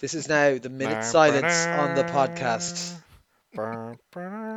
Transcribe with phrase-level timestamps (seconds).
[0.00, 2.94] This is now the minute silence on the podcast.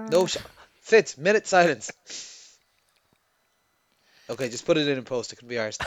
[0.09, 0.37] No, sh-
[0.81, 1.91] Fitz, minute silence.
[4.29, 5.33] Okay, just put it in in post.
[5.33, 5.77] It can be ours.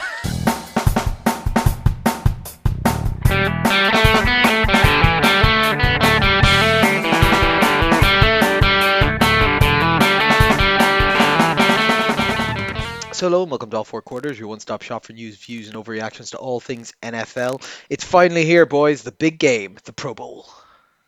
[13.21, 16.31] Hello and welcome to All Four Quarters, your one-stop shop for news, views, and overreactions
[16.31, 17.63] to all things NFL.
[17.87, 19.03] It's finally here, boys.
[19.03, 20.49] The big game, the Pro Bowl.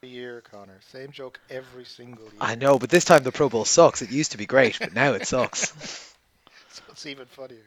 [0.03, 0.79] year, Connor.
[0.91, 2.33] Same joke every single year.
[2.39, 4.03] I know, but this time the Pro Bowl sucks.
[4.03, 5.73] It used to be great, but now it sucks.
[6.69, 7.61] So it's even funnier.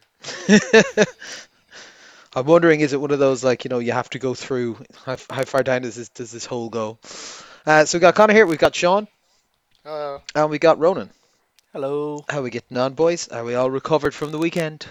[2.34, 4.78] I'm wondering, is it one of those like you know you have to go through?
[5.04, 6.98] How, how far down does this does this hole go?
[7.64, 9.06] Uh, so we got Connor here, we've got Sean,
[9.84, 11.10] Uh, and we got Ronan.
[11.76, 12.24] Hello.
[12.30, 13.28] How are we getting on, boys?
[13.28, 14.86] Are we all recovered from the weekend?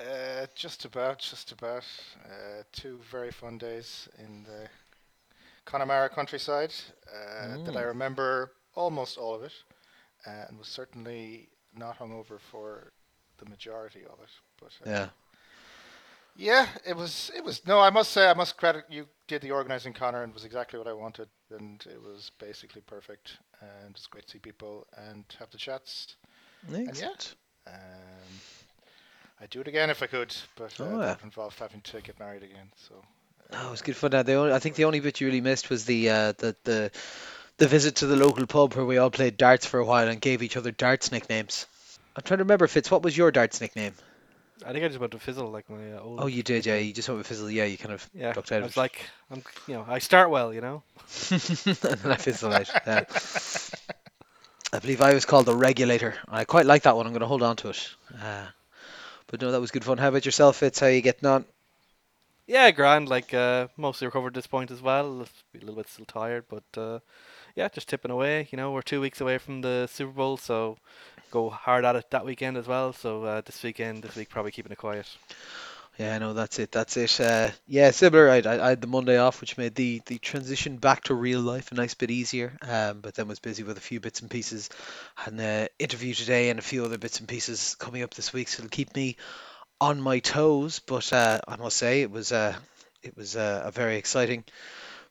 [0.00, 1.84] uh, just about, just about.
[2.24, 4.68] Uh, two very fun days in the
[5.64, 6.72] Connemara countryside
[7.12, 7.82] uh, that I Mm.
[7.82, 9.54] remember almost all of it,
[10.26, 12.92] uh, and was certainly not hungover for
[13.38, 14.30] the majority of it.
[14.60, 15.10] But uh, Yeah.
[16.36, 17.30] Yeah, it was.
[17.36, 17.66] It was.
[17.66, 19.06] No, I must say, I must credit you.
[19.28, 22.80] Did the organizing, Connor, and it was exactly what I wanted, and it was basically
[22.82, 23.38] perfect.
[23.60, 26.16] And it's great to see people and have the chats.
[26.74, 27.34] Excellent.
[27.66, 27.74] Um,
[29.40, 31.10] I'd do it again if I could, but uh, Oh, yeah.
[31.10, 32.70] would involve having to get married again.
[32.88, 32.94] So.
[33.52, 34.14] Oh, it was good fun.
[34.14, 36.56] Uh, the only, I think the only bit you really missed was the uh, the
[36.64, 36.90] the
[37.58, 40.20] the visit to the local pub where we all played darts for a while and
[40.20, 41.66] gave each other darts nicknames.
[42.16, 42.90] I'm trying to remember, Fitz.
[42.90, 43.94] What was your darts nickname?
[44.66, 46.20] I think I just went to fizzle like my uh, old.
[46.20, 46.76] Oh, you did, yeah.
[46.76, 47.50] You just went with Fizzle.
[47.50, 48.32] Yeah, you kind of yeah.
[48.32, 50.82] ducked I was of like, I'm, you know, I start well, you know.
[51.30, 52.68] and then I fizzled out.
[52.86, 53.04] Yeah.
[54.72, 56.14] I believe I was called the regulator.
[56.28, 57.06] I quite like that one.
[57.06, 57.88] I'm going to hold on to it.
[58.22, 58.46] Uh,
[59.26, 59.98] but no, that was good fun.
[59.98, 60.78] How about yourself, Fitz?
[60.78, 61.44] How you getting on?
[62.46, 63.08] Yeah, grand.
[63.08, 65.06] Like uh, mostly recovered at this point as well.
[65.06, 67.00] A little bit still tired, but uh,
[67.54, 68.48] yeah, just tipping away.
[68.50, 70.76] You know, we're two weeks away from the Super Bowl, so
[71.30, 72.92] go hard at it that weekend as well.
[72.92, 75.06] So uh, this weekend, this week, probably keeping it quiet.
[75.98, 76.72] Yeah, no, that's it.
[76.72, 77.20] That's it.
[77.20, 78.30] Uh, yeah, similar.
[78.30, 81.40] I, I, I had the Monday off, which made the, the transition back to real
[81.40, 82.56] life a nice bit easier.
[82.62, 84.70] Um, but then was busy with a few bits and pieces.
[85.14, 88.32] Had an uh, interview today and a few other bits and pieces coming up this
[88.32, 89.16] week, so it'll keep me
[89.78, 90.78] on my toes.
[90.78, 92.54] But uh, I must say, it was uh,
[93.02, 94.44] it was uh, a very exciting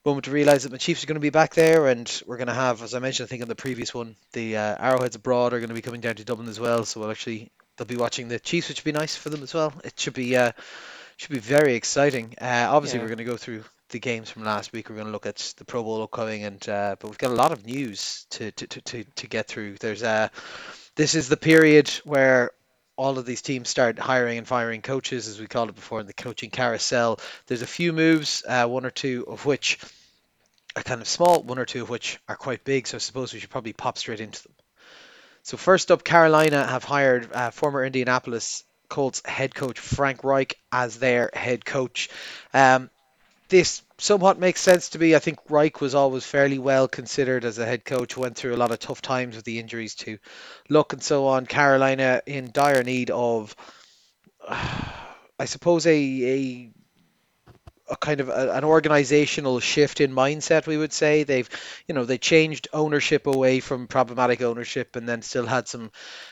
[0.10, 2.48] moment to realise that my Chiefs are going to be back there, and we're going
[2.48, 5.54] to have, as I mentioned, I think on the previous one, the uh, Arrowheads abroad
[5.54, 6.84] are going to be coming down to Dublin as well.
[6.86, 9.54] So we'll actually they'll be watching the Chiefs, which would be nice for them as
[9.54, 9.74] well.
[9.84, 10.52] It should be uh,
[11.18, 12.36] should be very exciting.
[12.40, 13.04] Uh, obviously, Yeah.
[13.04, 14.90] we're going to go through the games from last week.
[14.90, 17.36] We're going to look at the Pro Bowl upcoming, and uh, but we've got a
[17.36, 19.76] lot of news to to, to, to, to get through.
[19.76, 20.30] There's uh,
[20.96, 22.52] this is the period where
[22.98, 26.06] all of these teams start hiring and firing coaches, as we called it before, in
[26.06, 27.18] the coaching carousel.
[27.48, 29.80] There's a few moves, uh, one or two of which
[30.76, 32.88] are kind of small, one or two of which are quite big.
[32.88, 34.54] So I suppose we should probably pop straight into them.
[35.44, 40.98] So first up, Carolina have hired uh, former Indianapolis Colts head coach Frank Reich as
[40.98, 42.10] their head coach.
[42.54, 42.90] Um,
[43.48, 45.16] this somewhat makes sense to me.
[45.16, 48.18] I think Reich was always fairly well considered as a head coach.
[48.18, 50.18] Went through a lot of tough times with the injuries to
[50.70, 51.46] Luck and so on.
[51.46, 53.56] Carolina in dire need of,
[54.48, 56.72] I suppose, a a
[57.90, 61.24] a kind of a, an organizational shift in mindset we would say.
[61.24, 61.50] They've
[61.88, 65.92] you know they changed ownership away from problematic ownership and then still had some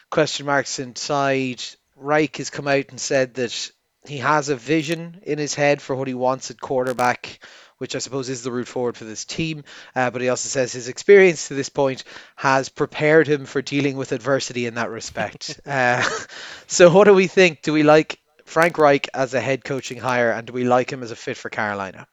[0.09, 1.63] question marks inside.
[1.95, 3.71] Reich has come out and said that
[4.05, 7.39] he has a vision in his head for what he wants at quarterback
[7.77, 9.63] which I suppose is the route forward for this team.
[9.95, 12.03] Uh, but he also says his experience to this point
[12.35, 15.59] has prepared him for dealing with adversity in that respect.
[15.67, 16.01] Uh,
[16.67, 17.61] so what do we think?
[17.61, 21.03] Do we like Frank Reich as a head coaching hire, and do we like him
[21.03, 22.07] as a fit for Carolina?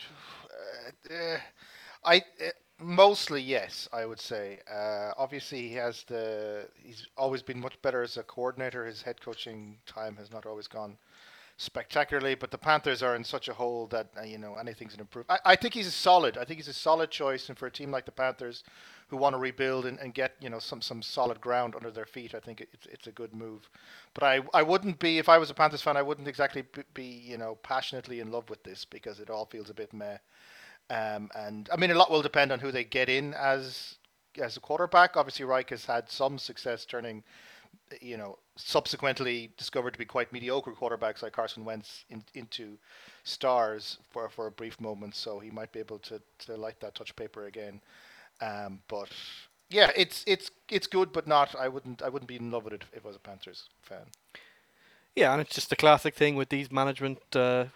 [0.00, 1.38] Uh, eh,
[2.02, 2.48] I uh,
[2.80, 4.58] mostly yes, I would say.
[4.68, 6.66] Uh, obviously, he has the.
[6.74, 8.86] He's always been much better as a coordinator.
[8.86, 10.96] His head coaching time has not always gone
[11.58, 15.00] spectacularly, but the Panthers are in such a hole that uh, you know anything's an
[15.00, 15.40] improvement.
[15.44, 16.36] I, I think he's a solid.
[16.36, 18.62] I think he's a solid choice, and for a team like the Panthers,
[19.08, 22.06] who want to rebuild and, and get you know some some solid ground under their
[22.06, 23.68] feet, I think it's it's a good move.
[24.16, 26.64] But I I wouldn't be if I was a Panthers fan, I wouldn't exactly
[26.94, 30.18] be, you know passionately in love with this because it all feels a bit meh.
[30.90, 33.96] Um, and I mean, a lot will depend on who they get in as
[34.40, 35.16] as a quarterback.
[35.16, 37.24] Obviously, Reich has had some success turning,
[38.00, 42.78] you know, subsequently discovered to be quite mediocre quarterbacks like Carson Wentz in, into
[43.24, 45.14] stars for for a brief moment.
[45.14, 47.80] So he might be able to to light that touch paper again.
[48.40, 49.10] Um, but
[49.70, 51.54] yeah, it's it's it's good, but not.
[51.54, 54.06] I wouldn't I wouldn't be in love with it if I was a Panthers fan.
[55.14, 57.66] Yeah, and it's just a classic thing with these management uh,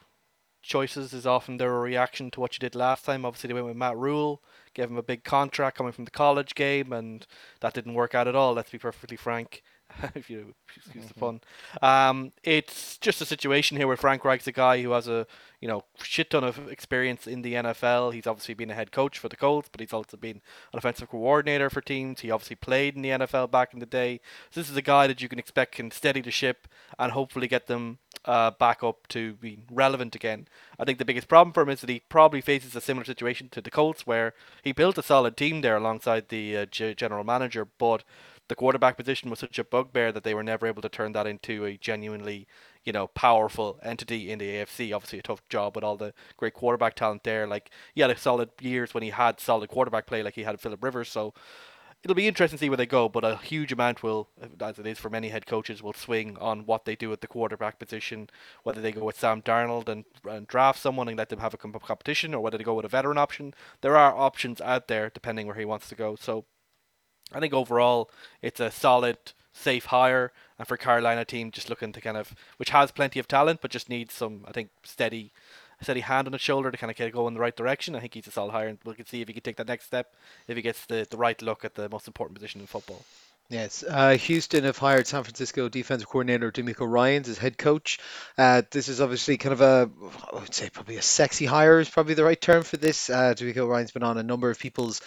[0.62, 3.24] choices is often they're a reaction to what you did last time.
[3.24, 4.42] Obviously, they went with Matt Rhule,
[4.74, 7.26] gave him a big contract coming from the college game, and
[7.60, 8.52] that didn't work out at all.
[8.52, 9.62] Let's be perfectly frank.
[10.14, 11.40] if you excuse the pun.
[11.82, 15.26] Um, it's just a situation here where Frank Reich's a guy who has a
[15.60, 18.14] you know shit ton of experience in the NFL.
[18.14, 20.40] He's obviously been a head coach for the Colts, but he's also been
[20.72, 22.20] an offensive coordinator for teams.
[22.20, 24.20] He obviously played in the NFL back in the day.
[24.50, 27.48] So this is a guy that you can expect can steady the ship and hopefully
[27.48, 30.46] get them uh, back up to be relevant again.
[30.78, 33.48] I think the biggest problem for him is that he probably faces a similar situation
[33.50, 37.66] to the Colts, where he built a solid team there alongside the uh, general manager,
[37.78, 38.04] but
[38.50, 41.24] the quarterback position was such a bugbear that they were never able to turn that
[41.24, 42.48] into a genuinely,
[42.84, 44.92] you know, powerful entity in the AFC.
[44.92, 47.46] Obviously, a tough job with all the great quarterback talent there.
[47.46, 50.60] Like he had a solid years when he had solid quarterback play, like he had
[50.60, 51.08] Philip Rivers.
[51.08, 51.32] So
[52.02, 53.08] it'll be interesting to see where they go.
[53.08, 54.28] But a huge amount will,
[54.60, 57.28] as it is for many head coaches, will swing on what they do at the
[57.28, 58.28] quarterback position.
[58.64, 61.56] Whether they go with Sam Darnold and, and draft someone and let them have a
[61.56, 63.54] competition, or whether they go with a veteran option.
[63.80, 66.16] There are options out there depending where he wants to go.
[66.16, 66.46] So
[67.32, 68.10] I think overall
[68.42, 69.18] it's a solid,
[69.52, 73.28] safe hire, and for Carolina team just looking to kind of which has plenty of
[73.28, 75.32] talent, but just needs some I think steady,
[75.80, 77.94] steady hand on the shoulder to kind of get go in the right direction.
[77.94, 79.68] I think he's a solid hire, and we can see if he can take that
[79.68, 80.14] next step
[80.48, 83.04] if he gets the the right look at the most important position in football.
[83.50, 87.98] Yes, uh, Houston have hired San Francisco defensive coordinator DeMeco Ryans as head coach.
[88.38, 89.90] Uh, this is obviously kind of a,
[90.32, 93.10] I would say probably a sexy hire is probably the right term for this.
[93.10, 95.00] Uh, DeMeco Ryans been on a number of people's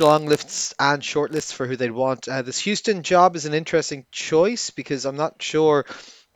[0.00, 2.28] long lists and short lists for who they'd want.
[2.28, 5.86] Uh, this Houston job is an interesting choice because I'm not sure,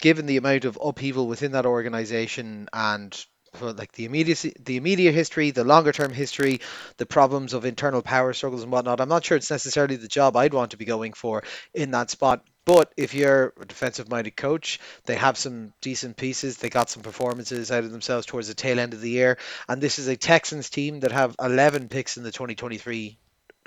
[0.00, 3.26] given the amount of upheaval within that organization and
[3.60, 6.60] like the immediate the immediate history, the longer term history,
[6.96, 9.00] the problems of internal power struggles and whatnot.
[9.00, 11.42] I'm not sure it's necessarily the job I'd want to be going for
[11.74, 12.44] in that spot.
[12.64, 16.58] But if you're a defensive minded coach, they have some decent pieces.
[16.58, 19.38] They got some performances out of themselves towards the tail end of the year.
[19.68, 23.18] And this is a Texans team that have 11 picks in the 2023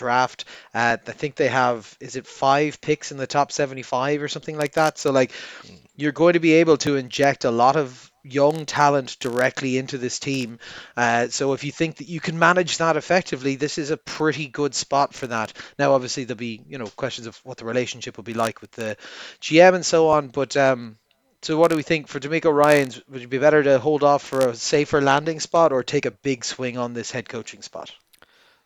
[0.01, 0.45] draft.
[0.73, 4.57] Uh, I think they have is it five picks in the top 75 or something
[4.57, 4.97] like that.
[4.97, 5.31] So like
[5.95, 10.19] you're going to be able to inject a lot of young talent directly into this
[10.19, 10.59] team.
[10.97, 14.47] Uh, so if you think that you can manage that effectively, this is a pretty
[14.47, 15.53] good spot for that.
[15.77, 18.71] Now, obviously, there'll be you know questions of what the relationship will be like with
[18.71, 18.97] the
[19.41, 20.57] GM and so on, but.
[20.57, 20.97] Um,
[21.43, 23.01] so what do we think for DeMeco Ryans?
[23.09, 26.11] Would it be better to hold off for a safer landing spot or take a
[26.11, 27.91] big swing on this head coaching spot?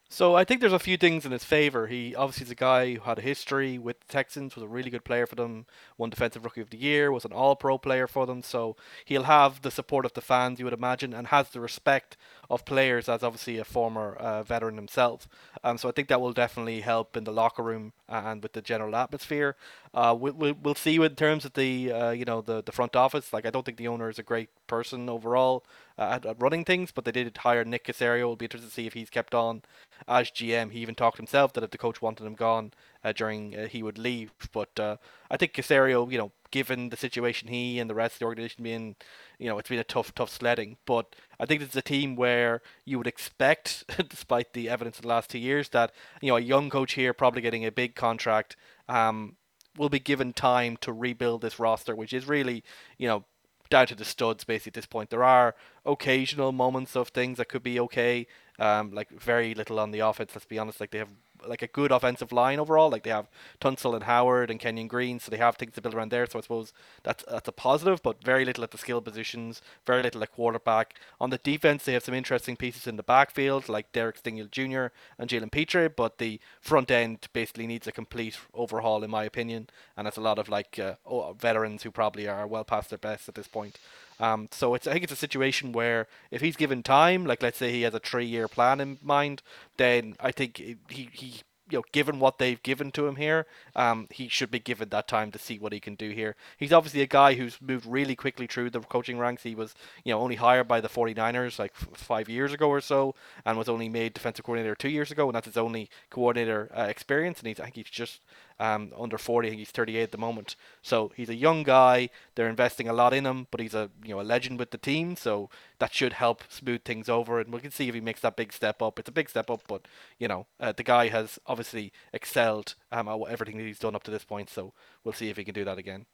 [0.08, 1.88] So I think there's a few things in his favor.
[1.88, 4.92] He obviously is a guy who had a history with the Texans, was a really
[4.92, 5.66] good player for them,
[5.98, 8.44] won defensive rookie of the year, was an all-pro player for them.
[8.44, 12.18] So he'll have the support of the fans, you would imagine, and has the respect
[12.52, 15.28] of players as obviously a former uh, veteran himself.
[15.64, 18.62] Um, so I think that will definitely help in the locker room and with the
[18.62, 19.56] general atmosphere.
[19.94, 22.96] Uh, we'll, we'll, we'll see in terms of the uh, you know the, the front
[22.96, 23.34] office.
[23.34, 25.64] Like I don't think the owner is a great person overall
[25.98, 28.20] uh, at, at, running things, but they did hire Nick Caserio.
[28.20, 29.62] It'll be interesting to see if he's kept on
[30.08, 30.72] as GM.
[30.72, 33.82] He even talked himself that if the coach wanted him gone uh, during uh, he
[33.82, 34.32] would leave.
[34.52, 34.98] But uh,
[35.32, 38.64] I think Caserio, you know, given the situation he and the rest of the organization
[38.64, 38.96] being,
[39.40, 40.78] you know, it's been a tough, tough sledding.
[40.86, 45.10] But I think it's a team where you would expect, despite the evidence of the
[45.10, 48.56] last two years, that you know a young coach here probably getting a big contract.
[48.88, 49.38] Um,
[49.78, 52.64] will be given time to rebuild this roster, which is really,
[52.98, 53.26] you know,
[53.70, 55.10] down to the studs basically at this point.
[55.10, 58.28] There are occasional moments of things that could be okay.
[58.58, 60.32] Um, like very little on the offense.
[60.34, 60.80] Let's be honest.
[60.80, 61.12] Like they have
[61.48, 62.90] like a good offensive line overall.
[62.90, 63.28] Like they have
[63.60, 66.26] Tunsil and Howard and Kenyon Green, so they have things to build around there.
[66.26, 66.74] So I suppose
[67.04, 70.96] that's that's a positive, but very little at the skill positions, very little at quarterback.
[71.20, 74.94] On the defense, they have some interesting pieces in the backfield, like Derek Stingley Jr.
[75.20, 79.68] and Jalen Pitre, but the front end basically needs a complete overhaul, in my opinion.
[79.98, 83.28] And it's a lot of like uh, veterans who probably are well past their best
[83.30, 83.80] at this point.
[84.20, 87.58] Um, so it's I think it's a situation where if he's given time, like let's
[87.58, 89.42] say he has a three-year plan in mind,
[89.78, 94.08] then I think he he you know, given what they've given to him here, um,
[94.12, 96.36] he should be given that time to see what he can do here.
[96.58, 99.44] He's obviously a guy who's moved really quickly through the coaching ranks.
[99.44, 102.82] He was, you know, only hired by the 49ers like f- five years ago or
[102.82, 106.70] so, and was only made defensive coordinator two years ago, and that's his only coordinator
[106.76, 107.40] uh, experience.
[107.40, 108.22] And he's, I think he's just
[108.60, 109.48] um, under 40.
[109.48, 110.56] I think he's 38 at the moment.
[110.82, 112.10] So he's a young guy.
[112.36, 114.78] They're investing a lot in him, but he's a you know a legend with the
[114.78, 115.16] team.
[115.16, 118.36] So that should help smooth things over, and we can see if he makes that
[118.36, 119.00] big step up.
[119.00, 119.88] It's a big step up, but
[120.20, 124.04] you know uh, the guy has obviously excelled um, at everything that he's done up
[124.04, 124.50] to this point.
[124.50, 126.06] So we'll see if he can do that again.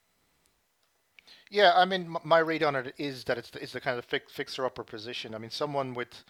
[1.49, 4.05] Yeah, I mean, my read on it is that it's the, it's the kind of
[4.05, 5.35] fixer upper position.
[5.35, 6.23] I mean, someone with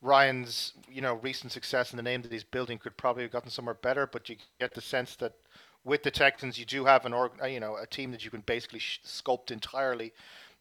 [0.00, 3.50] Ryans, you know, recent success and the name that he's building could probably have gotten
[3.50, 5.34] somewhere better, but you get the sense that
[5.84, 8.30] with the Texans, you do have an org, uh, you know, a team that you
[8.30, 10.12] can basically sculpt entirely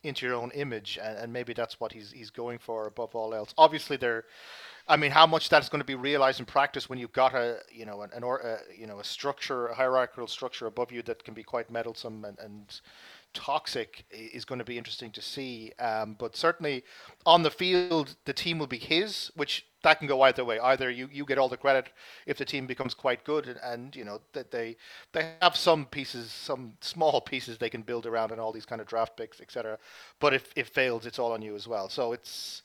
[0.03, 3.33] into your own image, and, and maybe that's what he's he's going for above all
[3.33, 3.53] else.
[3.57, 4.25] Obviously, they're
[4.87, 7.59] I mean, how much that's going to be realized in practice when you've got a
[7.71, 11.01] you know an, an or uh, you know a structure, a hierarchical structure above you
[11.03, 12.81] that can be quite meddlesome and, and
[13.33, 15.71] toxic is going to be interesting to see.
[15.79, 16.83] Um, but certainly
[17.25, 20.59] on the field, the team will be his, which that can go either way.
[20.59, 21.91] Either you, you get all the credit
[22.25, 24.77] if the team becomes quite good, and, and you know that they
[25.13, 28.81] they have some pieces, some small pieces they can build around, and all these kind
[28.81, 29.77] of draft picks, etc.
[30.19, 31.89] But if it fails, it's all on you as well.
[31.89, 32.61] So it's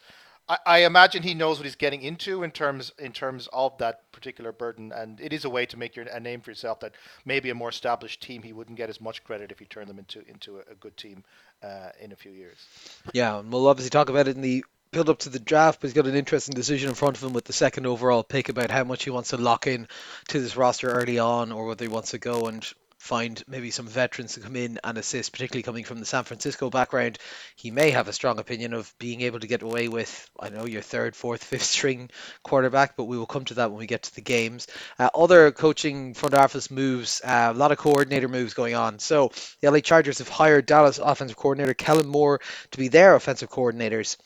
[0.49, 4.53] I, imagine he knows what he's getting into in terms in terms of that particular
[4.53, 6.81] burden, and it is a way to make your, a name for yourself.
[6.81, 9.89] That maybe a more established team he wouldn't get as much credit if he turned
[9.89, 11.25] them into into a, a good team
[11.65, 12.57] uh, in a few years.
[13.13, 15.89] Yeah, and we'll obviously talk about it in the build up to the draft, but
[15.89, 18.71] he's got an interesting decision in front of him with the second overall pick about
[18.71, 19.89] how much he wants to lock in
[20.29, 22.73] to this roster early on, or whether he wants to go and
[23.07, 26.69] find maybe some veterans to come in and assist, particularly coming from the San Francisco
[26.71, 27.19] background.
[27.55, 30.67] He may have a strong opinion of being able to get away with, I know,
[30.67, 32.11] your third, fourth, fifth string
[32.43, 34.67] quarterback, but we will come to that when we get to the games.
[34.99, 38.99] Uh, other coaching front office moves, uh, a lot of coordinator moves going on.
[38.99, 42.41] So the LA Chargers have hired Dallas offensive coordinator Kellen Moore
[42.73, 44.17] to be their offensive coordinators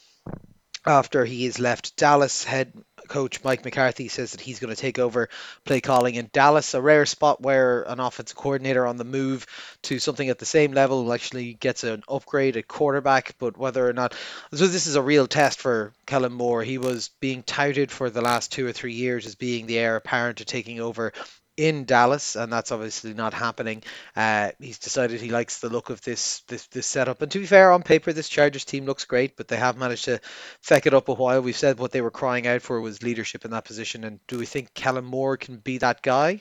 [0.87, 2.44] after he has left Dallas.
[2.44, 2.72] Head
[3.11, 5.29] coach Mike McCarthy says that he's going to take over
[5.64, 9.47] play calling in Dallas, a rare spot where an offensive coordinator on the move
[9.83, 13.35] to something at the same level actually gets an upgrade at quarterback.
[13.38, 14.14] But whether or not,
[14.55, 16.62] so this is a real test for Kellen Moore.
[16.62, 19.97] He was being touted for the last two or three years as being the heir
[19.97, 21.12] apparent to taking over
[21.61, 23.83] in Dallas, and that's obviously not happening.
[24.17, 27.21] Uh, he's decided he likes the look of this, this this setup.
[27.21, 30.07] And to be fair, on paper, this Chargers team looks great, but they have managed
[30.07, 30.21] to
[30.62, 31.43] feck it up a while.
[31.43, 34.05] We've said what they were crying out for was leadership in that position.
[34.05, 36.40] And do we think Kellen Moore can be that guy?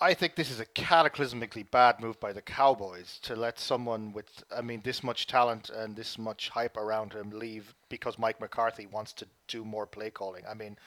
[0.00, 4.44] I think this is a cataclysmically bad move by the Cowboys to let someone with,
[4.54, 8.86] I mean, this much talent and this much hype around him leave because Mike McCarthy
[8.86, 10.44] wants to do more play calling.
[10.48, 10.78] I mean,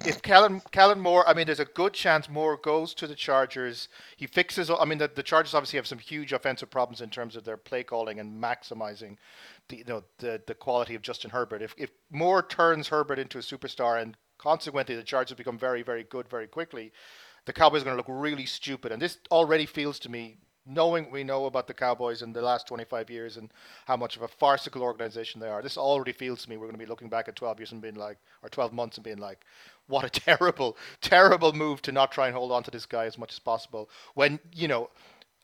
[0.00, 3.88] if Kellen Kellen Moore, I mean, there's a good chance Moore goes to the Chargers.
[4.16, 4.70] He fixes.
[4.70, 7.56] I mean, the, the Chargers obviously have some huge offensive problems in terms of their
[7.56, 9.16] play calling and maximizing
[9.68, 11.62] the you know the the quality of Justin Herbert.
[11.62, 16.04] If if Moore turns Herbert into a superstar and consequently the Chargers become very very
[16.04, 16.92] good very quickly,
[17.46, 18.90] the Cowboys are going to look really stupid.
[18.90, 22.66] And this already feels to me knowing we know about the Cowboys in the last
[22.66, 23.52] 25 years and
[23.86, 26.78] how much of a farcical organization they are, this already feels to me we're going
[26.78, 29.18] to be looking back at 12 years and being like, or 12 months and being
[29.18, 29.44] like,
[29.86, 33.18] what a terrible, terrible move to not try and hold on to this guy as
[33.18, 33.88] much as possible.
[34.14, 34.90] When, you know,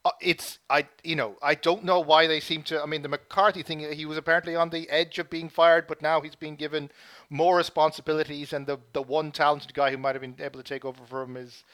[0.02, 3.08] uh, it's I you know I don't know why they seem to I mean the
[3.08, 6.56] McCarthy thing he was apparently on the edge of being fired but now he's being
[6.56, 6.90] given
[7.28, 10.86] more responsibilities and the the one talented guy who might have been able to take
[10.86, 11.64] over from him is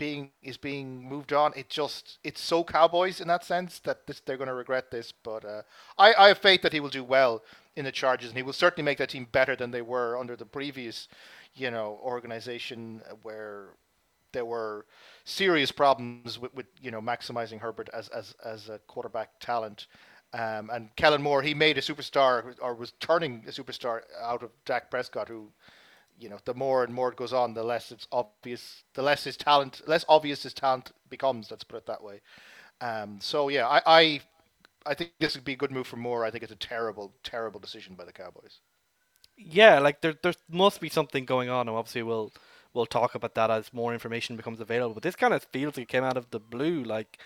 [0.00, 1.52] being is being moved on.
[1.54, 5.12] It just it's so Cowboys in that sense that this, they're going to regret this.
[5.12, 5.62] But uh,
[5.98, 7.42] I I have faith that he will do well
[7.76, 10.36] in the Chargers and he will certainly make that team better than they were under
[10.36, 11.06] the previous,
[11.54, 13.68] you know, organization where
[14.32, 14.86] there were
[15.24, 19.86] serious problems with, with you know maximizing Herbert as as as a quarterback talent.
[20.32, 24.50] Um, and Kellen Moore, he made a superstar or was turning a superstar out of
[24.64, 25.50] Dak Prescott, who
[26.20, 29.24] you know, the more and more it goes on, the less it's obvious, the less
[29.24, 31.50] his talent, less obvious his talent becomes.
[31.50, 32.20] Let's put it that way.
[32.80, 34.20] Um, so yeah, I, I,
[34.86, 36.24] I think this would be a good move for Moore.
[36.24, 38.60] I think it's a terrible, terrible decision by the Cowboys.
[39.36, 42.32] Yeah, like there, there must be something going on, and obviously we'll
[42.74, 44.94] we'll talk about that as more information becomes available.
[44.94, 46.82] But this kind of feels like it came out of the blue.
[46.84, 47.18] Like,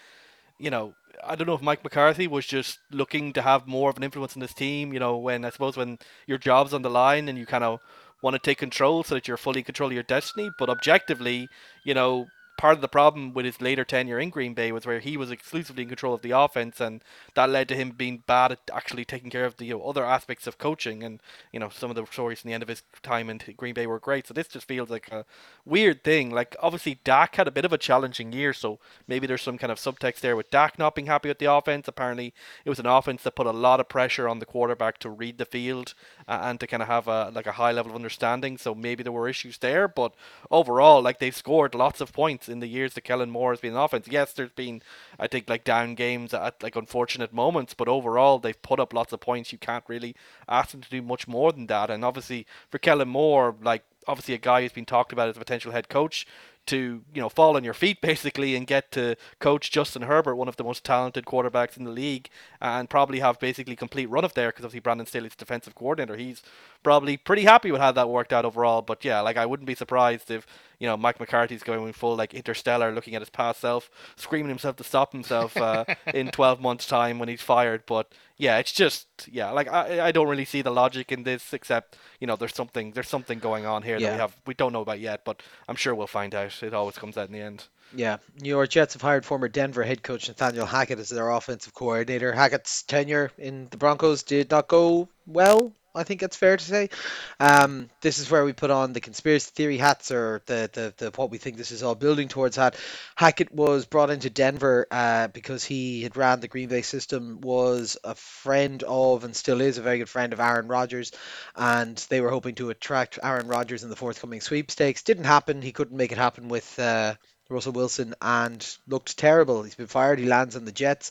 [0.58, 3.96] you know, I don't know if Mike McCarthy was just looking to have more of
[3.96, 4.92] an influence in this team.
[4.92, 7.80] You know, when I suppose when your job's on the line and you kind of
[8.24, 10.50] want to take control so that you're fully control of your destiny.
[10.58, 11.48] But objectively,
[11.84, 15.00] you know, part of the problem with his later tenure in Green Bay was where
[15.00, 17.02] he was exclusively in control of the offense, and
[17.34, 20.04] that led to him being bad at actually taking care of the you know, other
[20.04, 21.02] aspects of coaching.
[21.02, 21.20] And
[21.52, 23.86] you know, some of the stories in the end of his time in Green Bay
[23.86, 24.26] were great.
[24.26, 25.24] So this just feels like a
[25.64, 26.30] weird thing.
[26.30, 29.72] Like obviously Dak had a bit of a challenging year, so maybe there's some kind
[29.72, 31.88] of subtext there with Dak not being happy with the offense.
[31.88, 32.32] Apparently,
[32.64, 35.38] it was an offense that put a lot of pressure on the quarterback to read
[35.38, 35.94] the field
[36.28, 38.58] uh, and to kind of have a like a high level of understanding.
[38.58, 40.14] So maybe there were issues there, but
[40.50, 43.72] overall, like they've scored lots of points in the years that Kellen Moore has been
[43.72, 44.06] in offense.
[44.10, 44.82] Yes, there's been
[45.18, 49.12] I think like down games at like unfortunate moments, but overall they've put up lots
[49.12, 49.52] of points.
[49.52, 50.14] You can't really
[50.48, 51.90] ask them to do much more than that.
[51.90, 55.40] And obviously for Kellen Moore, like obviously a guy who's been talked about as a
[55.40, 56.26] potential head coach
[56.66, 60.48] to you know fall on your feet basically and get to coach Justin Herbert, one
[60.48, 62.28] of the most talented quarterbacks in the league,
[62.60, 66.16] and probably have basically complete run of there because obviously Brandon Staley's defensive coordinator.
[66.16, 66.42] He's
[66.84, 68.82] probably pretty happy with how that worked out overall.
[68.82, 70.46] But yeah, like I wouldn't be surprised if
[70.78, 74.76] you know Mike McCarthy's going full like interstellar, looking at his past self, screaming himself
[74.76, 77.82] to stop himself uh, in 12 months' time when he's fired.
[77.86, 81.52] But yeah, it's just yeah, like I I don't really see the logic in this
[81.52, 84.72] except you know there's something there's something going on here that we have we don't
[84.72, 86.62] know about yet, but I'm sure we'll find out.
[86.62, 87.66] It always comes out in the end.
[87.94, 91.74] Yeah, New York Jets have hired former Denver head coach Nathaniel Hackett as their offensive
[91.74, 92.32] coordinator.
[92.32, 95.72] Hackett's tenure in the Broncos did not go well.
[95.94, 96.90] I think it's fair to say.
[97.38, 101.10] Um, this is where we put on the conspiracy theory hats, or the, the, the
[101.14, 102.76] what we think this is all building towards hat.
[103.14, 107.96] Hackett was brought into Denver uh, because he had ran the Green Bay system, was
[108.02, 111.12] a friend of, and still is a very good friend of Aaron Rodgers,
[111.54, 115.02] and they were hoping to attract Aaron Rodgers in the forthcoming sweepstakes.
[115.02, 115.62] Didn't happen.
[115.62, 116.78] He couldn't make it happen with.
[116.78, 117.14] Uh,
[117.50, 119.62] Russell Wilson and looked terrible.
[119.62, 120.18] He's been fired.
[120.18, 121.10] He lands on the Jets.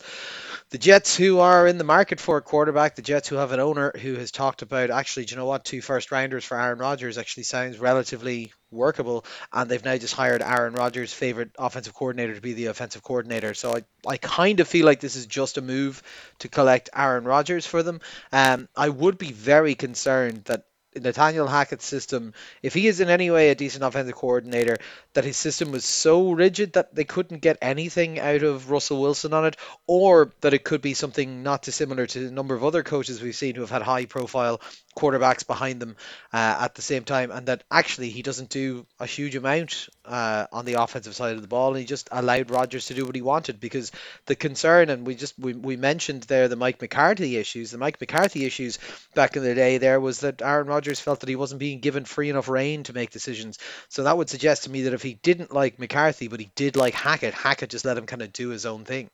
[0.72, 3.60] The Jets, who are in the market for a quarterback, the Jets, who have an
[3.60, 6.80] owner who has talked about actually, do you know what, two first rounders for Aaron
[6.80, 9.26] Rodgers actually sounds relatively workable.
[9.52, 13.54] And they've now just hired Aaron Rodgers' favorite offensive coordinator to be the offensive coordinator.
[13.54, 16.02] So I, I kind of feel like this is just a move
[16.40, 18.02] to collect Aaron Rodgers for them.
[18.32, 23.32] Um, I would be very concerned that Nathaniel Hackett's system, if he is in any
[23.32, 24.78] way a decent offensive coordinator,
[25.14, 29.34] that his system was so rigid that they couldn't get anything out of Russell Wilson
[29.34, 32.84] on it, or that it could be something not dissimilar to a number of other
[32.84, 34.60] coaches we've seen who have had high profile
[34.98, 35.96] quarterbacks behind them
[36.32, 40.46] uh, at the same time, and that actually he doesn't do a huge amount uh,
[40.52, 43.16] on the offensive side of the ball, and he just allowed Rodgers to do what
[43.16, 43.92] he wanted because
[44.26, 48.00] the concern, and we just we, we mentioned there the Mike McCarthy issues, the Mike
[48.00, 48.80] McCarthy issues
[49.16, 52.06] back in the day there was that Aaron Rodgers felt that he wasn't being given
[52.06, 53.60] free enough reign to make decisions.
[53.90, 56.76] So that would suggest to me that if he didn't like McCarthy, but he did
[56.76, 59.10] like Hackett, Hackett just let him kind of do his own thing.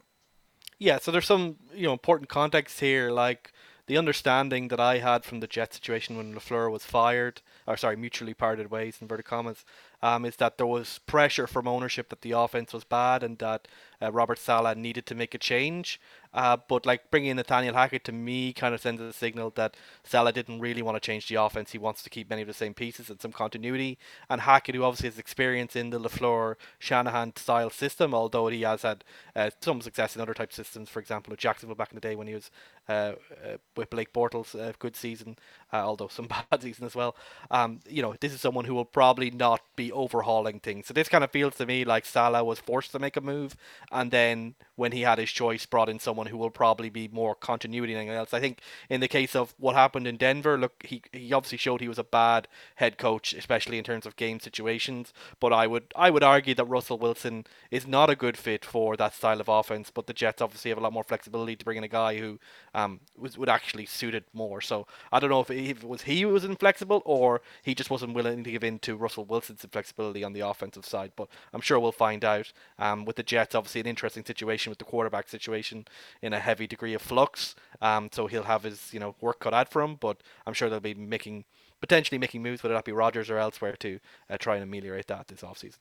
[0.77, 3.51] Yeah, so there's some you know important context here, like
[3.87, 7.95] the understanding that I had from the Jet situation when Lafleur was fired, or sorry,
[7.95, 9.65] mutually parted ways, inverted commas,
[10.03, 13.67] um, is that there was pressure from ownership that the offense was bad and that
[14.01, 15.99] uh, Robert Saleh needed to make a change.
[16.31, 19.75] Uh, but like bringing in Nathaniel Hackett to me kind of sends a signal that
[20.03, 21.71] Saleh didn't really want to change the offense.
[21.71, 23.97] He wants to keep many of the same pieces and some continuity.
[24.29, 28.83] And Hackett, who obviously has experience in the Lafleur Shanahan style system, although he has
[28.83, 29.03] had
[29.35, 32.15] uh, some success in other type systems, for example, with Jacksonville back in the day
[32.15, 32.51] when he was
[32.87, 35.37] uh, uh, with Blake Bortles, a good season,
[35.73, 37.15] uh, although some bad season as well.
[37.49, 40.87] Um, you know, this is someone who will probably not be overhauling things.
[40.87, 43.55] So this kind of feels to me like Saleh was forced to make a move,
[43.91, 47.35] and then when he had his choice, brought in someone who will probably be more
[47.35, 48.33] continuity than anything else.
[48.33, 51.81] I think in the case of what happened in Denver, look, he he obviously showed
[51.81, 55.13] he was a bad head coach, especially in terms of game situations.
[55.39, 58.95] But I would I would argue that Russell Wilson is not a good fit for
[58.97, 59.91] that style of offense.
[59.91, 62.39] But the Jets obviously have a lot more flexibility to bring in a guy who
[62.73, 64.61] um was, would actually suit it more.
[64.61, 67.89] So I don't know if, if it was he who was inflexible or he just
[67.89, 71.11] wasn't willing to give in to Russell Wilson's inflexibility on the offensive side.
[71.15, 72.53] But I'm sure we'll find out.
[72.77, 75.85] Um, with the Jets, obviously an interesting situation with the quarterback situation
[76.21, 77.55] in a heavy degree of flux.
[77.81, 79.95] Um, so he'll have his you know work cut out for him.
[79.95, 81.45] But I'm sure they'll be making
[81.81, 85.27] potentially making moves, whether that be Rodgers or elsewhere, to uh, try and ameliorate that
[85.27, 85.79] this offseason.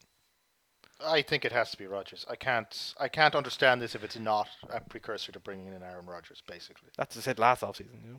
[1.05, 2.25] I think it has to be Rodgers.
[2.29, 2.93] I can't.
[2.99, 6.43] I can't understand this if it's not a precursor to bringing in Aaron Rodgers.
[6.45, 8.03] Basically, That's what I said last offseason.
[8.03, 8.13] You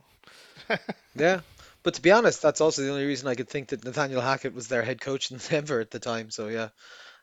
[0.68, 0.76] know?
[1.14, 1.40] Yeah.
[1.82, 4.54] But to be honest, that's also the only reason I could think that Nathaniel Hackett
[4.54, 6.30] was their head coach in Denver at the time.
[6.30, 6.68] So yeah.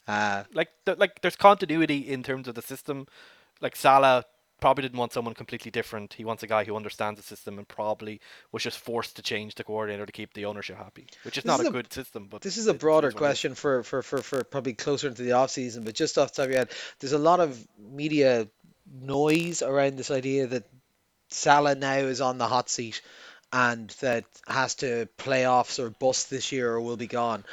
[0.08, 3.08] Uh, like th- like there's continuity in terms of the system.
[3.62, 4.24] Like Saleh
[4.60, 6.14] probably didn't want someone completely different.
[6.14, 8.20] He wants a guy who understands the system and probably
[8.52, 11.60] was just forced to change the coordinator to keep the ownership happy, which is not
[11.60, 12.28] is a, a- good system.
[12.30, 13.28] But This is a broader it's what it is.
[13.30, 16.38] question for, for, for, for probably closer into the off season, but just off the
[16.38, 18.48] top of your head, there's a lot of media
[19.00, 20.64] noise around this idea that
[21.30, 23.02] Saleh now is on the hot seat
[23.54, 27.44] and that has to playoffs or bust this year or will be gone.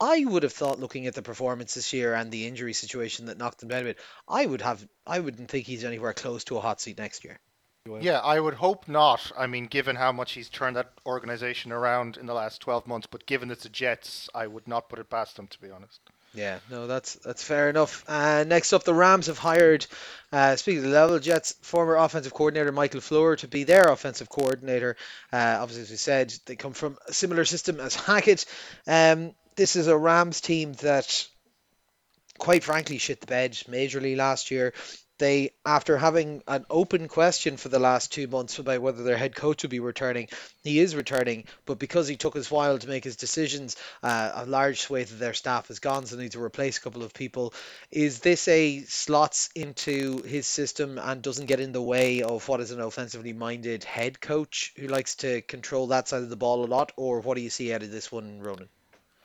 [0.00, 3.38] I would have thought, looking at the performance this year and the injury situation that
[3.38, 6.56] knocked him down a bit, I would have, I wouldn't think he's anywhere close to
[6.56, 7.38] a hot seat next year.
[8.00, 9.30] yeah, I would hope not.
[9.36, 13.06] I mean, given how much he's turned that organization around in the last twelve months,
[13.10, 16.00] but given it's the Jets, I would not put it past them to be honest.
[16.34, 18.04] Yeah, no, that's that's fair enough.
[18.08, 19.86] Uh, next up, the Rams have hired,
[20.32, 24.28] uh, speaking of the level, Jets former offensive coordinator Mike LaFleur to be their offensive
[24.28, 24.96] coordinator.
[25.32, 28.46] Uh, obviously, as we said, they come from a similar system as Hackett.
[28.86, 31.26] Um, this is a Rams team that,
[32.38, 34.74] quite frankly, shit the bed majorly last year.
[35.18, 39.36] They, after having an open question for the last two months about whether their head
[39.36, 40.26] coach would be returning,
[40.64, 44.44] he is returning, but because he took his while to make his decisions, uh, a
[44.44, 47.14] large swathe of their staff has gone, so they need to replace a couple of
[47.14, 47.54] people.
[47.92, 52.60] Is this a slots into his system and doesn't get in the way of what
[52.60, 56.64] is an offensively minded head coach who likes to control that side of the ball
[56.64, 58.68] a lot, or what do you see out of this one, Ronan?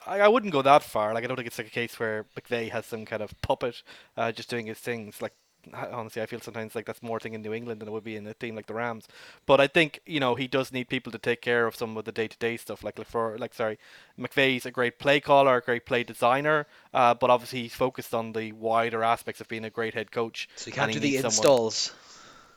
[0.06, 1.14] I, I wouldn't go that far.
[1.14, 3.82] Like I don't think it's like a case where McVay has some kind of puppet
[4.18, 5.22] uh, just doing his things.
[5.22, 5.34] Like
[5.74, 8.16] honestly, I feel sometimes like that's more thing in New England than it would be
[8.16, 9.08] in a team like the Rams.
[9.46, 12.06] But I think you know he does need people to take care of some of
[12.06, 12.84] the day-to-day stuff.
[12.84, 13.78] Like for like sorry,
[14.18, 18.32] McVay's a great play caller, a great play designer, uh, but obviously he's focused on
[18.34, 20.48] the wider aspects of being a great head coach.
[20.56, 21.94] So you can't do the needs someone- installs.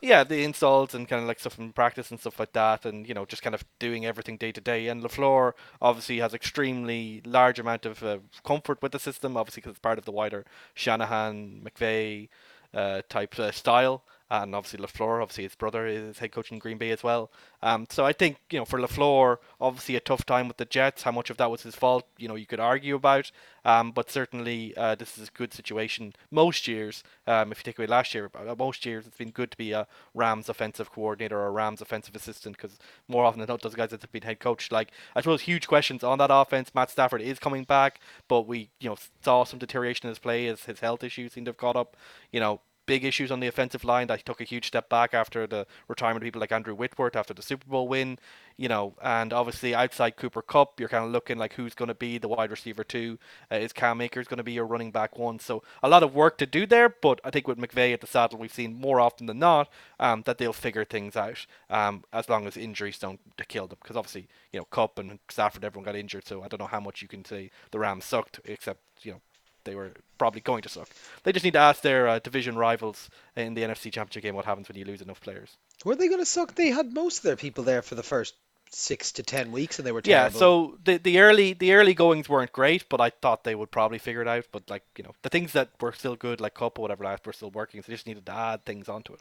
[0.03, 3.07] Yeah, the installs and kind of like stuff in practice and stuff like that, and
[3.09, 4.89] you know just kind of doing everything day to day.
[4.89, 9.71] And Lafleur obviously has extremely large amount of uh, comfort with the system, obviously because
[9.71, 12.29] it's part of the wider Shanahan McVay
[12.75, 14.03] uh, type uh, style.
[14.33, 17.31] And obviously Lafleur, obviously his brother is head coach in Green Bay as well.
[17.63, 21.03] Um, so I think you know for Lafleur, obviously a tough time with the Jets.
[21.03, 22.07] How much of that was his fault?
[22.17, 23.31] You know you could argue about.
[23.67, 27.05] Um, but certainly uh, this is a good situation most years.
[27.27, 29.73] Um, if you take away last year, uh, most years it's been good to be
[29.73, 33.75] a Rams offensive coordinator or a Rams offensive assistant because more often than not those
[33.75, 34.73] guys that have been head coach.
[34.73, 36.75] Like I suppose huge questions on that offense.
[36.75, 40.47] Matt Stafford is coming back, but we you know saw some deterioration in his play
[40.47, 41.99] as his health issues seem to have caught up.
[42.31, 45.47] You know big issues on the offensive line that took a huge step back after
[45.47, 48.19] the retirement of people like Andrew Whitworth after the Super Bowl win,
[48.57, 51.95] you know, and obviously outside Cooper Kupp, you're kind of looking like who's going to
[51.95, 53.19] be the wide receiver two.
[53.51, 55.39] Uh, is Cam Akers going to be your running back one?
[55.39, 58.07] So a lot of work to do there, but I think with McVay at the
[58.07, 59.69] saddle, we've seen more often than not
[60.01, 63.79] um, that they'll figure things out um, as long as injuries don't kill them.
[63.83, 66.81] Because obviously, you know, Kupp and Stafford, everyone got injured, so I don't know how
[66.81, 69.21] much you can say the Rams sucked, except you know
[69.65, 70.89] they were probably going to suck.
[71.23, 74.45] They just need to ask their uh, division rivals in the NFC Championship game what
[74.45, 75.57] happens when you lose enough players.
[75.85, 76.55] Were they going to suck?
[76.55, 78.35] They had most of their people there for the first
[78.75, 80.33] six to ten weeks, and they were terrible.
[80.33, 83.71] Yeah, so the the early the early goings weren't great, but I thought they would
[83.71, 84.47] probably figure it out.
[84.51, 87.27] But like you know, the things that were still good, like Kupp or whatever, last
[87.27, 87.83] were still working.
[87.83, 89.21] So they just needed to add things onto it.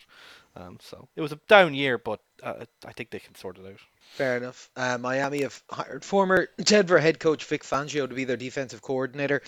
[0.55, 3.65] Um, so it was a down year, but uh, I think they can sort it
[3.65, 3.79] out.
[4.13, 4.69] Fair enough.
[4.75, 9.41] Uh, Miami have hired former Denver head coach Vic Fangio to be their defensive coordinator.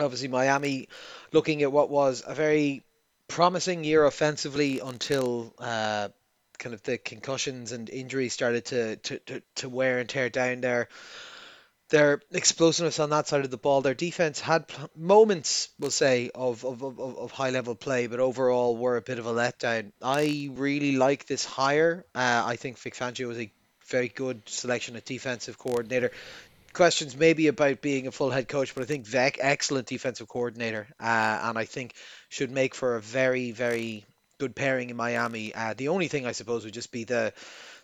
[0.00, 0.88] Obviously, Miami
[1.32, 2.82] looking at what was a very
[3.28, 6.08] promising year offensively until uh,
[6.58, 10.60] kind of the concussions and injuries started to, to, to, to wear and tear down
[10.60, 10.88] their
[11.90, 13.80] their explosiveness on that side of the ball.
[13.80, 18.76] Their defense had moments, we'll say, of, of, of, of high level play, but overall
[18.76, 19.90] were a bit of a letdown.
[20.00, 22.04] I really like this hire.
[22.14, 23.50] Uh, I think Vic Fangio was a
[23.86, 26.12] very good selection at defensive coordinator.
[26.72, 30.86] Questions maybe about being a full head coach, but I think Vic, excellent defensive coordinator,
[31.00, 31.94] uh, and I think
[32.28, 34.04] should make for a very, very
[34.38, 35.54] good pairing in Miami.
[35.54, 37.32] Uh, the only thing I suppose would just be the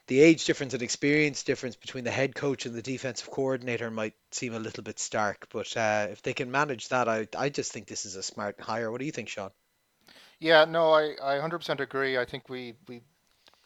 [0.06, 4.14] the age difference and experience difference between the head coach and the defensive coordinator might
[4.30, 5.48] seem a little bit stark.
[5.52, 8.60] But uh, if they can manage that, I I just think this is a smart
[8.60, 8.90] hire.
[8.90, 9.50] What do you think, Sean?
[10.38, 12.18] Yeah, no, I, I 100% agree.
[12.18, 13.00] I think we, we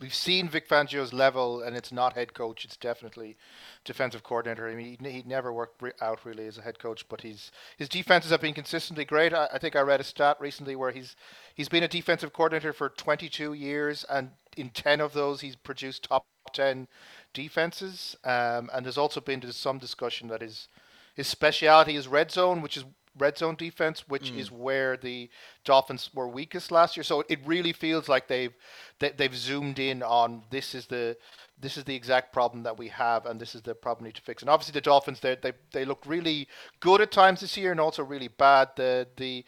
[0.00, 2.64] we've seen Vic Fangio's level, and it's not head coach.
[2.64, 3.36] It's definitely
[3.84, 4.68] defensive coordinator.
[4.68, 7.50] I mean, he, he never worked re- out really as a head coach, but he's
[7.76, 9.34] his defenses have been consistently great.
[9.34, 11.16] I, I think I read a stat recently where he's
[11.54, 16.04] he's been a defensive coordinator for 22 years, and in 10 of those, he's produced
[16.04, 16.88] top 10
[17.34, 18.16] defenses.
[18.24, 20.68] Um, and there's also been some discussion that his
[21.14, 22.84] his speciality is red zone, which is
[23.18, 24.58] red zone defense, which is mm.
[24.58, 25.28] where the
[25.64, 27.04] Dolphins were weakest last year.
[27.04, 28.54] So it really feels like they've
[28.98, 31.16] they, they've zoomed in on this is the
[31.60, 34.14] this is the exact problem that we have, and this is the problem we need
[34.14, 34.42] to fix.
[34.42, 36.48] And obviously, the Dolphins they they they looked really
[36.80, 38.70] good at times this year, and also really bad.
[38.76, 39.44] The the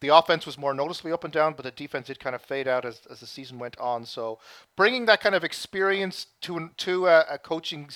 [0.00, 2.68] the offense was more noticeably up and down, but the defense did kind of fade
[2.68, 4.04] out as, as the season went on.
[4.04, 4.38] So
[4.76, 7.88] bringing that kind of experience to to a, a coaching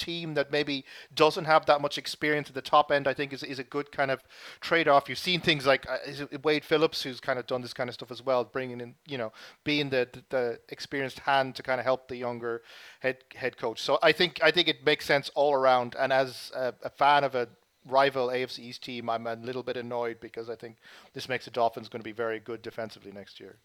[0.00, 0.84] team that maybe
[1.14, 3.92] doesn't have that much experience at the top end, I think is, is a good
[3.92, 4.22] kind of
[4.60, 5.08] trade off.
[5.08, 8.10] You've seen things like uh, Wade Phillips, who's kind of done this kind of stuff
[8.10, 9.32] as well, bringing in, you know,
[9.64, 12.62] being the, the, the experienced hand to kind of help the younger
[13.00, 13.80] head head coach.
[13.80, 15.94] So I think I think it makes sense all around.
[15.98, 17.48] And as a, a fan of a
[17.86, 20.76] rival AFC East team, I'm a little bit annoyed because I think
[21.12, 23.56] this makes the Dolphins going to be very good defensively next year.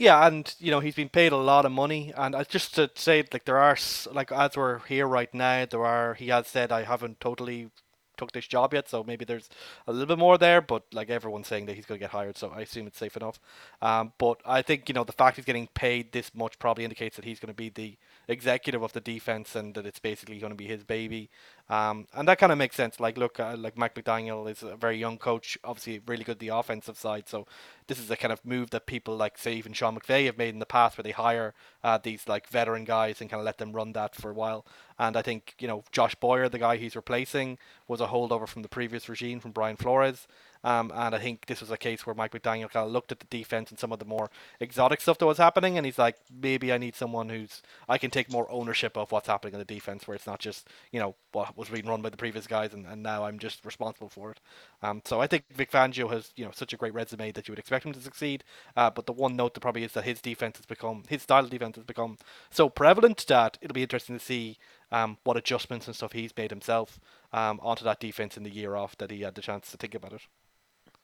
[0.00, 2.90] Yeah, and you know he's been paid a lot of money, and uh, just to
[2.94, 3.76] say, like there are
[4.10, 7.68] like as we're here right now, there are he has said I haven't totally
[8.16, 9.50] took this job yet, so maybe there's
[9.86, 12.38] a little bit more there, but like everyone's saying that he's going to get hired,
[12.38, 13.38] so I assume it's safe enough.
[13.82, 17.16] Um, but I think you know the fact he's getting paid this much probably indicates
[17.16, 20.52] that he's going to be the executive of the defense and that it's basically going
[20.52, 21.28] to be his baby.
[21.70, 22.98] Um, and that kind of makes sense.
[22.98, 26.48] Like, look, uh, like Mike McDaniel is a very young coach, obviously really good the
[26.48, 27.28] offensive side.
[27.28, 27.46] So
[27.86, 30.52] this is a kind of move that people like, say, even Sean McVay have made
[30.52, 33.58] in the past, where they hire uh, these like veteran guys and kind of let
[33.58, 34.66] them run that for a while.
[34.98, 38.62] And I think you know Josh Boyer, the guy he's replacing, was a holdover from
[38.62, 40.26] the previous regime from Brian Flores.
[40.62, 43.20] Um, and I think this was a case where Mike McDaniel kind of looked at
[43.20, 44.30] the defense and some of the more
[44.60, 48.10] exotic stuff that was happening, and he's like, maybe I need someone who's I can
[48.10, 51.14] take more ownership of what's happening in the defense, where it's not just you know
[51.32, 54.32] what was being run by the previous guys, and, and now I'm just responsible for
[54.32, 54.40] it.
[54.82, 57.52] Um, so I think Vic Fangio has you know such a great resume that you
[57.52, 58.42] would expect him to succeed.
[58.76, 61.44] Uh, but the one note that probably is that his defense has become his style
[61.44, 62.18] of defense has become
[62.50, 64.58] so prevalent that it'll be interesting to see
[64.90, 66.98] um, what adjustments and stuff he's made himself
[67.32, 69.94] um, onto that defense in the year off that he had the chance to think
[69.94, 70.22] about it.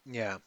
[0.05, 0.39] Yeah.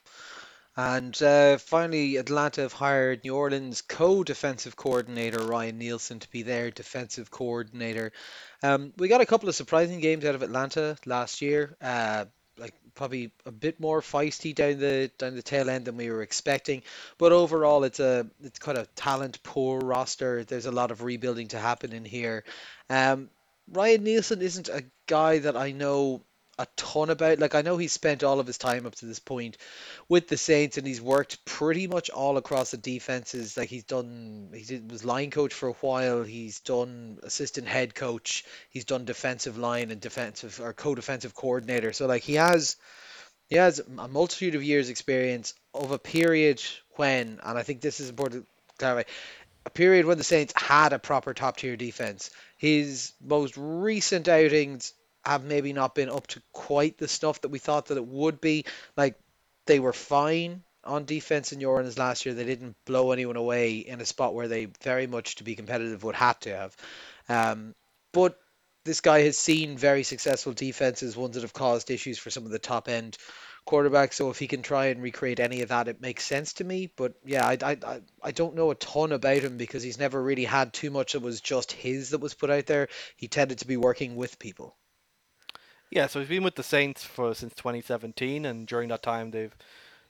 [0.79, 6.71] And uh, finally, Atlanta have hired New Orleans co-defensive coordinator Ryan Nielsen to be their
[6.71, 8.13] defensive coordinator.
[8.63, 11.75] Um, we got a couple of surprising games out of Atlanta last year.
[11.81, 12.25] Uh,
[12.57, 16.21] like probably a bit more feisty down the down the tail end than we were
[16.21, 16.81] expecting.
[17.17, 20.45] But overall, it's a it's kind of talent poor roster.
[20.45, 22.45] There's a lot of rebuilding to happen in here.
[22.89, 23.29] Um,
[23.69, 26.21] Ryan Nielsen isn't a guy that I know
[26.59, 27.39] a ton about.
[27.39, 29.57] Like I know he's spent all of his time up to this point
[30.09, 33.57] with the Saints, and he's worked pretty much all across the defenses.
[33.57, 36.23] Like he's done, he did, was line coach for a while.
[36.23, 38.43] He's done assistant head coach.
[38.69, 41.93] He's done defensive line and defensive or co-defensive coordinator.
[41.93, 42.75] So like he has,
[43.47, 46.61] he has a multitude of years experience of a period
[46.97, 49.09] when, and I think this is important to clarify,
[49.65, 52.31] a period when the Saints had a proper top tier defense.
[52.57, 54.93] His most recent outings
[55.25, 58.41] have maybe not been up to quite the stuff that we thought that it would
[58.41, 58.65] be.
[58.95, 59.19] Like
[59.65, 62.33] they were fine on defense in New Orleans last year.
[62.33, 66.03] They didn't blow anyone away in a spot where they very much to be competitive
[66.03, 66.77] would have to have.
[67.27, 67.75] Um,
[68.11, 68.39] but
[68.85, 72.51] this guy has seen very successful defenses, ones that have caused issues for some of
[72.51, 73.17] the top end
[73.67, 74.13] quarterbacks.
[74.13, 76.91] So if he can try and recreate any of that, it makes sense to me.
[76.95, 80.45] But yeah, I, I, I don't know a ton about him because he's never really
[80.45, 82.87] had too much that was just his that was put out there.
[83.15, 84.75] He tended to be working with people.
[85.91, 89.55] Yeah, so he's been with the Saints for since 2017, and during that time they've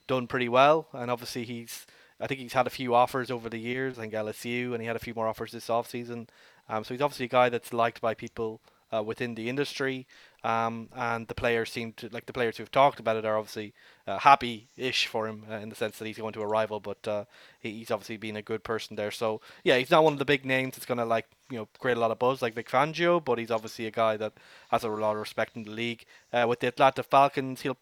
[0.08, 0.88] done pretty well.
[0.92, 1.88] And obviously he's,
[2.20, 3.98] I think he's had a few offers over the years.
[3.98, 6.28] I think LSU, and he had a few more offers this offseason.
[6.68, 8.60] Um, so he's obviously a guy that's liked by people
[8.94, 10.06] uh, within the industry.
[10.44, 13.74] Um, and the players seem to like the players who've talked about it are obviously
[14.08, 17.06] uh, happy-ish for him uh, in the sense that he's going to a rival, but
[17.08, 17.26] uh,
[17.60, 19.12] he, he's obviously been a good person there.
[19.12, 21.68] So yeah, he's not one of the big names that's going to like you know
[21.80, 24.34] create a lot of buzz like Vic Fangio, but he's obviously a guy that
[24.70, 26.06] has a lot of respect in the league.
[26.32, 27.78] Uh, with the Atlanta Falcons, he'll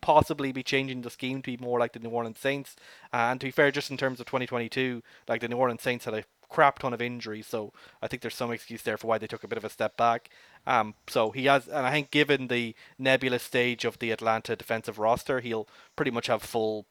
[0.00, 2.76] possibly be changing the scheme to be more like the New Orleans Saints.
[3.12, 6.04] Uh, and to be fair, just in terms of 2022, like the New Orleans Saints
[6.04, 9.16] had a crap ton of injuries, so I think there's some excuse there for why
[9.16, 10.28] they took a bit of a step back.
[10.66, 14.98] Um, so he has, and I think given the nebulous stage of the Atlanta defensive
[14.98, 16.86] roster, he'll pretty much have full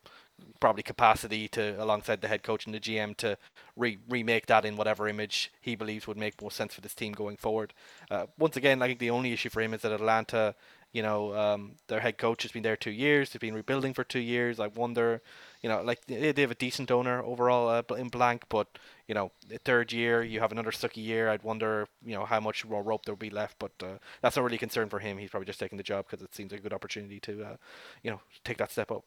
[0.59, 3.37] probably capacity to alongside the head coach and the GM to
[3.75, 7.13] re- remake that in whatever image he believes would make more sense for this team
[7.13, 7.73] going forward.
[8.09, 10.55] Uh, once again, I think the only issue for him is that Atlanta,
[10.91, 13.29] you know, um, their head coach has been there two years.
[13.29, 14.59] They've been rebuilding for two years.
[14.59, 15.21] I wonder
[15.61, 18.67] you know, like they have a decent owner overall uh, in blank, but
[19.07, 19.31] you know,
[19.63, 21.29] third year you have another sucky year.
[21.29, 24.43] I'd wonder, you know, how much more rope there'll be left, but uh, that's not
[24.43, 25.19] really a concern for him.
[25.19, 27.55] He's probably just taking the job because it seems like a good opportunity to, uh,
[28.01, 29.05] you know, take that step up.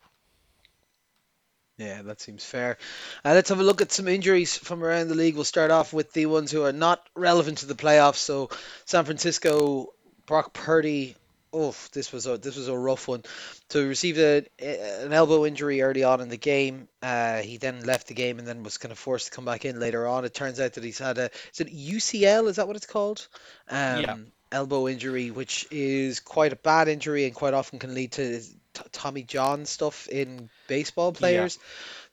[1.76, 2.78] Yeah, that seems fair.
[3.24, 5.34] Uh, let's have a look at some injuries from around the league.
[5.34, 8.16] We'll start off with the ones who are not relevant to the playoffs.
[8.16, 8.50] So,
[8.84, 9.92] San Francisco,
[10.24, 11.16] Brock Purdy
[11.54, 13.22] oh, this was a this was a rough one.
[13.70, 16.88] So he received a, an elbow injury early on in the game.
[17.02, 19.64] Uh, he then left the game and then was kind of forced to come back
[19.64, 20.24] in later on.
[20.24, 22.48] It turns out that he's had a is it UCL?
[22.48, 23.26] Is that what it's called?
[23.68, 24.16] Um, yeah.
[24.52, 28.82] Elbow injury, which is quite a bad injury and quite often can lead to t-
[28.92, 31.58] Tommy John stuff in baseball players.
[31.58, 31.64] Yeah.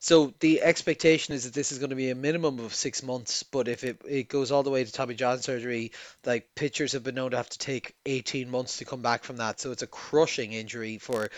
[0.03, 3.43] So the expectation is that this is going to be a minimum of six months,
[3.43, 5.91] but if it, it goes all the way to Tommy John surgery,
[6.25, 9.37] like pitchers have been known to have to take 18 months to come back from
[9.37, 9.59] that.
[9.59, 11.29] So it's a crushing injury for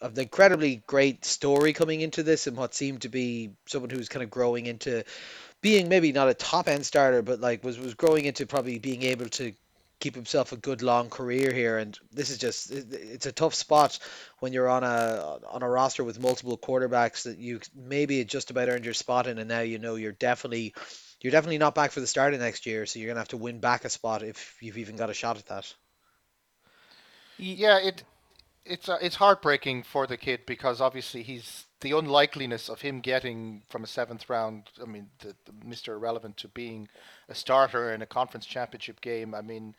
[0.00, 4.22] an incredibly great story coming into this and what seemed to be someone who's kind
[4.22, 5.04] of growing into
[5.60, 9.02] being maybe not a top end starter, but like was, was growing into probably being
[9.02, 9.52] able to
[10.00, 11.78] keep himself a good long career here.
[11.78, 13.98] And this is just it's a tough spot
[14.40, 18.68] when you're on a on a roster with multiple quarterbacks that you maybe just about
[18.68, 20.74] earned your spot in, and now you know you're definitely
[21.20, 22.86] you're definitely not back for the start of next year.
[22.86, 25.38] So you're gonna have to win back a spot if you've even got a shot
[25.38, 25.72] at that.
[27.38, 28.02] Yeah, it
[28.64, 33.62] it's uh, it's heartbreaking for the kid because obviously he's the unlikeliness of him getting
[33.68, 34.70] from a seventh round.
[34.80, 35.88] I mean, the, the Mr.
[35.88, 36.88] Irrelevant to being
[37.28, 39.34] a starter in a conference championship game.
[39.34, 39.74] I mean,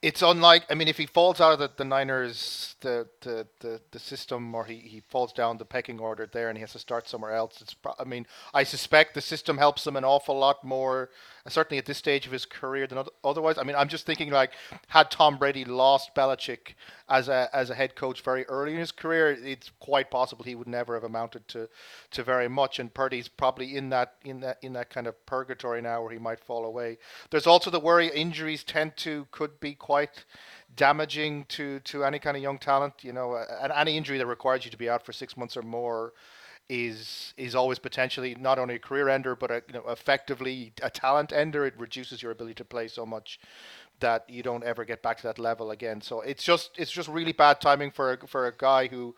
[0.00, 0.64] it's unlike.
[0.70, 4.54] I mean, if he falls out of the, the Niners, the, the, the, the system,
[4.54, 7.32] or he, he falls down the pecking order there, and he has to start somewhere
[7.32, 7.60] else.
[7.60, 7.74] It's.
[7.98, 11.10] I mean, I suspect the system helps him an awful lot more,
[11.44, 13.58] uh, certainly at this stage of his career than otherwise.
[13.58, 14.52] I mean, I'm just thinking like,
[14.86, 16.74] had Tom Brady lost Belichick
[17.08, 20.54] as a as a head coach very early in his career, it's quite possible he
[20.54, 21.68] would never have amounted to
[22.10, 22.78] to very much.
[22.78, 26.18] And Purdy's probably in that in that in that kind of purgatory now where he
[26.18, 26.98] might fall away.
[27.30, 30.24] There's also the worry injuries tend to could be quite
[30.76, 32.94] damaging to to any kind of young talent.
[33.02, 35.62] You know, and any injury that requires you to be out for six months or
[35.62, 36.12] more
[36.68, 40.90] is is always potentially not only a career ender but a, you know effectively a
[40.90, 41.64] talent ender.
[41.64, 43.40] It reduces your ability to play so much
[44.00, 46.00] that you don't ever get back to that level again.
[46.00, 49.14] So it's just it's just really bad timing for a, for a guy who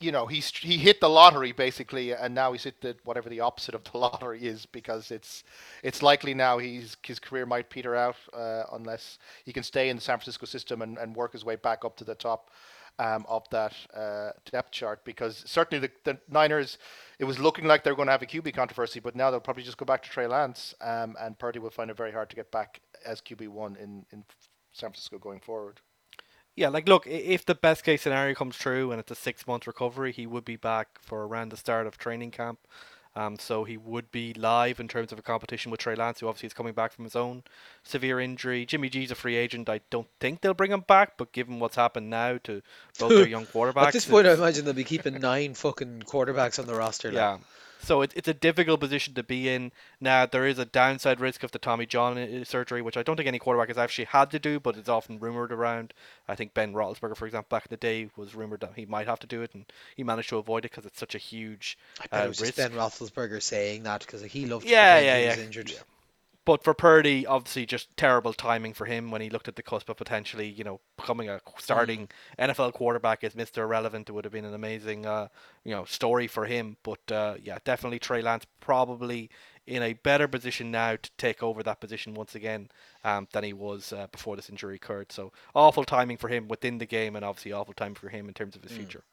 [0.00, 3.40] you know he's he hit the lottery basically and now he's hit the whatever the
[3.40, 5.44] opposite of the lottery is because it's
[5.82, 9.96] it's likely now he's his career might peter out uh, unless he can stay in
[9.96, 12.50] the San Francisco system and, and work his way back up to the top
[12.98, 16.78] um, of that uh, depth chart because certainly the, the Niners
[17.18, 19.62] it was looking like they're going to have a QB controversy but now they'll probably
[19.62, 22.36] just go back to Trey Lance um, and Purdy will find it very hard to
[22.36, 24.24] get back as QB one in in
[24.72, 25.80] San Francisco going forward.
[26.56, 29.66] Yeah, like look, if the best case scenario comes true and it's a six month
[29.66, 32.58] recovery, he would be back for around the start of training camp.
[33.16, 36.28] Um, so he would be live in terms of a competition with Trey Lance, who
[36.28, 37.42] obviously is coming back from his own
[37.82, 38.64] severe injury.
[38.64, 39.68] Jimmy G's a free agent.
[39.68, 42.62] I don't think they'll bring him back, but given what's happened now to
[43.00, 46.60] both their young quarterbacks, At this point, I imagine they'll be keeping nine fucking quarterbacks
[46.60, 47.10] on the roster.
[47.10, 47.38] Yeah.
[47.82, 49.72] So it, it's a difficult position to be in.
[50.00, 53.16] Now there is a downside risk of the Tommy John uh, surgery, which I don't
[53.16, 55.94] think any quarterback has actually had to do, but it's often rumored around.
[56.28, 59.06] I think Ben Roethlisberger, for example, back in the day, was rumored that he might
[59.06, 59.64] have to do it, and
[59.96, 62.40] he managed to avoid it because it's such a huge I bet uh, it was
[62.40, 62.56] risk.
[62.56, 64.66] just Ben Roethlisberger saying that because he loved.
[64.66, 65.78] Yeah, pretend yeah, he yeah.
[66.46, 69.90] But for Purdy, obviously, just terrible timing for him when he looked at the cusp
[69.90, 73.58] of potentially, you know, becoming a starting NFL quarterback as Mr.
[73.58, 74.08] Irrelevant.
[74.08, 75.28] It would have been an amazing, uh,
[75.64, 76.78] you know, story for him.
[76.82, 79.30] But uh, yeah, definitely Trey Lance probably
[79.66, 82.70] in a better position now to take over that position once again
[83.04, 85.12] um, than he was uh, before this injury occurred.
[85.12, 88.34] So awful timing for him within the game, and obviously awful time for him in
[88.34, 89.04] terms of his future.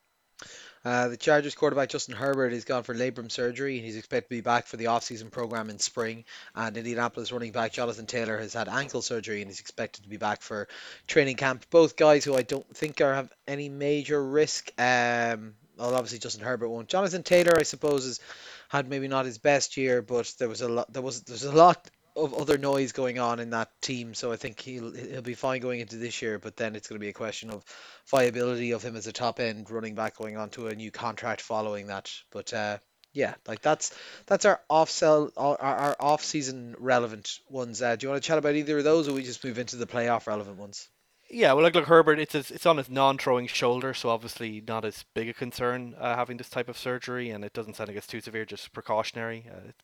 [0.88, 4.36] Uh, the Chargers quarterback Justin Herbert has gone for labrum surgery and he's expected to
[4.38, 6.24] be back for the off-season program in spring.
[6.56, 10.16] And Indianapolis running back Jonathan Taylor has had ankle surgery and is expected to be
[10.16, 10.70] back for
[11.06, 11.66] training camp.
[11.72, 14.72] Both guys who I don't think are have any major risk.
[14.78, 16.88] Um, well, obviously Justin Herbert won't.
[16.88, 18.22] Jonathan Taylor, I suppose, has
[18.70, 20.94] had maybe not his best year, but there was a lot.
[20.94, 24.36] There was there's a lot of other noise going on in that team, so I
[24.36, 26.40] think he'll he'll be fine going into this year.
[26.40, 27.64] But then it's going to be a question of
[28.10, 31.42] viability of him as a top end running back going on to a new contract
[31.42, 32.12] following that.
[32.32, 32.80] But uh,
[33.14, 33.94] yeah, like that's
[34.26, 37.82] that's our off sell our, our off season relevant ones.
[37.82, 39.76] Uh, do you want to chat about either of those, or we just move into
[39.76, 40.90] the playoff relevant ones?
[41.30, 45.04] Yeah, well, look, look, Herbert, it's it's on his non-throwing shoulder, so obviously not as
[45.14, 48.08] big a concern uh, having this type of surgery, and it doesn't sound like it's
[48.08, 49.50] too severe, just precautionary.
[49.52, 49.76] Uh, it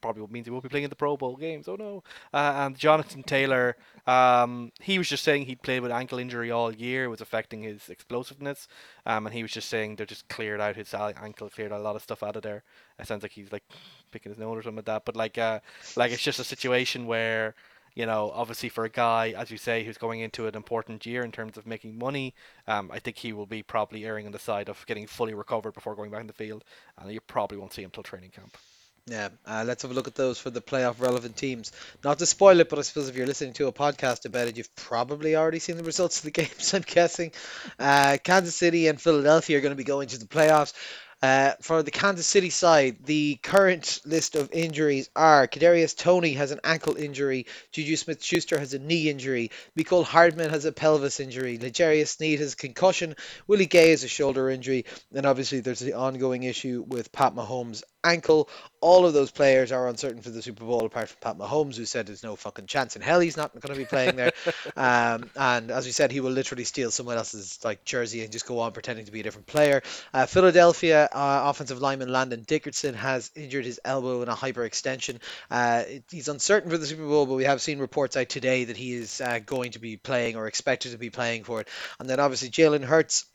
[0.00, 1.68] probably means he won't be playing in the Pro Bowl games.
[1.68, 2.02] Oh no!
[2.32, 6.72] Uh, and Jonathan Taylor, um, he was just saying he'd played with ankle injury all
[6.72, 8.68] year, it was affecting his explosiveness,
[9.06, 11.96] um, and he was just saying they just cleared out his ankle, cleared a lot
[11.96, 12.62] of stuff out of there.
[12.98, 13.64] It sounds like he's like
[14.10, 15.60] picking his nose or something like that, but like, uh,
[15.96, 17.54] like it's just a situation where
[17.98, 21.24] you know, obviously for a guy, as you say, who's going into an important year
[21.24, 22.32] in terms of making money,
[22.68, 25.74] um, I think he will be probably erring on the side of getting fully recovered
[25.74, 26.62] before going back in the field,
[26.96, 28.56] and you probably won't see him till training camp.
[29.10, 31.72] Yeah, uh, let's have a look at those for the playoff relevant teams.
[32.04, 34.58] Not to spoil it, but I suppose if you're listening to a podcast about it,
[34.58, 36.74] you've probably already seen the results of the games.
[36.74, 37.32] I'm guessing.
[37.78, 40.74] Uh, Kansas City and Philadelphia are going to be going to the playoffs.
[41.20, 46.52] Uh, for the Kansas City side, the current list of injuries are Kadarius Toney has
[46.52, 51.58] an ankle injury, Juju Smith-Schuster has a knee injury, Mecole Hardman has a pelvis injury,
[51.58, 53.16] L'Jarius Sneed has a concussion,
[53.48, 57.82] Willie Gay has a shoulder injury, and obviously there's the ongoing issue with Pat Mahomes'
[58.10, 58.48] ankle.
[58.80, 61.84] All of those players are uncertain for the Super Bowl, apart from Pat Mahomes, who
[61.84, 64.32] said there's no fucking chance in hell he's not going to be playing there.
[64.76, 68.46] um, and as we said, he will literally steal someone else's like jersey and just
[68.46, 69.82] go on pretending to be a different player.
[70.14, 75.18] Uh, Philadelphia uh, offensive lineman Landon Dickerson has injured his elbow in a hyperextension.
[75.50, 78.76] Uh, he's uncertain for the Super Bowl, but we have seen reports out today that
[78.76, 81.68] he is uh, going to be playing or expected to be playing for it.
[81.98, 83.26] And then obviously Jalen Hurts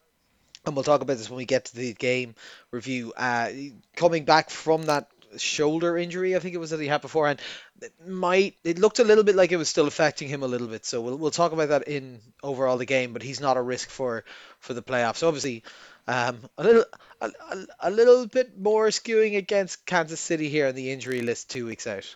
[0.65, 2.35] and we'll talk about this when we get to the game
[2.71, 3.13] review.
[3.15, 3.49] Uh,
[3.95, 7.41] coming back from that shoulder injury, I think it was that he had beforehand,
[7.81, 10.67] it might it looked a little bit like it was still affecting him a little
[10.67, 10.85] bit.
[10.85, 13.89] So we'll we'll talk about that in overall the game, but he's not a risk
[13.89, 14.23] for
[14.59, 15.17] for the playoffs.
[15.17, 15.63] So obviously,
[16.07, 16.85] um, a little
[17.21, 21.49] a, a, a little bit more skewing against Kansas City here on the injury list
[21.49, 22.15] two weeks out.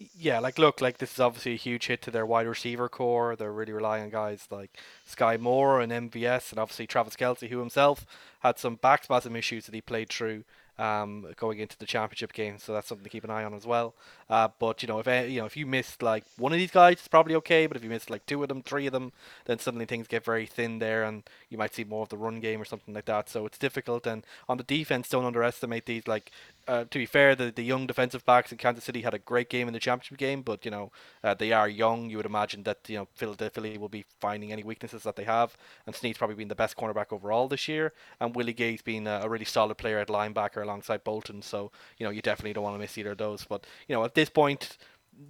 [0.00, 3.34] Yeah, like look, like this is obviously a huge hit to their wide receiver corps.
[3.34, 4.78] They're really relying on guys like
[5.08, 8.06] Skyy Moore and MVS, and obviously Travis Kelce, who himself
[8.40, 10.44] had some back spasm issues that he played through
[10.78, 12.58] um, going into the championship game.
[12.58, 13.94] So that's something to keep an eye on as well.
[14.30, 16.70] Uh, but you know, if eh, you know if you missed like one of these
[16.70, 17.66] guys, it's probably okay.
[17.66, 19.12] But if you missed like two of them, three of them,
[19.46, 22.38] then suddenly things get very thin there, and you might see more of the run
[22.38, 23.28] game or something like that.
[23.28, 24.06] So it's difficult.
[24.06, 26.06] And on the defense, don't underestimate these.
[26.06, 26.30] Like
[26.68, 29.48] uh, to be fair, the the young defensive backs in Kansas City had a great
[29.50, 30.92] game in the championship game, but you know
[31.24, 32.10] uh, they are young.
[32.10, 35.56] You would imagine that you know Philadelphia will be finding any weaknesses that they have,
[35.86, 39.20] and Sneed's probably been the best cornerback overall this year, and Willie Gay's been a,
[39.24, 41.42] a really solid player at linebacker alongside Bolton.
[41.42, 43.44] So you know you definitely don't want to miss either of those.
[43.44, 44.76] But you know at this point,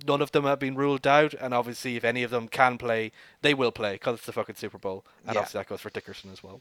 [0.07, 3.13] none of them have been ruled out, and obviously if any of them can play,
[3.43, 5.41] they will play because it's the fucking Super Bowl, and Yeah.
[5.41, 6.61] obviously that goes for Dickerson as well.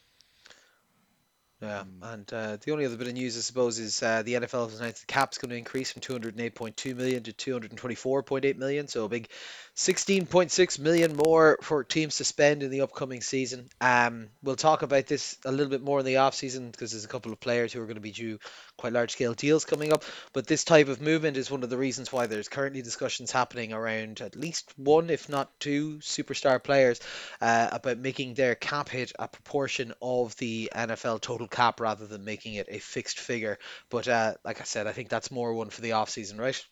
[1.60, 4.70] Yeah, and uh, the only other bit of news, I suppose, is uh, the NFL
[4.70, 9.08] has announced the cap's going to increase from 208.2 million to 224.8 million, so a
[9.08, 9.28] big
[9.74, 13.68] 16.6 million more for teams to spend in the upcoming season.
[13.80, 17.04] Um, we'll talk about this a little bit more in the off season because there's
[17.04, 18.38] a couple of players who are going to be due
[18.78, 20.04] quite large scale deals coming up.
[20.32, 23.72] But this type of movement is one of the reasons why there's currently discussions happening
[23.72, 27.00] around at least one, if not two, superstar players
[27.40, 32.24] uh, about making their cap hit a proportion of the NFL total cap rather than
[32.24, 33.58] making it a fixed figure.
[33.90, 36.64] But uh, like I said, I think that's more one for the off season, right?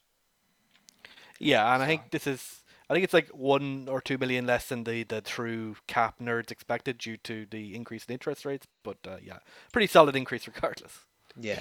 [1.38, 2.62] Yeah, and I think this is.
[2.88, 6.52] I think it's like one or two million less than the, the true cap nerds
[6.52, 8.66] expected due to the increase in interest rates.
[8.84, 9.38] But uh, yeah,
[9.72, 11.04] pretty solid increase regardless.
[11.38, 11.60] Yeah.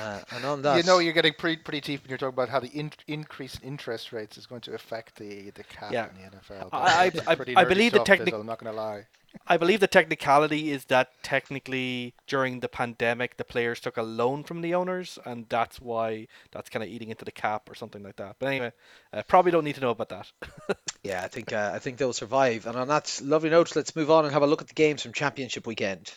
[0.00, 2.48] Uh, and on that, you know you're getting pretty pretty deep when you're talking about
[2.48, 6.08] how the in, increase in interest rates is going to affect the the cap Yeah.
[6.08, 6.68] in the NFL.
[6.72, 9.06] I- I- I- I believe the stuff, technic- Fizzle, I'm not going to lie.
[9.48, 14.44] I believe the technicality is that technically during the pandemic the players took a loan
[14.44, 18.02] from the owners, and that's why that's kind of eating into the cap or something
[18.04, 18.36] like that.
[18.38, 18.72] But anyway,
[19.12, 20.30] uh, probably don't need to know about that.
[21.02, 22.64] yeah, I think uh, I think they'll survive.
[22.66, 25.02] And on that lovely note, let's move on and have a look at the games
[25.02, 26.12] from Championship weekend.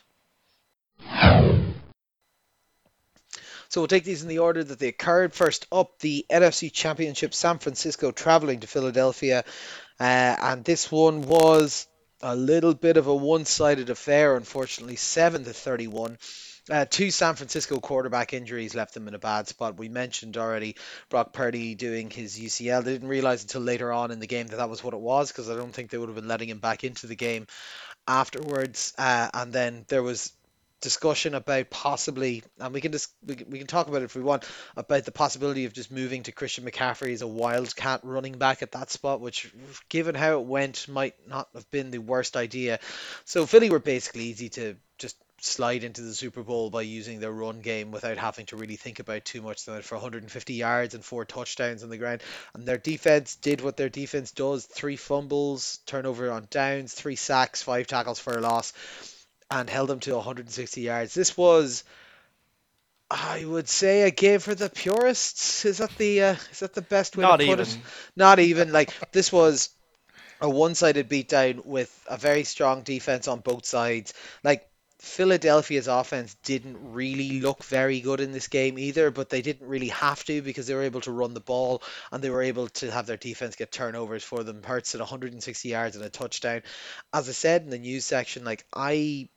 [3.69, 5.33] So we'll take these in the order that they occurred.
[5.33, 9.43] First up, the NFC Championship, San Francisco traveling to Philadelphia.
[9.99, 11.87] Uh, and this one was
[12.21, 16.17] a little bit of a one-sided affair, unfortunately, 7 to 31.
[16.69, 19.77] Uh, two San Francisco quarterback injuries left them in a bad spot.
[19.77, 20.75] We mentioned already
[21.09, 22.83] Brock Purdy doing his UCL.
[22.83, 25.31] They didn't realize until later on in the game that that was what it was
[25.31, 27.47] because I don't think they would have been letting him back into the game
[28.05, 28.93] afterwards.
[28.97, 30.33] Uh, and then there was
[30.81, 34.21] discussion about possibly, and we can just we we can talk about it if we
[34.21, 38.61] want, about the possibility of just moving to Christian McCaffrey as a wildcat running back
[38.61, 39.51] at that spot, which,
[39.89, 42.79] given how it went, might not have been the worst idea.
[43.25, 47.31] So Philly were basically easy to just slide into the Super Bowl by using their
[47.31, 49.65] run game without having to really think about too much.
[49.65, 52.21] They went for 150 yards and four touchdowns on the ground,
[52.53, 57.63] and their defense did what their defense does: three fumbles, turnover on downs, three sacks,
[57.63, 58.73] five tackles for a loss
[59.49, 61.13] and held them to 160 yards.
[61.13, 61.83] This was,
[63.09, 65.65] I would say, a game for the purists.
[65.65, 67.59] Is that the uh, is that the best way Not to put even.
[67.59, 67.77] it?
[68.15, 69.69] Not even like this was
[70.41, 74.13] a one-sided beatdown with a very strong defense on both sides.
[74.43, 74.69] Like
[74.99, 79.89] Philadelphia's offense didn't really look very good in this game either, but they didn't really
[79.89, 82.91] have to because they were able to run the ball and they were able to
[82.91, 84.63] have their defense get turnovers for them.
[84.63, 86.63] Hurts at 160 yards and a touchdown.
[87.13, 89.29] As I said in the news section, like I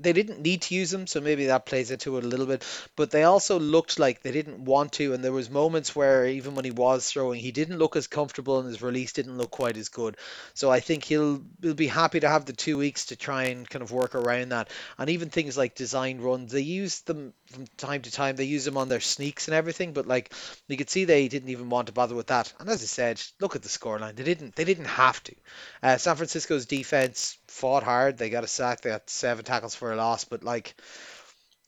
[0.00, 2.64] they didn't need to use them, so maybe that plays into it a little bit.
[2.96, 6.54] But they also looked like they didn't want to, and there was moments where even
[6.54, 9.76] when he was throwing, he didn't look as comfortable, and his release didn't look quite
[9.76, 10.16] as good.
[10.54, 13.68] So I think he'll he'll be happy to have the two weeks to try and
[13.68, 14.70] kind of work around that.
[14.98, 18.36] And even things like design runs, they used them from time to time.
[18.36, 20.32] They use them on their sneaks and everything, but like
[20.66, 22.52] you could see they didn't even want to bother with that.
[22.58, 24.16] And as I said, look at the scoreline.
[24.16, 25.34] They didn't they didn't have to.
[25.82, 28.18] Uh, San Francisco's defense fought hard.
[28.18, 28.80] They got a sack.
[28.80, 30.74] They had seven tackles for a loss, but like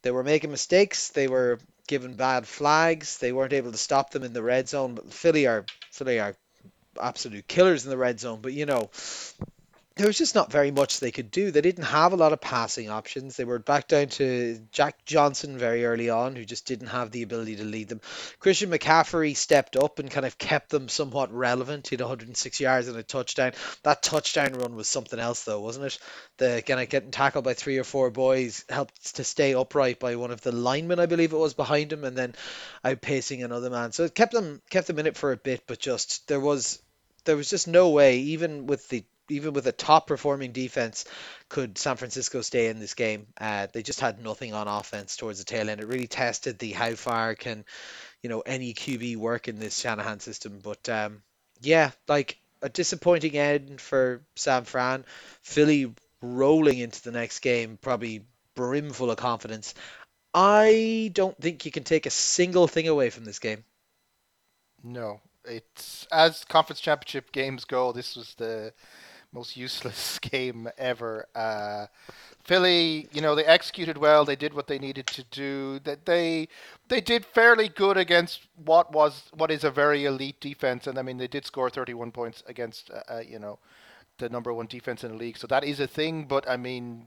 [0.03, 1.11] they were making mistakes.
[1.11, 3.19] They were given bad flags.
[3.19, 4.95] They weren't able to stop them in the red zone.
[4.95, 6.37] But Philly are Philly are
[7.01, 8.41] absolute killers in the red zone.
[8.41, 8.91] But you know,
[10.01, 11.51] there was just not very much they could do.
[11.51, 13.37] They didn't have a lot of passing options.
[13.37, 17.21] They were back down to Jack Johnson very early on, who just didn't have the
[17.21, 18.01] ability to lead them.
[18.39, 21.89] Christian McCaffrey stepped up and kind of kept them somewhat relevant.
[21.89, 23.53] He had 106 yards and a touchdown.
[23.83, 25.99] That touchdown run was something else, though, wasn't it?
[26.39, 30.17] The kind of getting tackled by three or four boys helped to stay upright by
[30.17, 32.35] one of the linemen, I believe it was, behind him, and then
[32.83, 33.93] outpacing another man.
[33.93, 36.83] So it kept them kept them in it for a bit, but just there was
[37.25, 41.05] there was just no way, even with the even with a top performing defense,
[41.49, 43.27] could San Francisco stay in this game.
[43.41, 45.81] Uh, they just had nothing on offense towards the tail end.
[45.81, 47.65] It really tested the how far can
[48.23, 50.61] you know any QB work in this Shanahan system.
[50.63, 51.23] But um,
[51.61, 55.05] yeah, like a disappointing end for San Fran.
[55.43, 58.25] Philly rolling into the next game, probably
[58.55, 59.75] brimful of confidence.
[60.35, 63.65] I don't think you can take a single thing away from this game.
[64.83, 67.93] No, it's as conference championship games go.
[67.93, 68.73] This was the
[69.33, 71.27] most useless game ever.
[71.35, 71.87] Uh,
[72.45, 74.25] Philly, you know, they executed well.
[74.25, 75.79] They did what they needed to do.
[75.81, 76.49] That they
[76.89, 80.87] they did fairly good against what was what is a very elite defense.
[80.87, 83.59] And I mean, they did score 31 points against uh, uh, you know
[84.19, 85.39] the number one defense in the league.
[85.39, 86.25] So that is a thing.
[86.25, 87.07] But I mean,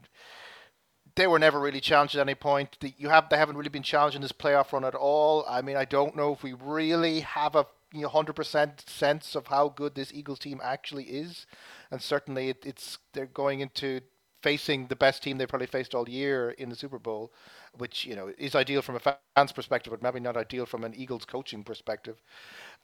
[1.16, 2.76] they were never really challenged at any point.
[2.80, 5.44] The, you have they haven't really been challenged in this playoff run at all.
[5.48, 7.66] I mean, I don't know if we really have a
[8.02, 11.46] know, 100% sense of how good this Eagles team actually is,
[11.90, 14.00] and certainly it, it's they're going into
[14.42, 17.32] facing the best team they've probably faced all year in the Super Bowl,
[17.78, 20.94] which you know is ideal from a fan's perspective, but maybe not ideal from an
[20.94, 22.16] Eagles coaching perspective.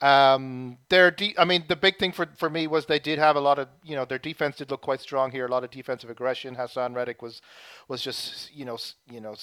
[0.00, 3.36] Um, their de- I mean, the big thing for, for me was they did have
[3.36, 5.46] a lot of, you know, their defense did look quite strong here.
[5.46, 6.56] A lot of defensive aggression.
[6.56, 7.42] Haason Reddick was,
[7.88, 8.78] was just, you know,
[9.10, 9.34] you know,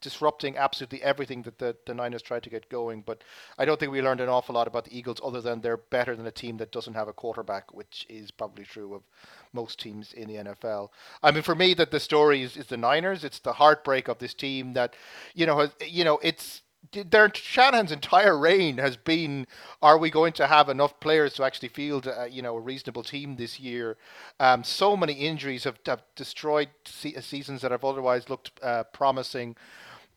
[0.00, 3.02] disrupting absolutely everything that the, the Niners tried to get going.
[3.02, 3.22] But
[3.58, 6.16] I don't think we learned an awful lot about the Eagles other than they're better
[6.16, 9.02] than a team that doesn't have a quarterback, which is probably true of
[9.52, 10.90] most teams in the NFL.
[11.22, 13.24] I mean, for me, that the story is, is the Niners.
[13.24, 14.94] It's the heartbreak of this team that,
[15.34, 19.46] you know, has, you know, it's their Shanahan's entire reign has been:
[19.82, 23.02] Are we going to have enough players to actually field, uh, you know, a reasonable
[23.02, 23.96] team this year?
[24.40, 29.56] Um, so many injuries have, have destroyed se- seasons that have otherwise looked uh, promising.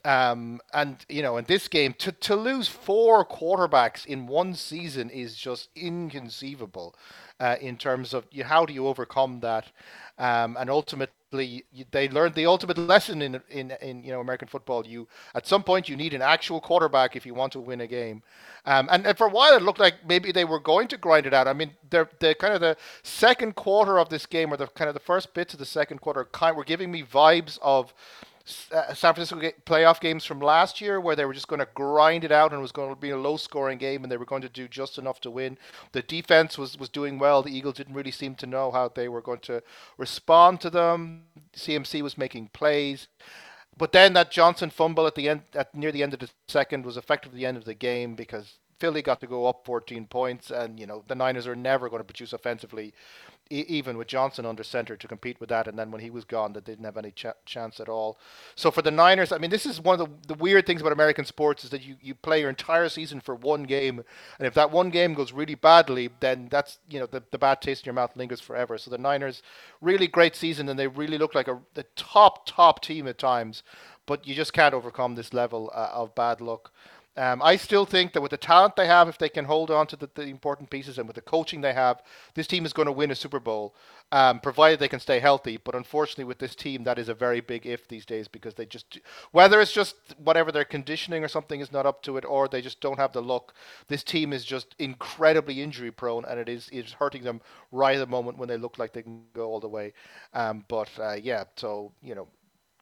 [0.04, 5.10] Um, and you know, in this game, to to lose four quarterbacks in one season
[5.10, 6.96] is just inconceivable.
[7.40, 9.66] Uh, in terms of you, how do you overcome that?
[10.20, 14.48] Um, and ultimately, you, they learned the ultimate lesson in, in in you know American
[14.48, 14.86] football.
[14.86, 17.88] You at some point you need an actual quarterback if you want to win a
[17.88, 18.22] game.
[18.66, 21.26] Um, and, and for a while it looked like maybe they were going to grind
[21.26, 21.48] it out.
[21.48, 24.88] I mean, the the kind of the second quarter of this game, or the kind
[24.88, 27.94] of the first bits of the second quarter, kind were giving me vibes of
[28.72, 32.24] uh, San Francisco playoff games from last year where they were just going to grind
[32.24, 34.26] it out and it was going to be a low scoring game and they were
[34.26, 35.58] going to do just enough to win.
[35.92, 37.42] The defense was, was doing well.
[37.42, 39.64] The Eagles didn't really seem to know how they were going to
[39.98, 41.24] respond to them.
[41.56, 43.08] CMC was making plays.
[43.78, 46.86] But then that Johnson fumble at the end, at near the end of the second,
[46.86, 50.50] was effectively the end of the game because Philly got to go up 14 points,
[50.50, 52.94] and you know the Niners are never going to produce offensively,
[53.52, 55.68] even with Johnson under center to compete with that.
[55.68, 58.18] And then when he was gone, they didn't have any ch- chance at all.
[58.56, 60.94] So for the Niners, I mean, this is one of the, the weird things about
[60.94, 64.04] American sports is that you, you play your entire season for one game,
[64.40, 67.62] and if that one game goes really badly, then that's you know the, the bad
[67.62, 68.78] taste in your mouth lingers forever.
[68.78, 69.42] So the Niners,
[69.82, 73.64] really great season, and they really look like a the top top team at times,
[74.06, 76.72] but you just can't overcome this level uh, of bad luck.
[77.18, 79.86] Um, I still think that with the talent they have, if they can hold on
[79.88, 82.02] to the, the important pieces and with the coaching they have,
[82.36, 83.76] this team is going to win a Super Bowl,
[84.14, 85.58] um, provided they can stay healthy.
[85.58, 88.66] But unfortunately, with this team, that is a very big if these days because they
[88.66, 89.00] just,
[89.32, 92.62] whether it's just whatever their conditioning or something is not up to it, or they
[92.62, 93.54] just don't have the luck.
[93.90, 97.42] This team is just incredibly injury prone, and it is is hurting them
[97.74, 99.92] right at the moment when they look like they can go all the way.
[100.34, 102.30] Um, but uh, yeah, so you know,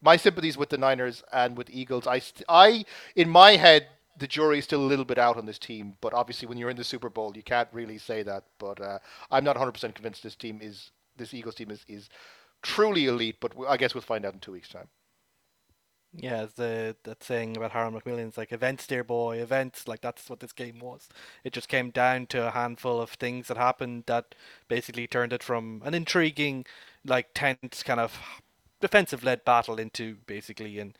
[0.03, 2.05] my sympathies with the Niners and with Eagles.
[2.05, 3.87] I, I in my head
[4.19, 6.69] the jury is still a little bit out on this team, but obviously when you're
[6.69, 8.43] in the Super Bowl, you can't really say that.
[8.57, 8.99] But uh,
[9.31, 12.09] I'm not 100% convinced this team is this Eagles team is, is
[12.61, 13.37] truly elite.
[13.39, 14.89] But I guess we'll find out in two weeks' time.
[16.11, 19.87] Yeah, the that saying about Harold Macmillan's like events, dear boy, events.
[19.87, 21.07] Like that's what this game was.
[21.43, 24.33] It just came down to a handful of things that happened that
[24.67, 26.65] basically turned it from an intriguing,
[27.05, 28.19] like tense kind of
[28.81, 30.95] defensive led battle into basically an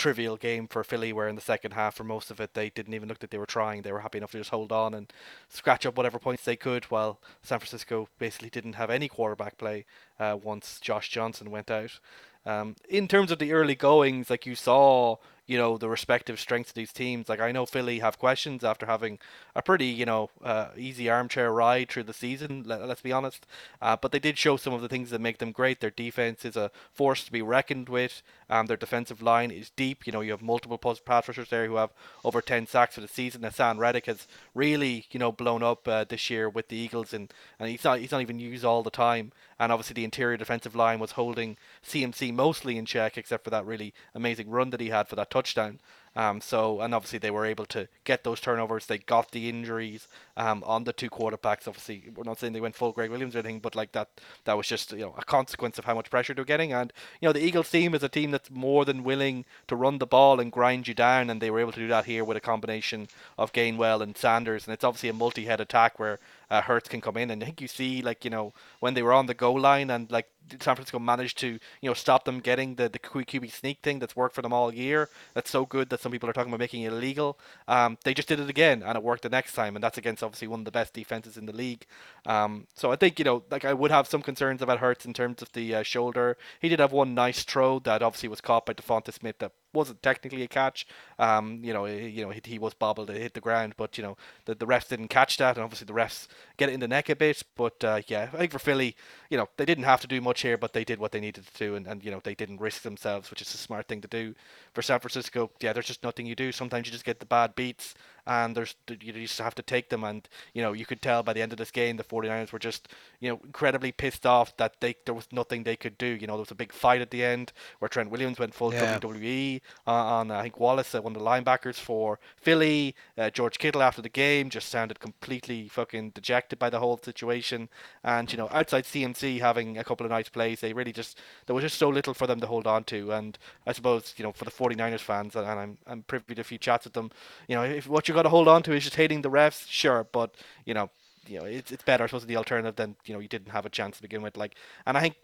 [0.00, 2.94] trivial game for Philly, where in the second half, for most of it, they didn't
[2.94, 3.82] even look like they were trying.
[3.82, 5.12] They were happy enough to just hold on and
[5.48, 9.84] scratch up whatever points they could, while San Francisco basically didn't have any quarterback play
[10.18, 12.00] uh, once Josh Johnson went out.
[12.46, 15.16] Um, in terms of the early goings, like you saw,
[15.50, 17.28] you know, the respective strengths of these teams.
[17.28, 19.18] Like I know Philly have questions after having
[19.56, 22.62] a pretty, you know, uh, easy armchair ride through the season.
[22.64, 23.48] Let, us be honest,
[23.82, 25.80] uh, but they did show some of the things that make them great.
[25.80, 28.22] Their defense is a force to be reckoned with.
[28.48, 30.06] Um, their defensive line is deep.
[30.06, 31.90] You know, you have multiple pass rushers there who have
[32.24, 33.42] over 10 sacks for the season.
[33.42, 37.34] Haason Reddick has really, you know, blown up uh, this year with the Eagles, and,
[37.58, 39.32] and he's not he's not even used all the time.
[39.58, 43.66] And obviously, the interior defensive line was holding CMC mostly in check, except for that
[43.66, 45.80] really amazing run that he had for that touchdown.
[46.16, 48.86] Um, so and obviously they were able to get those turnovers.
[48.86, 50.08] They got the injuries,
[50.40, 51.68] um, on the two quarterbacks.
[51.68, 54.08] Obviously, we're not saying they went full Gregg Williams or anything, but like that,
[54.44, 56.72] that was just you know a consequence of how much pressure they're getting.
[56.72, 59.98] And you know the Eagles team is a team that's more than willing to run
[59.98, 62.38] the ball and grind you down, and they were able to do that here with
[62.38, 64.66] a combination of Gainwell and Sanders.
[64.66, 66.18] And it's obviously a multi-head attack where
[66.50, 67.30] uh, Hurts can come in.
[67.30, 69.90] And I think you see like you know when they were on the goal line
[69.90, 73.78] and like San Francisco managed to you know stop them getting the the QB sneak
[73.82, 75.08] thing that's worked for them all year.
[75.34, 77.38] That's so good that some people are talking about making it illegal.
[77.68, 80.22] Um, they just did it again and it worked the next time, and that's against
[80.30, 81.86] obviously one of the best defenses in the league.
[82.24, 85.12] Um, so I think you know like I would have some concerns about Hurts in
[85.12, 86.36] terms of the uh, shoulder.
[86.60, 90.02] He did have one nice throw that obviously was caught by DeVonta Smith that wasn't
[90.02, 90.86] technically a catch.
[91.18, 93.96] Um, you know, he, you know, he, he was bobbled, it hit the ground, but
[93.96, 96.26] you know, the, the refs didn't catch that, and obviously the refs
[96.56, 97.42] get it in the neck a bit.
[97.56, 98.96] But uh, yeah, I think for Philly,
[99.28, 101.46] you know, they didn't have to do much here, but they did what they needed
[101.46, 104.00] to do, and, and you know, they didn't risk themselves, which is a smart thing
[104.00, 104.34] to do.
[104.74, 106.52] For San Francisco, yeah, there's just nothing you do.
[106.52, 107.94] Sometimes you just get the bad beats,
[108.30, 110.04] and there's you just have to take them.
[110.04, 112.60] And you know, you could tell by the end of this game, the 49ers were
[112.60, 116.06] just you know incredibly pissed off that they there was nothing they could do.
[116.06, 118.72] You know, there was a big fight at the end where Trent Williams went full
[118.72, 119.00] Yeah.
[119.00, 122.94] WWE uh, on I think Wallace, uh, one of the linebackers for Philly.
[123.18, 127.68] Uh, George Kittle after the game just sounded completely fucking dejected by the whole situation.
[128.04, 131.54] And you know, outside CMC having a couple of nice plays, they really just there
[131.54, 133.10] was just so little for them to hold on to.
[133.10, 136.44] And I suppose you know for the 49ers fans, and I'm I'm privy to a
[136.44, 137.10] few chats with them.
[137.48, 139.66] You know, if what you got to hold on to is just hating the refs,
[139.68, 140.90] sure, but you know.
[141.26, 142.02] You know, it's it's better.
[142.02, 144.36] I suppose the alternative than you know you didn't have a chance to begin with.
[144.36, 145.16] Like, and I think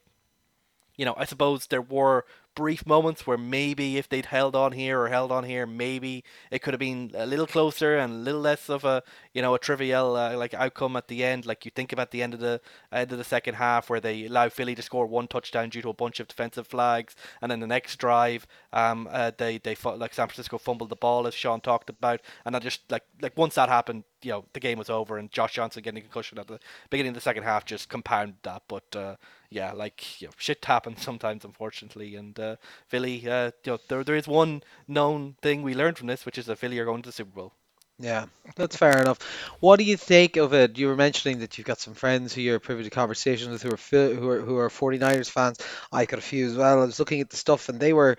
[0.96, 2.24] you know, I suppose there were
[2.56, 6.62] brief moments where maybe if they'd held on here or held on here, maybe it
[6.62, 9.02] could have been a little closer and a little less of a,
[9.34, 11.46] you know, a trivial uh, like outcome at the end.
[11.46, 14.24] Like you think about the end of the end of the second half where they
[14.24, 17.60] allow Philly to score one touchdown due to a bunch of defensive flags, and then
[17.60, 21.60] the next drive, um, uh, they they like San Francisco fumbled the ball as Sean
[21.60, 24.90] talked about, and I just like like once that happened, you know, the game was
[24.90, 27.90] over, and Josh Johnson getting a concussion at the beginning of the second half just
[27.90, 28.62] compounded that.
[28.66, 29.16] But uh,
[29.50, 32.16] yeah, like you know, shit happens sometimes, unfortunately.
[32.16, 32.56] And uh,
[32.88, 36.38] Philly, uh, you know, there there is one known thing we learned from this, which
[36.38, 37.52] is that Philly are going to the Super Bowl.
[37.98, 38.26] Yeah,
[38.56, 39.18] that's fair enough.
[39.60, 40.78] What do you think of it?
[40.78, 43.70] You were mentioning that you've got some friends who you're privy to conversations with who
[43.70, 45.58] are who are who are 49ers fans.
[45.90, 46.82] I got a few as well.
[46.82, 48.18] I was looking at the stuff and they were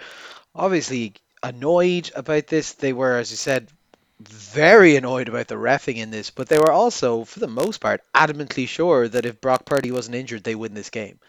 [0.56, 1.14] obviously
[1.44, 2.74] annoyed about this.
[2.74, 3.72] They were, as you said,
[4.20, 8.02] very annoyed about the refing in this, but they were also, for the most part,
[8.16, 11.20] adamantly sure that if Brock Purdy wasn't injured, they win this game.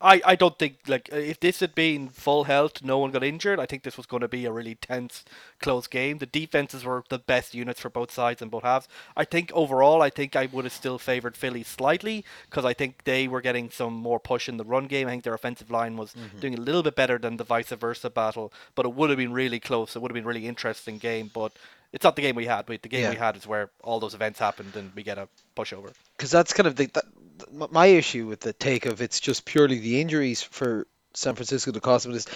[0.00, 3.24] I, I don't think like uh, if this had been full health, no one got
[3.24, 3.58] injured.
[3.58, 5.24] I think this was going to be a really tense,
[5.60, 6.18] close game.
[6.18, 8.86] The defenses were the best units for both sides and both halves.
[9.16, 13.02] I think overall, I think I would have still favored Philly slightly because I think
[13.04, 15.08] they were getting some more push in the run game.
[15.08, 18.08] I think their offensive line was doing a little bit better than the vice versa
[18.08, 19.96] battle, but it would have been really close.
[19.96, 21.50] It would have been a really interesting game, but
[21.92, 22.66] it's not the game we had.
[22.66, 23.10] But the game Yeah.
[23.10, 25.92] we had is where all those events happened and we get a pushover.
[26.16, 27.04] because that's kind of the that,
[27.50, 31.80] my issue with the take of it's just purely the injuries for San Francisco to
[31.80, 32.26] cost them is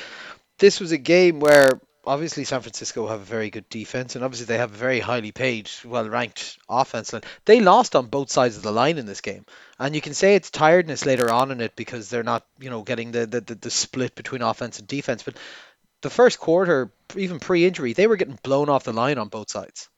[0.58, 4.46] this was a game where obviously San Francisco have a very good defense and obviously
[4.46, 7.22] they have a very highly paid, well ranked offense line.
[7.44, 9.44] They lost on both sides of the line in this game.
[9.78, 12.82] And you can say it's tiredness later on in it because they're not, you know,
[12.82, 15.22] getting the, the, the, the split between offense and defense.
[15.22, 15.36] But
[16.00, 19.50] the first quarter, even pre injury, they were getting blown off the line on both
[19.50, 19.88] sides.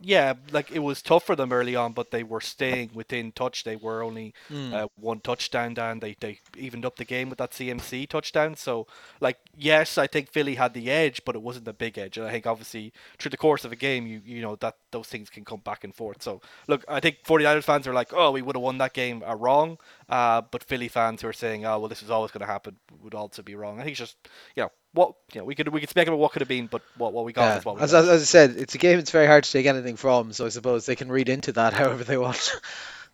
[0.00, 3.64] Yeah, like it was tough for them early on, but they were staying within touch.
[3.64, 4.74] They were only Hmm.
[4.74, 6.00] uh, one touchdown down.
[6.00, 8.54] They they evened up the game with that CMC touchdown.
[8.56, 8.86] So,
[9.20, 12.18] like, yes, I think Philly had the edge, but it wasn't the big edge.
[12.18, 15.06] And I think obviously through the course of a game, you you know that those
[15.08, 16.22] things can come back and forth.
[16.22, 19.22] So, look, I think 49ers fans are like, oh, we would have won that game,
[19.24, 19.78] are wrong.
[20.08, 22.76] Uh, but Philly fans who are saying, oh, well, this is always going to happen,
[23.02, 23.78] would also be wrong.
[23.80, 24.16] I think it's just
[24.56, 26.68] you know what you know we could we could speculate about what could have been,
[26.68, 27.94] but what what we got Yeah, is what we as, got.
[27.94, 30.46] as, as I said, it's a game it's very hard to take anything from, so
[30.46, 32.52] I suppose they can read into that however they want.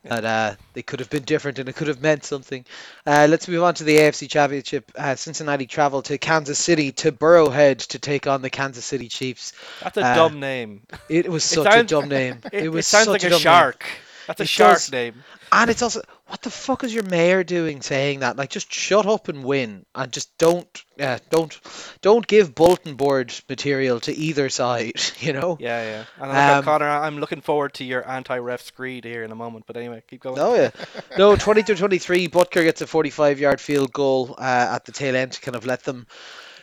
[0.05, 2.65] That uh, they could have been different and it could have meant something.
[3.07, 4.91] Uh, let's move on to the AFC Championship.
[4.97, 9.53] Uh, Cincinnati travel to Kansas City to Burrowhead to take on the Kansas City Chiefs.
[9.81, 10.87] That's a uh, dumb name.
[11.09, 12.45] It was It such a dumb name.
[12.53, 13.69] It, It, was it sounds such like a, a dumb name.
[13.71, 13.85] shark.
[14.27, 14.91] That's a It shark does.
[14.91, 15.25] name.
[15.53, 18.37] And it's also, what the fuck is your mayor doing saying that?
[18.37, 21.61] Like, just shut up and win, and just don't, uh, don't,
[22.03, 24.93] don't give bulletin board material to either side.
[25.21, 25.59] You know?
[25.61, 26.05] Yeah, yeah.
[26.19, 29.67] And Um, Connor, I'm looking forward to your anti-ref screed here in a moment.
[29.67, 30.39] But anyway, keep going.
[30.39, 30.71] Oh yeah,
[31.19, 32.31] no, 22-23.
[32.31, 35.85] Butker gets a 45-yard field goal uh, at the tail end to kind of let
[35.85, 36.07] them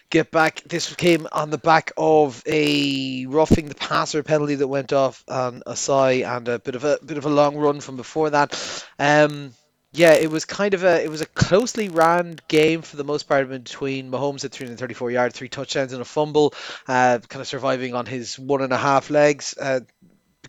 [0.09, 0.61] get back.
[0.63, 5.63] This came on the back of a roughing the passer penalty that went off on
[5.67, 8.85] Ossai and a bit of a bit of a long run from before that.
[8.99, 9.53] Um,
[9.93, 13.27] yeah, it was kind of a it was a closely ran game for the most
[13.27, 16.53] part between Mahomes at 334 yards, three touchdowns and a fumble,
[16.87, 19.55] uh, kind of surviving on his one and a half legs.
[19.59, 19.79] Uh,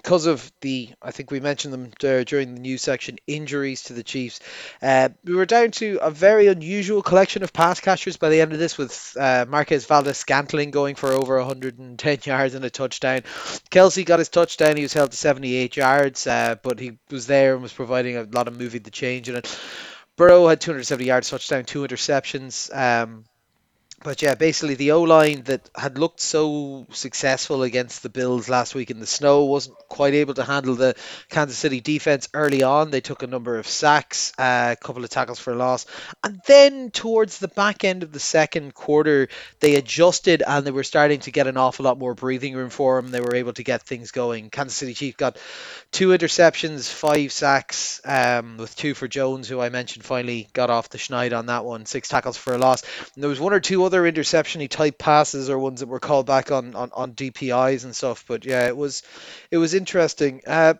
[0.08, 3.92] because of the, I think we mentioned them there during the news section, injuries to
[3.92, 4.40] the Chiefs.
[4.80, 8.54] Uh, we were down to a very unusual collection of pass catchers by the end
[8.54, 13.20] of this, with uh, Marquez Valdes Scantling going for over 110 yards and a touchdown.
[13.70, 14.78] Kelce got his touchdown.
[14.78, 18.22] He was held to 78 yards, uh, but he was there and was providing a
[18.22, 19.60] lot of moving the change in it.
[20.16, 22.74] Burrow had 270 yards, touchdown, two interceptions.
[22.74, 23.24] Um,
[24.02, 28.74] but yeah, basically the O line that had looked so successful against the Bills last
[28.74, 30.94] week in the snow wasn't quite able to handle the
[31.30, 32.90] Kansas City defense early on.
[32.90, 35.86] They took a number of sacks, uh, a couple of tackles for a loss,
[36.22, 39.28] and then towards the back end of the second quarter,
[39.60, 43.00] they adjusted and they were starting to get an awful lot more breathing room for
[43.00, 43.10] them.
[43.10, 44.50] They were able to get things going.
[44.50, 45.38] Kansas City Chiefs got
[45.90, 50.88] two interceptions, five sacks, um, with two for Jones, who I mentioned finally got off
[50.88, 52.82] the schneid on that one, six tackles for a loss.
[53.14, 55.98] And there was one or two other interception he type passes or ones that were
[55.98, 58.26] called back on, on, on DPIs and stuff.
[58.28, 59.02] But yeah, it was
[59.50, 60.42] it was interesting.
[60.46, 60.74] Uh,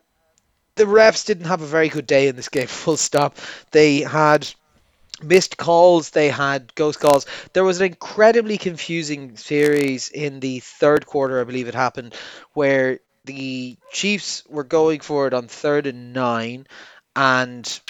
[0.74, 2.66] the refs didn't have a very good day in this game.
[2.84, 3.38] Full stop.
[3.70, 4.46] They had
[5.22, 7.24] missed calls, they had ghost calls.
[7.54, 12.14] There was an incredibly confusing series in the third quarter, I believe it happened,
[12.52, 16.66] where the Chiefs were going for it on third and nine,
[17.16, 17.80] and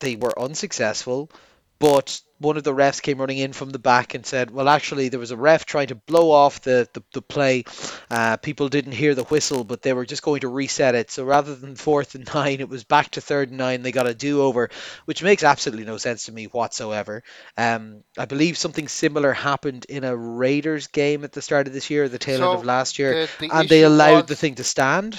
[0.00, 1.30] they were unsuccessful.
[1.78, 5.08] But one of the refs came running in from the back and said, "Well, actually,
[5.08, 7.64] there was a ref trying to blow off the the, the play.
[8.10, 11.10] Uh, people didn't hear the whistle, but they were just going to reset it.
[11.10, 13.82] So rather than fourth and nine, it was back to third and nine.
[13.82, 14.70] They got a do-over,
[15.04, 17.22] which makes absolutely no sense to me whatsoever.
[17.56, 21.90] Um, I believe something similar happened in a Raiders game at the start of this
[21.90, 24.64] year, the tail end of last year, the the and they allowed the thing to
[24.64, 25.18] stand.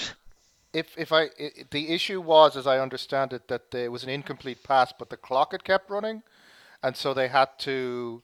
[0.72, 4.10] if if I i the issue was, as I understand it, that there was an
[4.10, 6.22] incomplete pass, but the clock had kept running,
[6.82, 8.22] and so they had to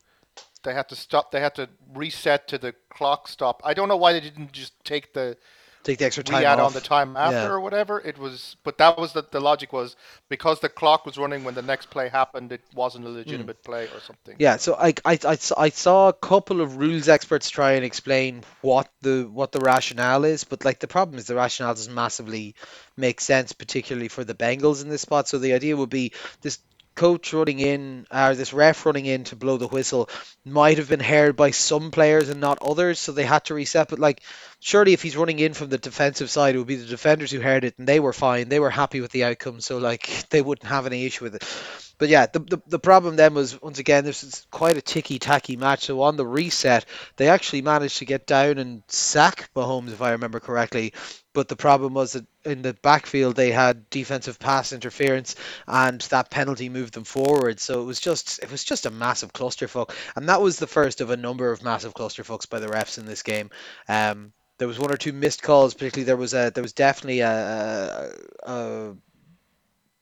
[0.62, 1.30] they had to stop.
[1.32, 3.60] They had to reset to the clock stop.
[3.64, 5.36] I don't know why they didn't just take the
[5.82, 7.48] Take the extra time add on the time after Yeah.
[7.48, 8.00] or whatever.
[8.00, 9.96] It was, but that was the the logic was
[10.28, 12.52] because the clock was running when the next play happened.
[12.52, 13.16] It wasn't a hmm.
[13.16, 14.36] legitimate play or something.
[14.38, 15.18] Yeah, so i i
[15.56, 20.24] i saw a couple of rules experts try and explain what the what the rationale
[20.24, 22.54] is, but like the problem is the rationale doesn't massively
[22.96, 25.26] make sense, particularly for the Bengals in this spot.
[25.26, 26.60] So the idea would be this
[26.94, 30.08] coach running in, or this ref running in to blow the whistle,
[30.44, 33.88] might have been heard by some players and not others, so they had to reset.
[33.88, 34.22] But like,
[34.60, 37.40] surely if he's running in from the defensive side, it would be the defenders who
[37.40, 40.42] heard it and they were fine, they were happy with the outcome, so like they
[40.42, 41.91] wouldn't have any issue with it.
[42.02, 45.20] But yeah, the, the, the problem then was once again this is quite a ticky
[45.20, 45.84] tacky match.
[45.84, 46.84] So on the reset,
[47.14, 50.94] they actually managed to get down and sack Mahomes, if I remember correctly.
[51.32, 55.36] But the problem was that in the backfield they had defensive pass interference,
[55.68, 57.60] and that penalty moved them forward.
[57.60, 61.00] So it was just it was just a massive clusterfuck, and that was the first
[61.00, 63.48] of a number of massive clusterfucks by the refs in this game.
[63.88, 67.20] Um, there was one or two missed calls, particularly there was a there was definitely
[67.20, 68.10] a,
[68.44, 68.96] a, a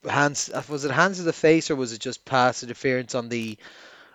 [0.08, 3.58] hands was it hands to the face or was it just pass interference on the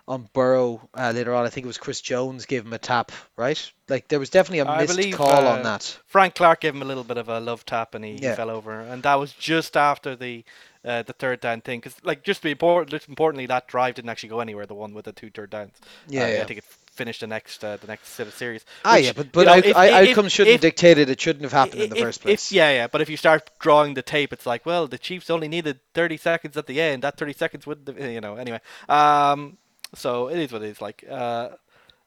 [0.08, 1.44] on Burrow uh, later on?
[1.44, 3.70] I think it was Chris Jones gave him a tap, right?
[3.88, 5.98] Like there was definitely a I missed believe call on uh, that.
[6.06, 8.50] Frank Clark gave him a little bit of a love tap and he, he fell
[8.50, 10.44] over, and that was just after the
[10.84, 11.80] uh, the third down thing.
[11.80, 14.66] Because like just to be important, importantly, that drive didn't actually go anywhere.
[14.66, 15.74] The one with the two third downs.
[16.08, 16.42] Yeah, Uh, yeah.
[16.42, 16.64] I think it
[16.96, 18.64] finished the next uh, the next set of series.
[18.84, 21.08] Ah, yeah, but you but know, out, if- I- if- outcomes shouldn't if- dictate it.
[21.10, 22.52] It shouldn't have happened in the if- first if- place.
[22.52, 25.48] yeah, yeah, but if you start drawing the tape, it's like, well, the Chiefs only
[25.48, 27.02] needed 30 seconds at the end.
[27.02, 28.60] That 30 seconds wouldn't, have, you know, anyway.
[28.88, 29.56] Um,
[29.94, 30.80] so it is what it is.
[30.80, 31.50] Like, uh,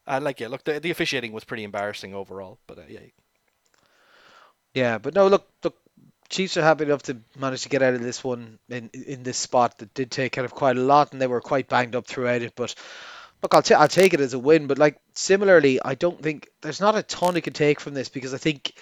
[0.06, 3.00] and like, yeah, look, the, the officiating was pretty embarrassing overall, but uh, yeah,
[4.74, 5.76] Yeah, but no, look, look,
[6.28, 9.36] Chiefs are happy enough to manage to get out of this one in in this
[9.36, 12.06] spot that did take kind of quite a lot, and they were quite banged up
[12.06, 12.52] throughout it.
[12.54, 12.76] But
[13.42, 14.66] look, I'll ta- I'll take it as a win.
[14.66, 18.08] But like similarly, I don't think there's not a ton you can take from this
[18.08, 18.72] because I think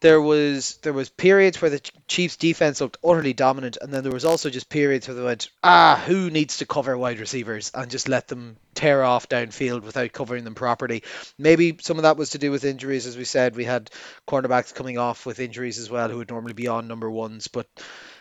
[0.00, 4.12] there was there was periods where the Chiefs defense looked utterly dominant, and then there
[4.12, 7.90] was also just periods where they went, ah, who needs to cover wide receivers and
[7.90, 11.04] just let them tear off downfield without covering them properly.
[11.38, 13.56] Maybe some of that was to do with injuries, as we said.
[13.56, 13.90] We had
[14.28, 17.48] cornerbacks coming off with injuries as well, who would normally be on number ones.
[17.48, 17.66] But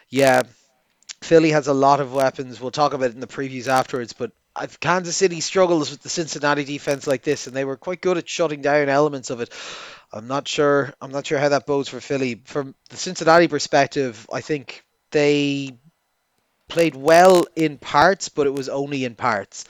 [0.10, 0.44] yeah,
[1.22, 2.62] Philly has a lot of weapons.
[2.62, 4.14] We'll talk about it in the previews afterwards.
[4.14, 4.32] But
[4.80, 8.30] Kansas City struggles with the Cincinnati defense like this, and they were quite good at
[8.30, 9.52] shutting down elements of it.
[10.12, 10.94] I'm not sure.
[11.02, 12.42] I'm not sure how that bodes for Philly.
[12.46, 15.78] From the Cincinnati perspective, I think they
[16.70, 19.66] played well in parts, but it was only in parts,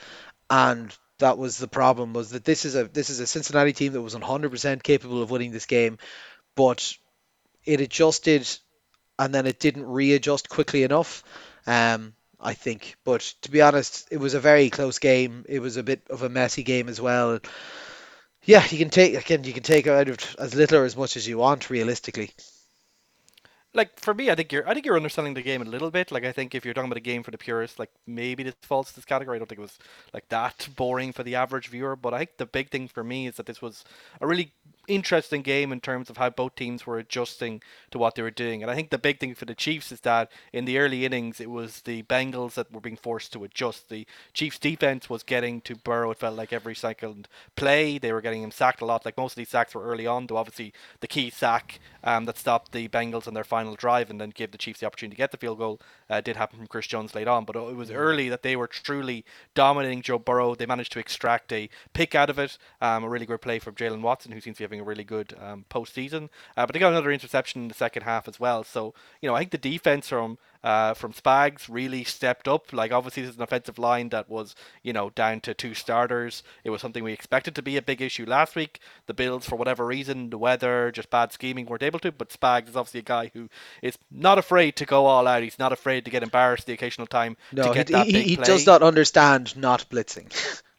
[0.50, 2.14] and that was the problem.
[2.14, 5.32] Was that this is a this is a Cincinnati team that was 100% capable of
[5.32, 5.98] winning this game,
[6.56, 6.94] but
[7.64, 8.46] it adjusted
[9.18, 11.24] and then it didn't readjust quickly enough.
[11.66, 12.14] Um,
[12.44, 15.46] I think, but to be honest, it was a very close game.
[15.50, 17.40] It was a bit of a messy game as well.
[18.46, 19.44] Yeah, you can take again.
[19.44, 22.32] You can take out of as little or as much as you want, realistically.
[23.74, 26.12] like for me, I think you're I think you're underselling the game a little bit.
[26.12, 28.56] Like I think if you're talking about a game for the purists, like maybe this
[28.62, 29.36] falls to this category.
[29.38, 29.80] I don't think it was
[30.14, 31.96] like that boring for the average viewer.
[31.96, 33.84] But I think the big thing for me is that this was
[34.22, 34.54] a really
[34.88, 37.62] interesting game in terms of how both teams were adjusting
[37.92, 38.62] to what they were doing.
[38.62, 41.40] And I think the big thing for the Chiefs is that in the early innings,
[41.40, 43.90] it was the Bengals that were being forced to adjust.
[43.90, 47.98] The Chiefs defense was getting to Burrow, it felt like every second play.
[47.98, 49.06] They were getting him sacked a lot.
[49.06, 52.38] Like most of these sacks were early on, though obviously the key sack um, that
[52.38, 55.22] stopped the Bengals on their final drive and then gave the Chiefs the opportunity to
[55.22, 55.80] get the field goal
[56.10, 57.46] uh, did happen from Chris Jones late on.
[57.46, 59.24] But it was early that they were truly
[59.56, 60.56] dominating Joe Burrow.
[60.56, 62.58] They managed to extract a pick out of it.
[62.82, 65.04] Um, a really great play from Jaylen Watson, who seems to be having a really
[65.04, 66.30] good um, postseason.
[66.58, 68.64] Uh, but they got another interception in the second half as well.
[68.64, 72.74] So, you know, I think the defense from uh, from Spags really stepped up.
[72.74, 76.42] Like obviously, there's an offensive line that was you know down to two starters.
[76.64, 78.80] It was something we expected to be a big issue last week.
[79.08, 82.12] The Bills, for whatever reason, the weather, just bad scheming, weren't able to.
[82.12, 83.50] But Spags is obviously a guy who
[83.82, 85.44] is not afraid to go all out.
[85.44, 88.22] He's not afraid to get embarrassed the occasional time No, to get he, that he,
[88.24, 90.32] he does not understand not blitzing.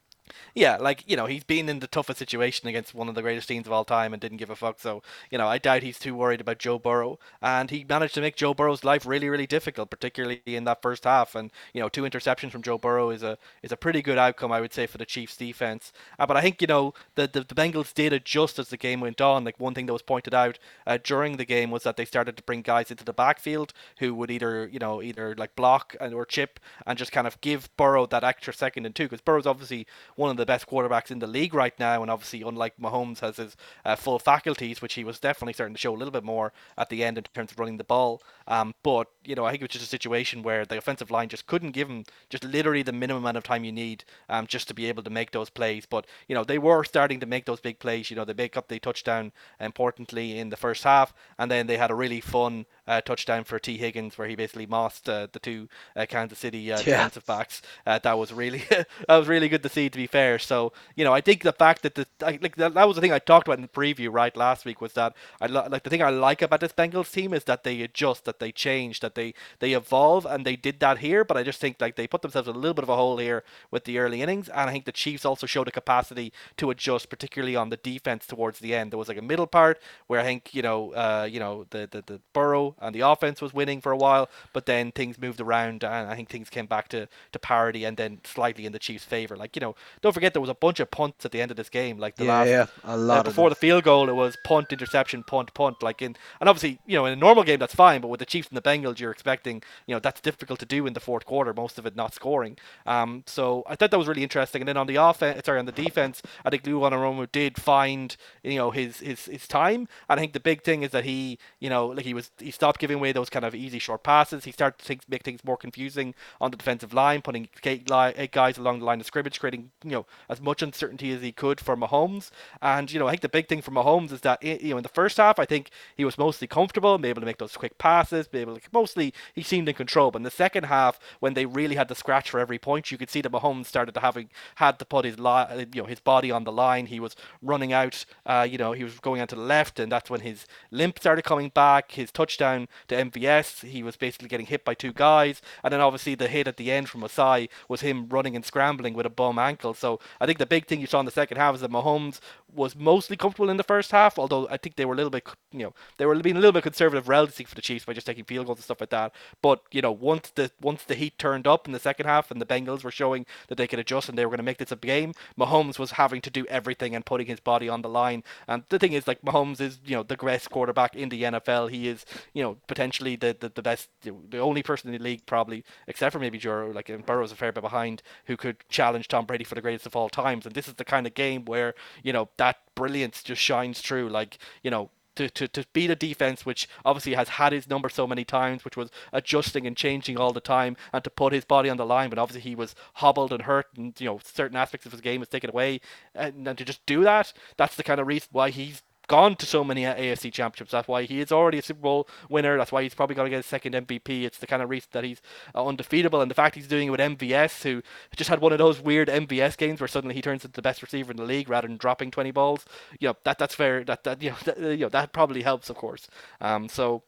[0.57, 3.49] Yeah, like you know, he's been in the toughest situation against one of the greatest
[3.49, 4.79] teams of all time and didn't give a fuck.
[4.79, 8.21] So you know, I doubt he's too worried about Joe Burrow, and he managed to
[8.21, 11.35] make Joe Burrow's life really, really difficult, particularly in that first half.
[11.35, 14.53] And you know, two interceptions from Joe Burrow is a is a pretty good outcome,
[14.53, 15.93] I would say, for the Chiefs' defense.
[16.21, 19.01] Uh, but I think you know the, the the Bengals did adjust as the game
[19.01, 19.43] went on.
[19.43, 22.37] Like one thing that was pointed out uh, during the game was that they started
[22.37, 26.15] to bring guys into the backfield who would either you know either like block and
[26.15, 29.47] or chip and just kind of give Burrow that extra second and two because Burrow's
[29.47, 33.21] obviously one of the best quarterbacks in the league right now, and obviously, unlike Mahomes,
[33.21, 36.25] has his uh, full faculties, which he was definitely starting to show a little bit
[36.25, 38.23] more at the end in terms of running the ball.
[38.47, 41.29] Um, but you know, I think it was just a situation where the offensive line
[41.29, 44.69] just couldn't give him just literally the minimum amount of time you need um, just
[44.69, 45.87] to be able to make those plays.
[45.87, 48.11] But you know, they were starting to make those big plays.
[48.11, 51.77] You know, they make up the touchdown importantly in the first half, and then they
[51.77, 55.39] had a really fun uh, touchdown for Tee Higgins where he basically mossed uh, the
[55.39, 56.97] two uh, Kansas City uh, Yeah.
[56.97, 57.63] defensive backs.
[57.87, 59.89] Uh, that was really that was really good to see.
[59.89, 62.75] To be fair, so you know, I think the fact that the I, like that,
[62.75, 65.15] that was the thing I talked about in the preview right last week was that
[65.41, 68.25] I lo- like the thing I like about this Bengals team is that they adjust,
[68.25, 71.25] that they change, that they they evolve, and they did that here.
[71.25, 73.45] But I just think like they put themselves a little bit of a hole here
[73.71, 77.09] with the early innings, and I think the Chiefs also showed a capacity to adjust,
[77.11, 78.93] particularly on the defense towards the end.
[78.93, 81.89] There was like a middle part where I think you know uh, you know the,
[81.91, 85.41] the the Burrow and the offense was winning for a while, but then things moved
[85.41, 88.79] around, and I think things came back to to parity, and then slightly in the
[88.79, 89.37] Chiefs' favor.
[89.37, 91.57] Like you know, don't forget there was a bunch of punts at the end of
[91.57, 91.99] this game.
[91.99, 94.37] Like the yeah, last yeah, a uh, lot of before the field goal, it was
[94.45, 95.83] punt, interception, punt, punt.
[95.83, 98.27] Like in, and obviously, you know, in a normal game that's fine, but with the
[98.27, 101.25] Chiefs and the Bengals, you're expecting, you know, that's difficult to do in the fourth
[101.25, 101.53] quarter.
[101.53, 102.57] Most of it not scoring.
[102.87, 104.63] Um, so I thought that was really interesting.
[104.63, 108.17] And then on the offense, sorry, on the defense, I think Lou Anarumo did find,
[108.43, 109.89] you know, his his his time.
[110.09, 112.51] And I think the big thing is that he, you know, like he was he
[112.51, 114.45] stopped giving away those kind of easy short passes.
[114.45, 118.33] He started to make things more confusing on the defensive line, putting eight, li- eight
[118.33, 121.61] guys along the line of scrimmage, creating, you know, as much uncertainty as he could
[121.61, 122.31] for Mahomes.
[122.63, 124.79] And you know, I think the big thing for Mahomes is that eh, you know
[124.79, 127.79] in the first half, I think he was mostly comfortable, able to make those quick
[127.79, 130.11] passes, able to mostly he seemed in control.
[130.11, 132.99] But in the second half, when they really had to scratch for every point, you
[132.99, 135.89] could see that Mahomes started to having had to put his li- eh, you know
[135.89, 136.87] his body on the line.
[136.87, 139.91] He was running out, uh, you know, he was going out to the left, and
[139.91, 141.93] that's when his limp started coming back.
[141.93, 142.54] His touchdown
[142.89, 146.49] to MVS, he was basically getting hit by two guys, and then obviously the hit
[146.49, 149.75] at the end from Ossai was him running and scrambling with a bum ankle.
[149.75, 152.21] So I think the big thing you saw in the second half is that Mahomes
[152.55, 155.27] was mostly comfortable in the first half, although I think they were a little bit,
[155.53, 158.07] you know, they were being a little bit conservative relatively for the Chiefs by just
[158.07, 159.13] taking field goals and stuff like that.
[159.43, 162.41] But you know, once the once the heat turned up in the second half and
[162.41, 164.73] the Bengals were showing that they could adjust and they were going to make this
[164.73, 168.23] a game, Mahomes was having to do everything and putting his body on the line.
[168.47, 171.71] And the thing is, like Mahomes is, you know, the best quarterback in the NFL.
[171.71, 175.25] He is, you know, potentially the the, the best, the only person in the league
[175.27, 179.09] probably, except for maybe Joe, like and Burrow's a fair bit behind, who could challenge
[179.09, 180.47] Tom Brady for the greatest of all times.
[180.47, 184.11] And this is the kind of game where you know that brilliance just shines through.
[184.11, 187.89] Like you know, to, to, to beat a defense which obviously has had his number
[187.89, 191.45] so many times, which was adjusting and changing all the time, and to put his
[191.45, 194.57] body on the line, but obviously he was hobbled and hurt, and you know certain
[194.57, 195.81] aspects of his game was taken away,
[196.15, 199.47] and, and to just do that, that's the kind of reason why he's gone to
[199.47, 200.73] so many uh, AFC championships.
[200.73, 202.57] That's why he is already a Super Bowl winner.
[202.57, 204.25] That's why he's probably going to get a second MVP.
[204.25, 205.21] It's the kind of reason that he's
[205.55, 207.83] uh, undefeatable, and the fact he's doing it with MVS, who
[208.17, 210.83] just had one of those weird MVS games where suddenly he turns into the best
[210.83, 212.65] receiver in the league rather than dropping 20 balls.
[213.01, 213.85] You know that that's fair.
[213.85, 216.09] That that you know that, you know that probably helps, of course.
[216.41, 217.03] Um, so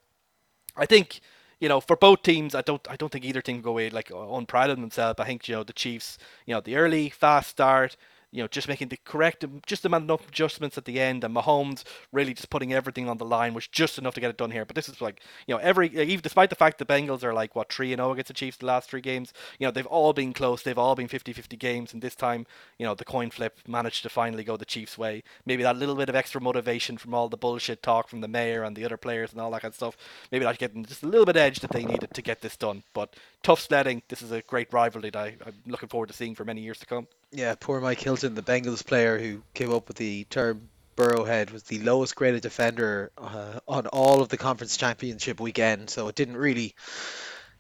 [0.76, 1.20] I think
[1.60, 4.10] you know for both teams, I don't I don't think either team go away like
[4.10, 5.20] unproud of themselves.
[5.20, 7.96] I think you know the Chiefs, you know the early fast start.
[8.32, 12.34] You know, just making the correct, just enough adjustments at the end, and Mahomes really
[12.34, 14.64] just putting everything on the line was just enough to get it done here.
[14.64, 17.54] But this is like, you know, every even despite the fact the Bengals are like
[17.54, 20.12] what three and zero against the Chiefs the last three games, you know, they've all
[20.12, 22.46] been close, they've all been 50-50 games, and this time,
[22.78, 25.22] you know, the coin flip managed to finally go the Chiefs' way.
[25.44, 28.62] Maybe that little bit of extra motivation from all the bullshit talk from the mayor
[28.62, 29.96] and the other players and all that kind of stuff.
[30.30, 32.82] Maybe that getting just a little bit edge that they needed to get this done.
[32.92, 34.02] But tough sledding.
[34.08, 36.78] This is a great rivalry that I, I'm looking forward to seeing for many years
[36.80, 37.06] to come.
[37.32, 41.64] Yeah, poor Mike Hilton, the Bengals player who came up with the term Burrowhead, was
[41.64, 45.90] the lowest graded defender uh, on all of the conference championship weekend.
[45.90, 46.74] So it didn't really.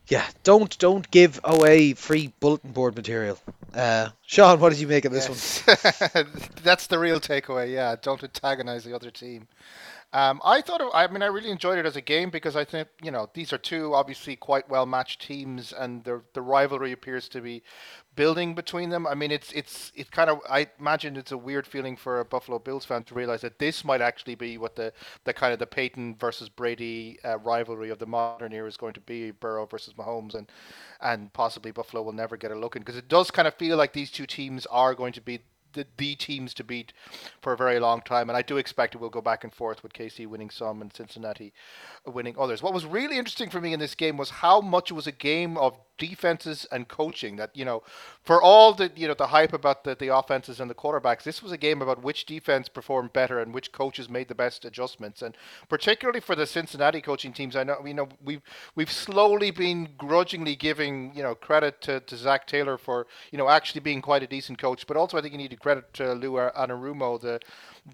[0.08, 3.38] Yeah, don't don't give away free bulletin board material.
[3.74, 6.26] Uh, Sean, what did you make of this one?
[6.62, 7.72] That's the real takeaway.
[7.72, 9.48] Yeah, don't antagonize the other team.
[10.12, 12.88] Um, I thought, I mean, I really enjoyed it as a game because I think,
[13.02, 17.28] you know, these are two obviously quite well matched teams, and the the rivalry appears
[17.30, 17.62] to be
[18.14, 19.06] building between them.
[19.06, 22.24] I mean, it's it's it kind of I imagine it's a weird feeling for a
[22.24, 24.92] Buffalo Bills fan to realize that this might actually be what the
[25.24, 28.94] the kind of the Peyton versus Brady uh, rivalry of the modern era is going
[28.94, 30.50] to be, Burrow versus Mahomes, and
[31.00, 33.76] and possibly Buffalo will never get a look in because it does kind of feel
[33.76, 35.40] like these two teams are going to be
[35.76, 36.92] the, the teams to beat
[37.40, 39.84] for a very long time, and I do expect it will go back and forth
[39.84, 41.52] with KC winning some and Cincinnati
[42.04, 42.62] winning others.
[42.62, 45.12] What was really interesting for me in this game was how much it was a
[45.12, 47.36] game of defenses and coaching.
[47.36, 47.82] That you know,
[48.22, 51.42] for all the you know the hype about the, the offenses and the quarterbacks, this
[51.42, 55.22] was a game about which defense performed better and which coaches made the best adjustments.
[55.22, 55.36] And
[55.68, 58.42] particularly for the Cincinnati coaching teams, I know you know we've
[58.74, 63.48] we've slowly been grudgingly giving you know credit to, to Zac Taylor for you know
[63.48, 66.12] actually being quite a decent coach, but also I think you need to credit to
[66.14, 67.40] Lou Anarumo, the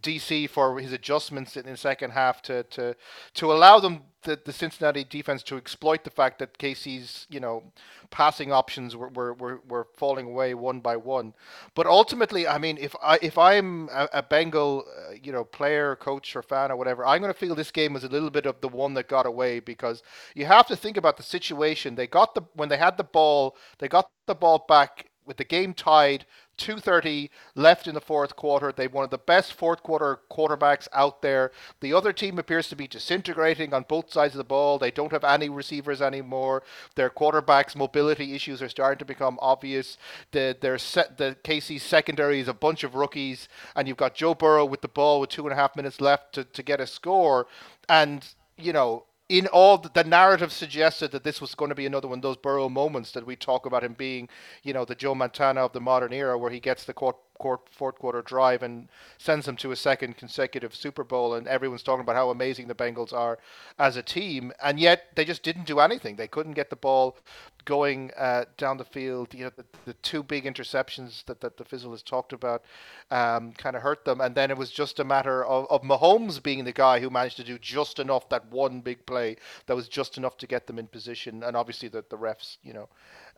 [0.01, 2.97] DC for his adjustments in the second half to to
[3.34, 7.64] to allow them the, the Cincinnati defense to exploit the fact that KC's you know
[8.11, 11.34] passing options were, were, were, were falling away one by one.
[11.74, 15.97] But ultimately, I mean, if I if I'm a, a Bengal uh, you know player,
[15.97, 18.47] coach, or fan or whatever, I'm going to feel this game was a little bit
[18.47, 20.03] of the one that got away because
[20.34, 21.97] you have to think about the situation.
[21.97, 25.44] They got the when they had the ball, they got the ball back with the
[25.44, 26.26] game tied
[26.58, 28.70] 2.30 left in the fourth quarter.
[28.70, 31.52] They've one of the best fourth quarter quarterbacks out there.
[31.80, 34.78] The other team appears to be disintegrating on both sides of the ball.
[34.78, 36.62] They don't have any receivers anymore.
[36.96, 39.96] Their quarterbacks' mobility issues are starting to become obvious.
[40.32, 44.34] The, their set, the KC secondary is a bunch of rookies, and you've got Joe
[44.34, 46.86] Burrow with the ball with two and a half minutes left to, to get a
[46.86, 47.46] score.
[47.88, 48.28] And,
[48.58, 52.18] you know, in all the, narrative suggested that this was going to be another one
[52.18, 54.28] of those Burrow moments that we talk about him being,
[54.62, 57.98] you know, the Joe Montana of the modern era, where he gets the court, fourth
[57.98, 62.16] quarter drive and sends them to a second consecutive Super Bowl, and everyone's talking about
[62.16, 63.38] how amazing the Bengals are
[63.78, 66.16] as a team, and yet they just didn't do anything.
[66.16, 67.16] They couldn't get the ball
[67.64, 69.34] going uh, down the field.
[69.34, 72.64] You know, the, the, two big interceptions that, that the Fizzle has talked about
[73.10, 74.20] um, kind of hurt them.
[74.20, 77.36] And then it was just a matter of, of Mahomes being the guy who managed
[77.36, 80.78] to do just enough, that one big play that was just enough to get them
[80.78, 81.42] in position.
[81.42, 82.88] And obviously the, the refs, you know,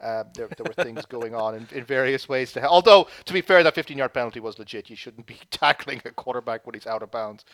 [0.02, 2.52] uh, there, there were things going on in, in various ways.
[2.52, 4.90] To Although, to be fair, that 15 yard penalty was legit.
[4.90, 7.44] You shouldn't be tackling a quarterback when he's out of bounds.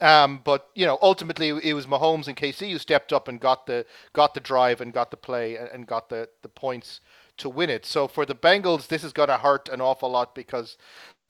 [0.00, 3.66] Um, but, you know, ultimately it was Mahomes and KC who stepped up and got
[3.66, 7.00] the got the drive and got the play and, and got the, the points
[7.38, 7.86] to win it.
[7.86, 10.76] So for the Bengals, this is going to hurt an awful lot because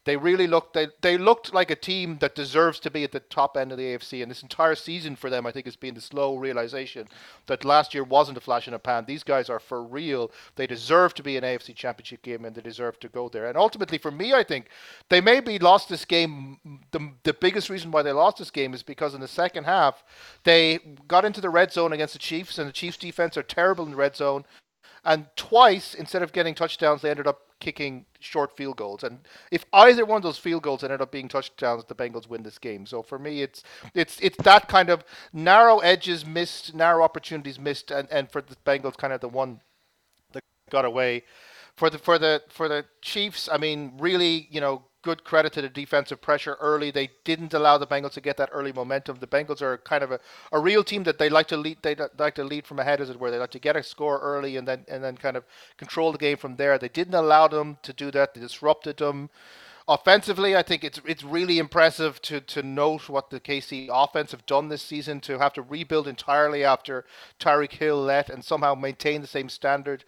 [0.04, 3.20] they really looked they, they looked like a team that deserves to be at the
[3.20, 5.94] top end of the AFC and this entire season for them I think has been
[5.94, 7.08] the slow realization
[7.46, 9.04] that last year wasn't a flash in a pan.
[9.06, 10.30] These guys are for real.
[10.56, 13.46] They deserve to be an AFC championship game and they deserve to go there.
[13.46, 14.68] And ultimately for me I think
[15.08, 16.58] they maybe lost this game
[16.90, 20.02] the, the biggest reason why they lost this game is because in the second half
[20.44, 23.84] they got into the red zone against the Chiefs and the Chiefs defense are terrible
[23.84, 24.44] in the red zone
[25.04, 29.04] and twice instead of getting touchdowns they ended up kicking short field goals.
[29.04, 29.20] And
[29.52, 32.58] if either one of those field goals ended up being touchdowns, the Bengals win this
[32.58, 32.86] game.
[32.86, 33.62] So for me, it's
[33.94, 38.56] it's it's that kind of narrow edges missed, narrow opportunities missed, and, and for the
[38.66, 39.60] Bengals, kind of the one
[40.32, 41.22] that got away.
[41.76, 45.62] For the for the for the Chiefs, I mean, really, you know, good credit to
[45.62, 46.90] the defensive pressure early.
[46.90, 49.18] They didn't allow the Bengals to get that early momentum.
[49.18, 50.20] The Bengals are kind of a,
[50.52, 51.78] a real team that they like to lead.
[51.82, 53.30] They like to lead from ahead, as it were.
[53.30, 55.44] They like to get a score early and then and then kind of
[55.76, 56.78] control the game from there.
[56.78, 58.34] They didn't allow them to do that.
[58.34, 59.30] They disrupted them.
[59.88, 64.46] Offensively, I think it's it's really impressive to to note what the KC offense have
[64.46, 67.04] done this season to have to rebuild entirely after
[67.40, 70.04] Tyreek Hill left and somehow maintain the same standard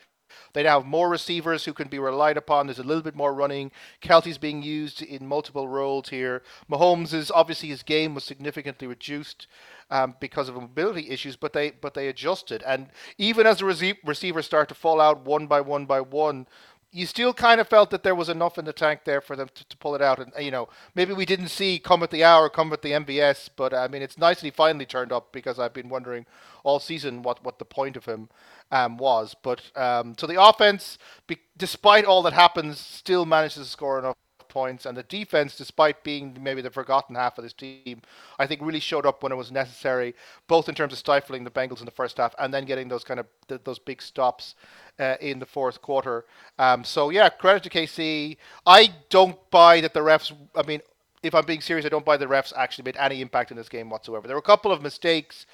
[0.52, 2.66] they now have more receivers who can be relied upon.
[2.66, 3.70] There's a little bit more running.
[4.02, 6.42] Kelce's being used in multiple roles here.
[6.70, 9.46] Mahomes is obviously his game was significantly reduced
[9.90, 12.62] um, because of mobility issues, but they but they adjusted.
[12.66, 16.46] And even as the rece- receivers start to fall out one by one by one,
[16.94, 19.48] you still kind of felt that there was enough in the tank there for them
[19.52, 20.20] to, to pull it out.
[20.20, 23.50] And you know, maybe we didn't see come at the hour, come at the MVS,
[23.56, 26.24] but I mean, it's nice that he finally turned up because I've been wondering
[26.62, 28.28] all season what what the point of him
[28.70, 29.34] um, was.
[29.42, 34.14] But um, so the offense, be, despite all that happens, still manages to score enough
[34.54, 38.00] points, and the defense, despite being maybe the forgotten half of this team,
[38.38, 40.14] I think really showed up when it was necessary,
[40.46, 43.04] both in terms of stifling the Bengals in the first half and then getting those
[43.04, 44.54] kind of th- those big stops
[44.98, 46.24] uh, in the fourth quarter.
[46.58, 48.36] Um, so yeah, credit to KC.
[48.64, 50.32] I don't buy that the refs.
[50.54, 50.80] I mean,
[51.24, 53.68] if I'm being serious, I don't buy the refs actually made any impact in this
[53.68, 54.26] game whatsoever.
[54.28, 55.46] There were a couple of mistakes.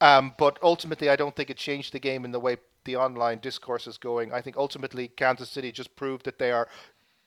[0.00, 3.38] Um, but ultimately, I don't think it changed the game in the way the online
[3.40, 4.32] discourse is going.
[4.32, 6.68] I think ultimately Kansas City just proved that they are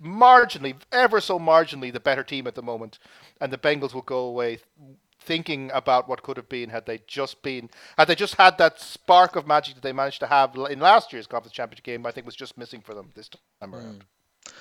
[0.04, 3.00] marginally, ever so marginally, the better team at the moment,
[3.42, 4.60] and the Bengals will go away
[5.22, 8.80] thinking about what could have been had they just been had they just had that
[8.80, 12.06] spark of magic that they managed to have in last year's conference championship game.
[12.06, 13.30] I think was just missing for them this
[13.60, 14.04] time around.
[14.48, 14.52] Hmm.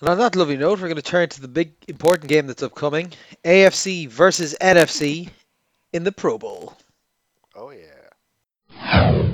[0.00, 2.62] And on that lovely note, we're going to turn to the big important game that's
[2.62, 3.12] upcoming:
[3.44, 5.30] AFC versus NFC
[5.92, 6.76] in the Pro Bowl.
[7.54, 9.32] Oh yeah.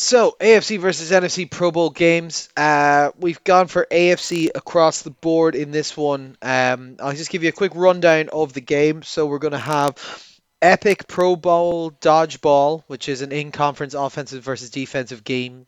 [0.00, 2.48] So AFC versus NFC Pro Bowl games.
[2.56, 6.36] Uh, we've gone for AFC across the board in this one.
[6.40, 9.02] Um, I'll just give you a quick rundown of the game.
[9.02, 9.96] So we're going to have
[10.62, 15.66] Epic Pro Bowl Dodgeball, which is an in-conference offensive versus defensive game.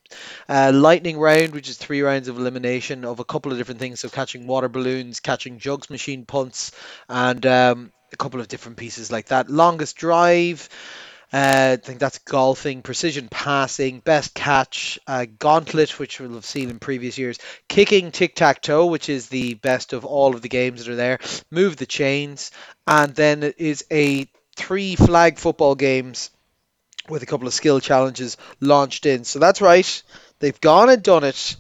[0.48, 3.98] Uh, lightning round, which is three rounds of elimination of a couple of different things.
[3.98, 6.70] So catching water balloons, catching jugs machine punts,
[7.08, 9.50] and um, a couple of different pieces like that.
[9.50, 10.68] Longest drive.
[11.32, 16.70] Uh, I think that's golfing, precision passing, best catch, uh, gauntlet, which we'll have seen
[16.70, 20.48] in previous years, kicking, tic tac toe, which is the best of all of the
[20.48, 21.20] games that are there,
[21.50, 22.50] move the chains,
[22.86, 24.26] and then it is a
[24.56, 26.30] three flag football games
[27.08, 29.22] with a couple of skill challenges launched in.
[29.24, 30.02] So that's right,
[30.40, 31.56] they've gone and done it.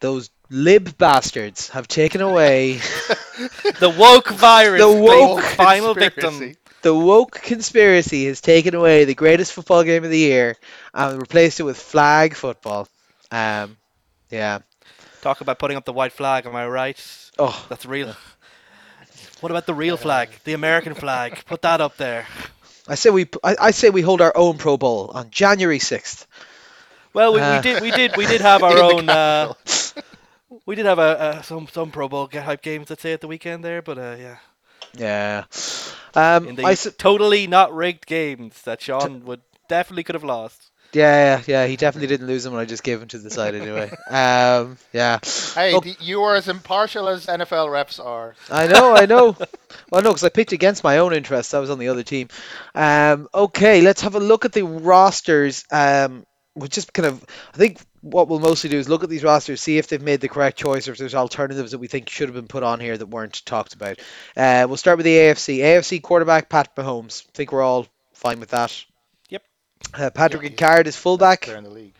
[0.00, 2.80] Those lib bastards have taken away
[3.78, 4.80] The woke virus.
[4.80, 6.38] The woke final conspiracy.
[6.38, 6.56] victim.
[6.82, 10.56] The woke conspiracy has taken away the greatest football game of the year
[10.94, 12.88] and replaced it with flag football.
[13.30, 13.76] Um,
[14.30, 14.60] yeah.
[15.20, 16.46] Talk about putting up the white flag.
[16.46, 17.30] Am I right?
[17.38, 18.14] Oh, That's real.
[19.40, 21.44] What about the real flag, the American flag?
[21.46, 22.26] Put that up there.
[22.88, 26.26] I say we I, I say we hold our own Pro Bowl on January sixth.
[27.14, 27.56] Well, we, Uh.
[27.56, 29.08] we did we did we did have our own.
[29.08, 29.52] Uh,
[30.66, 33.20] we did have a, a some some Pro Bowl get hype games, let's say, at
[33.20, 34.36] the weekend there, but uh, yeah,
[34.96, 35.44] Yeah.
[36.14, 40.24] Um, in the I s- totally not rigged games that Sean would definitely could have
[40.24, 40.70] lost.
[40.92, 41.66] yeah, yeah, yeah.
[41.66, 43.90] He definitely didn't lose them when I just gave him to the side anyway.
[44.10, 45.20] Um, yeah.
[45.54, 45.80] Hey, Oh.
[45.80, 48.34] d- you are as impartial as NFL refs are.
[48.50, 49.34] I know, I know.
[49.90, 51.54] Well, no, because I picked against my own interests.
[51.54, 52.28] I was on the other team.
[52.74, 55.64] Um, okay, let's have a look at the rosters.
[55.70, 57.24] Um, we'll just kind of,
[57.54, 60.20] I think what we'll mostly do is look at these rosters, see if they've made
[60.20, 62.80] the correct choice or if there's alternatives that we think should have been put on
[62.80, 63.98] here that weren't talked about.
[64.36, 65.58] Uh, we'll start with the AFC.
[65.58, 67.24] AFC quarterback Pat Mahomes.
[67.26, 68.84] I think we're all fine with that.
[69.30, 69.42] Yep.
[69.94, 71.46] Uh, Patrick Yeah, he's- Ricard is fullback.
[71.46, 71.94] They're in the league.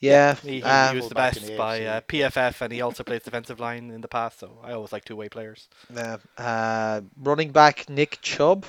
[0.00, 0.34] Yeah.
[0.34, 3.60] He, he, he was the best the by uh, PFF, and he also plays defensive
[3.60, 4.40] line in the past.
[4.40, 5.68] So I always like two-way players.
[5.96, 8.66] uh, uh, running back Nick Chubb.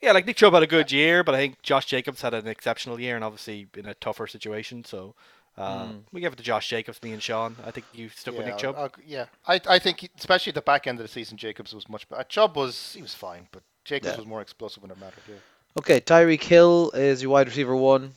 [0.00, 2.46] Yeah, like Nick Chubb had a good year, but I think Josh Jacobs had an
[2.46, 4.84] exceptional year, and obviously in a tougher situation.
[4.84, 5.14] So
[5.58, 5.98] uh, Hmm.
[6.12, 7.56] we give it to Josh Jacobs, me and Sean.
[7.66, 8.76] I think you stuck with yeah, Nick Chubb.
[8.76, 11.36] I'll- I'll- yeah, I, I think he- especially at the back end of the season,
[11.36, 12.24] Jacobs was much better.
[12.24, 14.16] Chubb was he was fine, but Jacobs Yeah.
[14.16, 15.22] was more explosive when it mattered.
[15.28, 15.34] Yeah.
[15.78, 18.14] Okay, Tyreek Hill is your wide receiver one,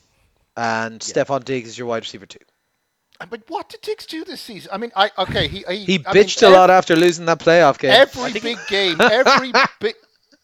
[0.56, 1.22] and Yeah.
[1.24, 2.38] Stefon Diggs is your wide receiver two.
[3.20, 4.70] Uh, But what did Diggs do this season?
[4.72, 7.26] I mean, I okay, he he, He I mean, bitched a ev- lot after losing
[7.26, 7.90] that playoff game.
[7.92, 9.94] Every think- big game, every big,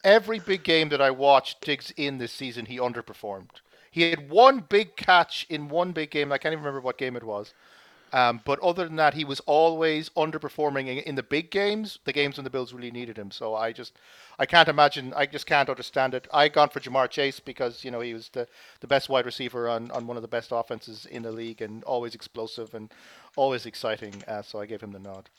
[0.05, 3.51] every big game that I watched Diggs in this season, he underperformed.
[3.91, 6.33] He had one big catch in one big game.
[6.33, 7.53] I can't even remember what game it was.
[8.13, 12.13] Um, but other than that, he was always underperforming in, in the big games, the
[12.13, 13.31] games when the Bills really needed him.
[13.31, 13.97] So I just,
[14.39, 15.13] I can't imagine.
[15.15, 16.27] I just can't understand it.
[16.33, 18.49] I gone for Ja'Marr Chase because you know he was the,
[18.81, 21.85] the best wide receiver on, on one of the best offenses in the league and
[21.85, 22.93] always explosive and
[23.37, 24.25] always exciting.
[24.27, 25.31] Uh, so I gave him the nod.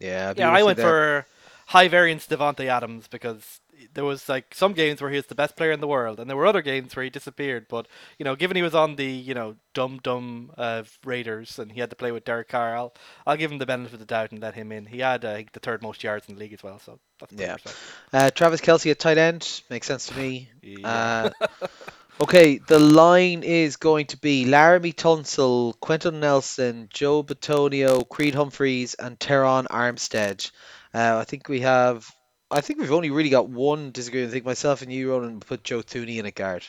[0.00, 0.86] Yeah, I'd Yeah, I went there.
[0.88, 1.26] for
[1.68, 3.60] high variance Davante Adams because
[3.94, 6.28] there was like some games where he was the best player in the world, and
[6.28, 7.66] there were other games where he disappeared.
[7.68, 11.72] But you know, given he was on the you know dumb dumb uh, Raiders and
[11.72, 12.94] he had to play with Derek Carr, I'll,
[13.26, 14.86] I'll give him the benefit of the doubt and let him in.
[14.86, 17.56] He had uh, the third most yards in the league as well, so that's Yeah.
[18.12, 20.50] Uh, Travis Kelce at tight end makes sense to me.
[20.62, 21.30] Yeah.
[21.40, 21.46] Uh,
[22.20, 28.94] okay, the line is going to be Laremy Tunsil, Quenton Nelson, Joe Bitonio, Creed Humphreys,
[28.94, 30.50] and Terron Armstead.
[30.94, 32.10] Uh, I think we have.
[32.52, 34.30] I think we've only really got one disagreement.
[34.30, 36.64] I think myself and you, Ronan, put Joe Thuney in a guard.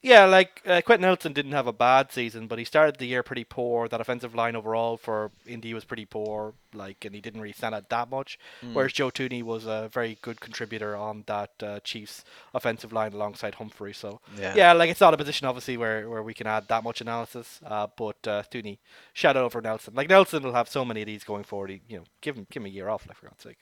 [0.00, 3.24] Yeah, like uh, Quenton Nelson didn't have a bad season, but he started the year
[3.24, 3.88] pretty poor.
[3.88, 7.74] That offensive line overall for Indy was pretty poor, like, and he didn't really stand
[7.74, 8.38] out that much.
[8.60, 8.74] Hmm.
[8.74, 13.56] Whereas Joe Thuney was a very good contributor on that uh, Chiefs offensive line alongside
[13.56, 13.92] Humphrey.
[13.92, 14.54] So Yeah.
[14.54, 17.58] yeah, like it's not a position obviously where, where we can add that much analysis.
[17.66, 18.78] Uh, but uh, Thuney,
[19.14, 19.94] shout out over Nelson.
[19.96, 21.70] Like Nelson will have so many of these going forward.
[21.70, 23.58] He, you know, give him give him a year off, like for God's sake.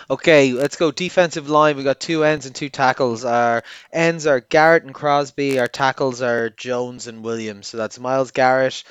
[0.10, 1.78] okay, let's go defensive line.
[1.78, 3.24] We got two ends and two tackles.
[3.24, 3.62] Our
[3.92, 5.60] ends are Garrett and Crosby.
[5.60, 7.68] Our tackles are Jones and Williams.
[7.68, 8.82] So that's Myles Garrett,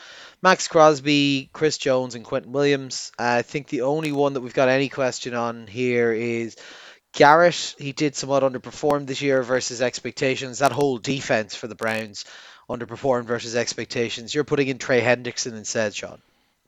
[0.42, 3.12] Maxx Crosby, Chris Jones, and Quinnen Williams.
[3.20, 6.56] Uh, I think the only one that we've got any question on here is
[7.12, 7.76] Garrett.
[7.78, 10.60] He did somewhat underperform this year versus expectations.
[10.60, 12.24] That whole defense for the Browns
[12.70, 14.34] underperformed versus expectations.
[14.34, 16.22] You're putting in Trey Hendrickson instead, Sean.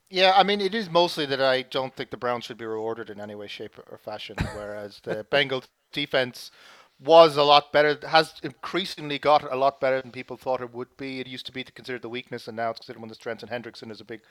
[0.10, 3.10] Yeah, I mean, it is mostly that I don't think the Browns should be rewarded
[3.10, 4.36] in any way, shape, or fashion.
[4.56, 6.52] Whereas the Bengals defense
[7.04, 10.96] was a lot better, has increasingly got a lot better than people thought it would
[10.98, 11.20] be.
[11.20, 13.44] It used to be considered the weakness, and now it's considered one of the strengths.
[13.44, 14.22] And Hendrickson is a big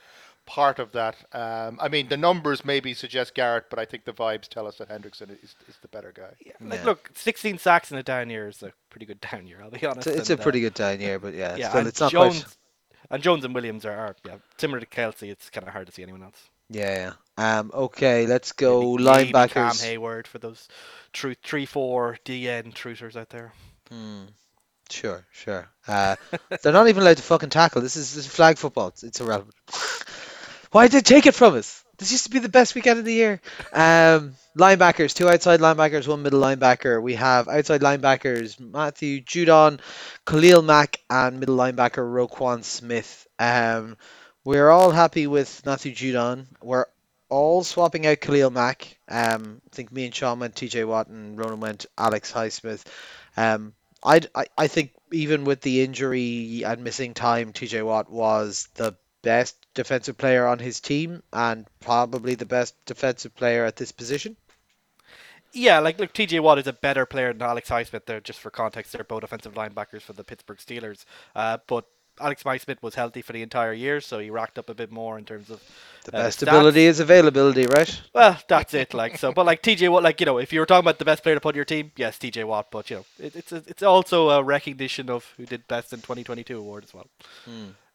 [0.47, 1.17] part of that.
[1.33, 4.77] Um, I mean, the numbers maybe suggest Garrett, but I think the vibes tell us
[4.79, 6.31] that Hendrickson is, is the better guy.
[6.45, 6.85] Yeah, like Yeah.
[6.85, 9.59] look, 16 sacks in a down year is a pretty good down year.
[9.63, 10.07] I'll be honest.
[10.07, 11.89] It's, a- it's a and, uh, pretty good down year, but yeah, yeah, still, and
[11.89, 12.57] it's not Jones quite.
[13.11, 15.25] and Jones and Williams are, are yeah similar to Kelce.
[15.31, 16.49] It's kind of hard to see anyone else.
[16.71, 17.59] Yeah, yeah.
[17.59, 19.85] Um, okay, let's go Maybe- maybe Cam linebackers.
[19.85, 20.69] Heyward for those
[21.13, 23.53] true three four DN truthers out there.
[23.91, 24.25] Hmm.
[24.91, 25.69] Sure, sure.
[25.87, 26.17] Uh,
[26.63, 27.81] they're not even allowed to fucking tackle.
[27.81, 28.89] This is, this is flag football.
[28.89, 29.55] It's, it's irrelevant.
[30.73, 31.83] Why did they take it from us?
[31.99, 33.41] This used to be the best weekend of the year.
[33.73, 37.01] Um, linebackers, two outside linebackers, one middle linebacker.
[37.03, 39.81] We have outside linebackers Matthew Judon,
[40.27, 43.27] Khalil Mack, and middle linebacker Roquan Smith.
[43.39, 43.97] Um,
[44.45, 46.47] we're all happy with Matthew Judon.
[46.62, 46.87] We're
[47.29, 48.99] all swapping out Khalil Mack.
[49.09, 52.85] Um, I think me and Sean went TJ Watt and Ronan went Alex Highsmith.
[53.37, 58.69] Um, I'd, I I think even with the injury and missing time, TJ Watt was
[58.75, 63.93] the best defensive player on his team and probably the best defensive player at this
[63.93, 64.37] position.
[65.53, 68.07] Yeah, like look, TJ Watt is a better player than Alex Highsmith.
[68.07, 71.05] There, just for context, they're both offensive linebackers for the Pittsburgh Steelers.
[71.35, 71.87] Uh, but
[72.21, 75.19] Alex Highsmith was healthy for the entire year, so he racked up a bit more
[75.19, 75.61] in terms of
[76.05, 76.49] The uh, best stats.
[76.49, 78.01] ability is availability, right?
[78.15, 78.95] Well, that's it.
[78.95, 81.05] Like so, but like TJ Watt, like you know, if you were talking about the
[81.05, 82.71] best player to put on your team, yes, TJ Watt.
[82.71, 86.01] But you know, it, it's a, it's also a recognition of who did best in
[86.01, 87.07] 2022 award as well.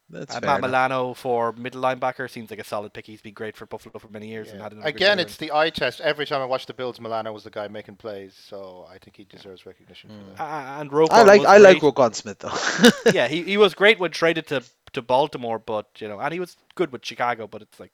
[0.10, 0.70] That's Uh, fair Matt enough.
[0.70, 3.08] Milano for middle linebacker seems like a solid pick.
[3.08, 5.72] He's been great for Buffalo for many years and had another Again, it's the eye
[5.72, 6.00] test.
[6.00, 9.16] Every time I watch the Bills, Milano was the guy making plays, so I think
[9.18, 10.42] he deserves recognition for and- that.
[10.44, 11.94] Uh, and Roquan I like was I like great.
[11.96, 13.12] Roquan Smith though.
[13.14, 14.62] yeah, he, he was great when traded to
[14.94, 17.48] to Baltimore, but you know, and he was good with Chicago.
[17.48, 17.92] But it's like,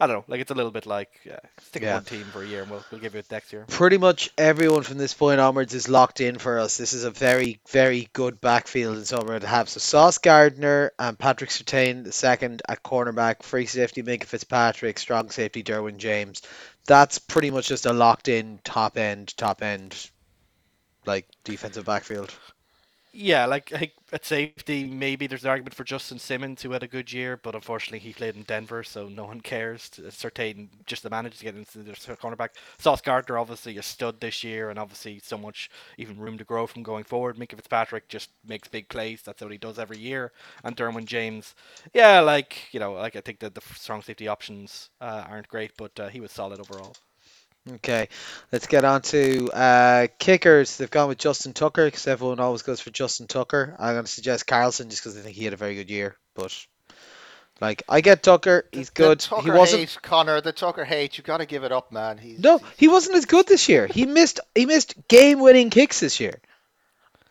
[0.00, 1.94] I don't know, like it's a little bit like uh, stick Yeah.
[1.94, 3.64] one team for a year, and we'll we'll give you it next year.
[3.68, 6.76] Pretty much everyone from this point onwards is locked in for us.
[6.76, 9.68] This is a very, very good backfield in summer to have.
[9.68, 15.30] So Sauce Gardner and Patrick Surtain the second at cornerback, free safety Minkah Fitzpatrick, strong
[15.30, 16.42] safety Derwin James.
[16.86, 20.10] That's pretty much just a locked in top end, top end
[21.06, 22.32] like defensive backfield.
[23.12, 26.82] Yeah, like I think at safety, maybe there's an argument for Justin Simmons, who had
[26.82, 29.90] a good year, but unfortunately he played in Denver, so no one cares.
[30.10, 32.50] Surtain just the manager to get into the cornerback.
[32.78, 36.66] Sauce Gardner, obviously a stud this year, and obviously so much even room to grow
[36.66, 37.36] from going forward.
[37.36, 39.22] Minkah Fitzpatrick just makes big plays.
[39.22, 40.32] That's what he does every year.
[40.64, 41.54] And Derwin James,
[41.94, 45.72] yeah, like you know, like I think that the strong safety options uh, aren't great,
[45.76, 46.94] but uh, he was solid overall.
[47.74, 48.08] Okay,
[48.50, 50.76] let's get on to uh, kickers.
[50.78, 53.76] They've gone with Justin Tucker because everyone always goes for Justin Tucker.
[53.78, 56.16] I'm going to suggest Carlson just because I think he had a very good year.
[56.34, 56.66] But
[57.60, 58.64] like, I get Tucker.
[58.72, 59.20] He's The good.
[59.20, 59.80] Tucker He wasn't.
[59.82, 60.40] hate, Connor.
[60.40, 61.18] The Tucker hate.
[61.18, 62.18] You got to give it up, man.
[62.18, 63.86] He's No, he wasn't as good this year.
[63.86, 64.40] He missed.
[64.56, 66.40] He missed game-winning kicks this year.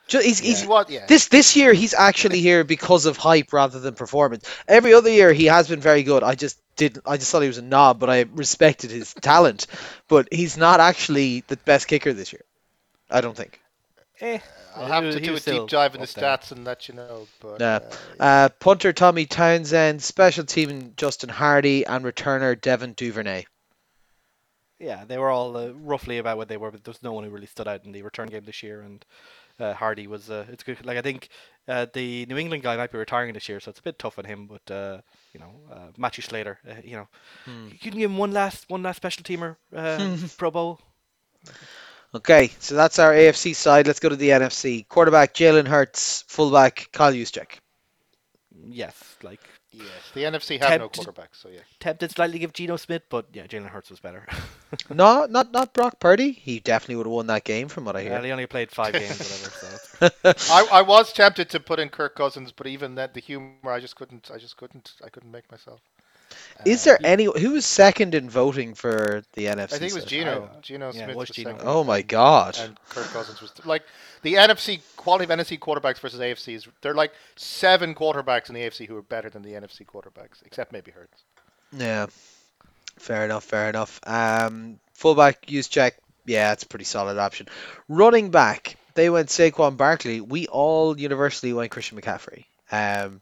[0.08, 1.08] Ju- He's, he's He was, yeah.
[1.08, 4.50] this this year he's actually here because of hype rather than performance.
[4.66, 6.24] Every other year he has been very good.
[6.24, 9.68] I just did I just thought he was a knob, but I respected his talent.
[10.08, 12.44] But he's not actually the best kicker this year.
[13.10, 13.60] I don't think.
[14.20, 14.40] Eh,
[14.76, 16.38] I'll have to was- he do a deep dive in the up there.
[16.38, 17.28] stats and let you know.
[17.40, 17.80] But Yeah.
[18.20, 23.46] uh, Uh, punter Tommy Townsend, special team Justin Hardy, and returner Devin Duvernay.
[24.80, 27.30] Yeah, they were all uh, roughly about what they were, but there's no one who
[27.30, 28.82] really stood out in the return game this year.
[28.82, 29.06] And
[29.60, 30.84] uh, Hardy was, uh, it's good.
[30.86, 31.30] Like I think
[31.68, 34.18] uh, the New England guy might be retiring this year, so it's a bit tough
[34.18, 34.48] on him.
[34.48, 35.02] But uh,
[35.34, 37.08] you know, uh, Matthew Slater, uh, you know,
[37.46, 40.80] you can give him one last, one last special teamer uh, Pro Bowl.
[42.14, 43.88] Okay, so that's our AFC side.
[43.88, 44.88] Let's go to the NFC.
[44.88, 47.60] Quarterback Jalen Hurts, fullback Kyle Juszczyk.
[48.68, 49.40] Yes, like
[49.72, 51.62] yes, the NFC have no quarterbacks, so yeah.
[51.80, 54.28] tempted slightly give Geno Smith, but yeah, Jalen Hurts was better.
[54.90, 56.32] No, not not Brock Purdy.
[56.32, 58.14] He definitely would have won that game, from what I hear.
[58.14, 60.38] Yeah, he only played five games, whatever.
[60.38, 63.52] So I, I was tempted to put in Kirk Cousins, but even that the humor,
[63.66, 64.32] I just couldn't.
[64.34, 64.94] I just couldn't.
[65.04, 65.82] I couldn't make myself.
[66.66, 69.74] Is Uh, there any who was second in voting for the NFC?
[69.74, 70.10] I think it was South?
[70.10, 70.50] Geno.
[70.56, 71.52] I- Geno yeah, it Smith was was Geno.
[71.52, 71.68] second.
[71.68, 72.58] Oh my and- God.
[72.60, 73.84] And Kirk Cousins was like
[74.22, 78.62] the NFC quality of NFC quarterbacks versus AFC is they're like seven quarterbacks in the
[78.62, 81.24] AFC who are better than the NFC quarterbacks, except maybe Hurts.
[81.72, 82.08] Yeah,
[83.00, 84.00] fair enough, fair enough.
[84.06, 85.94] Um, fullback Juszczyk.
[86.26, 87.48] Yeah, it's a pretty solid option.
[87.90, 90.22] Running back, they went Saquon Barkley.
[90.22, 92.46] We all universally went Christian McCaffrey.
[92.72, 93.22] Um,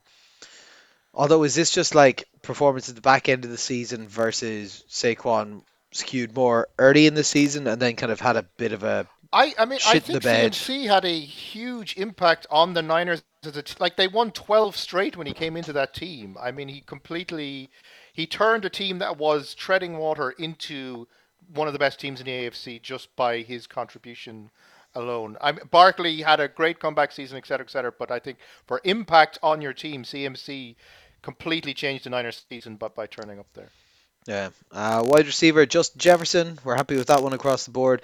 [1.14, 5.62] although is this just like performance at the back end of the season versus Saquon
[5.92, 9.08] skewed more early in the season and then kind of had a bit of a
[9.32, 10.24] I, I mean, I think.
[10.24, 13.22] CMC had a huge impact on the Niners.
[13.44, 16.36] As a t- like they won 12 straight when he came into that team.
[16.40, 17.70] I mean, he completely
[18.12, 21.08] he turned a team that was treading water into
[21.54, 24.50] one of the best teams in the AFC just by his contribution
[24.94, 25.38] alone.
[25.40, 27.94] I mean, Barkley had a great comeback season, et cetera, et cetera.
[27.98, 30.76] But I think for impact on your team, CMC
[31.22, 33.70] completely changed the Niners season, but by turning up there.
[34.28, 34.50] Yeah.
[34.72, 36.60] Uh, wide receiver, Just Jefferson.
[36.64, 38.02] We're happy with that one across the board.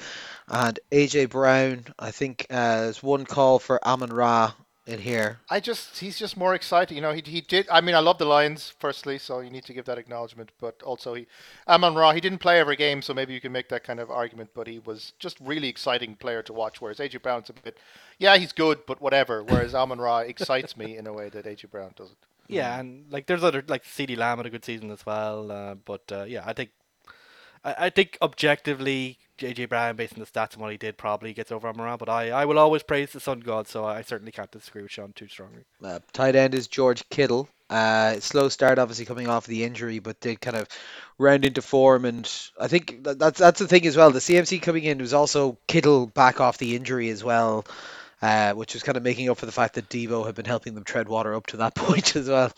[0.48, 4.54] And AJ Brown, I think, uh, there's one call for Amon Ra
[4.88, 5.40] in here.
[5.50, 6.94] I just he's just more excited.
[6.94, 7.68] You know, he he did.
[7.72, 10.52] I mean, I love the Lions firstly, so you need to give that acknowledgement.
[10.60, 11.28] But also, he
[11.68, 14.12] Amon Ra, he didn't play every game, so maybe you can make that kind of
[14.12, 14.52] argument.
[14.54, 16.82] But he was just really exciting player to watch.
[16.82, 17.78] Whereas AJ Brown's a bit,
[18.20, 19.44] yeah, he's good, but whatever.
[19.44, 22.18] Whereas Amon Ra excites me in a way that AJ Brown doesn't.
[22.48, 25.52] Yeah, and like there's other like CeeDee Lamb had a good season as well.
[25.52, 26.72] Uh, but uh, yeah, I think
[27.64, 31.34] I, I think objectively JJ Brown, based on the stats and what he did, probably
[31.34, 31.98] gets over Amara.
[31.98, 34.92] But I, I will always praise the Sun God, so I certainly can't disagree with
[34.92, 35.64] Sean too strongly.
[35.84, 37.50] Uh, tight end is George Kittle.
[37.70, 40.68] Uh, slow start, obviously coming off the injury, but did kind of
[41.18, 42.06] round into form.
[42.06, 44.12] And I think that, that's that's the thing as well.
[44.12, 47.66] The CMC coming in was also Kittle back off the injury as well,
[48.22, 50.74] uh, which was kind of making up for the fact that Deebo had been helping
[50.76, 52.52] them tread water up to that point as well.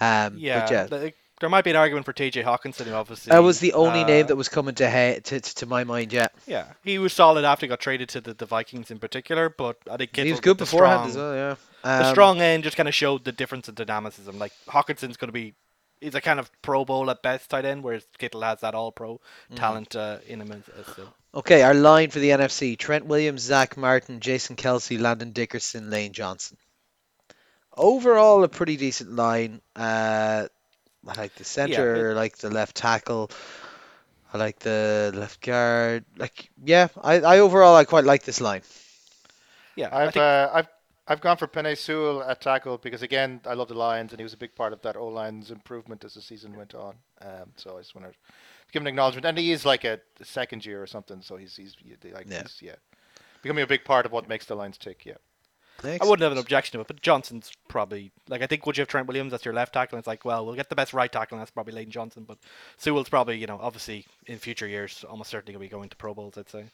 [0.00, 1.10] Um, Yeah, but yeah,
[1.40, 4.26] there might be an argument for TJ Hockenson, obviously that was the only uh, name
[4.28, 6.12] that was coming to, he- to to my mind.
[6.12, 9.48] Yeah, Yeah, he was solid after he got traded to the, the Vikings in particular,
[9.48, 11.34] but I think Kittle he was good the beforehand strong, as well.
[11.82, 14.38] Yeah, The Um, strong end just kind of showed the difference in dynamicism.
[14.38, 15.54] Like Hockenson's going to be,
[16.00, 18.90] he's a kind of Pro Bowl at best tight end, whereas Kittle has that All
[18.92, 19.56] Pro Mm-hmm.
[19.56, 21.04] talent uh, in him as, as.
[21.34, 26.12] Okay, our line for the NFC: Trent Williams, Zack Martin, Jason Kelce, Landon Dickerson, Lane
[26.12, 26.56] Johnson.
[27.76, 29.60] Overall, a pretty decent line.
[29.74, 30.46] Uh,
[31.06, 33.30] I like the center, I like the left tackle,
[34.32, 36.04] I like the left guard.
[36.16, 38.62] Like, yeah, I, I overall I quite like this line.
[39.76, 40.68] Yeah, I I've think uh, I've
[41.08, 44.24] I've gone for Penei Sewell at tackle because again I love the Lions and he
[44.24, 46.94] was a big part of that O line's improvement as the season went on.
[47.20, 48.14] Um, so I just want to
[48.74, 51.56] give him an acknowledgement, and he is like a second year or something, so he's
[51.56, 51.76] he's
[52.12, 52.42] like Yeah.
[52.42, 52.74] he's yeah
[53.42, 55.06] becoming a big part of what makes the Lions tick.
[55.06, 55.14] Yeah.
[55.82, 58.82] I wouldn't have an objection to it, but Johnson's probably like I think would you
[58.82, 59.96] have Trent Williams as your left tackle?
[59.96, 62.24] And it's like, well, we'll get the best right tackle, and that's probably Leighton Johnson.
[62.24, 62.38] But
[62.78, 65.96] Sewell's probably, you know, obviously in future years, almost certainly going to be going to
[65.96, 66.38] Pro Bowls.
[66.38, 66.64] I'd say.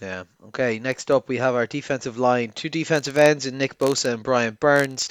[0.00, 0.24] Yeah.
[0.46, 0.78] Okay.
[0.78, 2.52] Next up, we have our defensive line.
[2.52, 5.10] Two defensive ends in Nick Bosa and Brian Burns.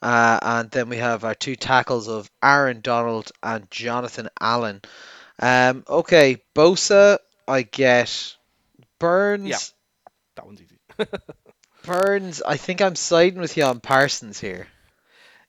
[0.00, 4.82] Uh, and then we have our two tackles of Aaron Donald and Jonathan Allen.
[5.38, 6.42] Um, okay.
[6.54, 8.36] Bosa, I get.
[8.98, 9.48] Burns.
[9.48, 9.58] Yeah.
[10.36, 10.78] That one's easy.
[11.82, 14.68] Burns, I think I'm siding with you on Parsons here.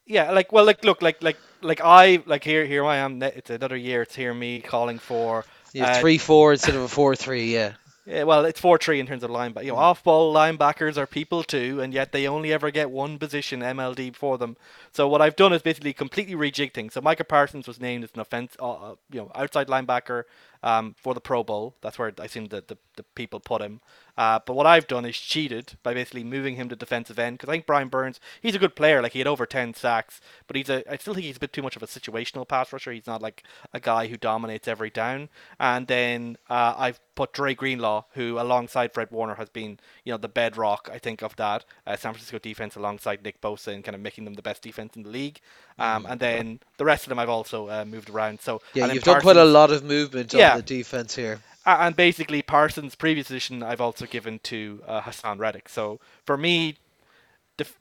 [0.05, 3.21] Yeah, like well, like look, like like like I like here here I am.
[3.21, 4.01] It's another year.
[4.03, 5.45] It's here me calling for.
[5.73, 7.73] Yeah, Uh, 3 4 instead of a 4 3, yeah.
[8.09, 9.65] Yeah, well, it's four three in terms of line, linebacker.
[9.65, 13.59] You know, off-ball linebackers are people too, and yet they only ever get one position
[13.59, 14.57] MLD for them.
[14.91, 16.93] So what I've done is basically completely rejig things.
[16.93, 20.23] So Micah Parsons was named as an offense, uh, uh, you know, outside linebacker
[20.63, 21.75] um, for the Pro Bowl.
[21.81, 23.81] That's where I assume the, the, the people put him.
[24.19, 27.47] Uh, but what I've done is cheated by basically moving him to defensive end because
[27.47, 29.01] I think Brian Burns, he's a good player.
[29.01, 31.53] Like he had over ten sacks, but he's a I still think he's a bit
[31.53, 32.91] too much of a situational pass rusher.
[32.91, 35.29] He's not like a guy who dominates every down.
[35.57, 40.17] And then uh, I've put Dre Greenlaw, who alongside Fred Warner has been you know
[40.17, 43.95] the bedrock I think of that uh, San Francisco defense alongside Nick Bosa and kind
[43.95, 45.39] of making them the best defense in the league.
[45.79, 48.41] Um, and then the rest of them I've also uh, moved around.
[48.41, 50.51] So Yeah, you've done quite a lot of movement Yeah.
[50.51, 51.39] on the defense here.
[51.65, 55.69] and basically Parsons' previous position I've also given to uh, Haason Reddick.
[55.69, 56.77] So for me,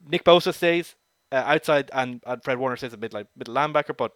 [0.07, 0.95] Nick Bosa stays
[1.31, 4.13] uh, outside, and, and Fred Warner stays a mid middle linebacker, but.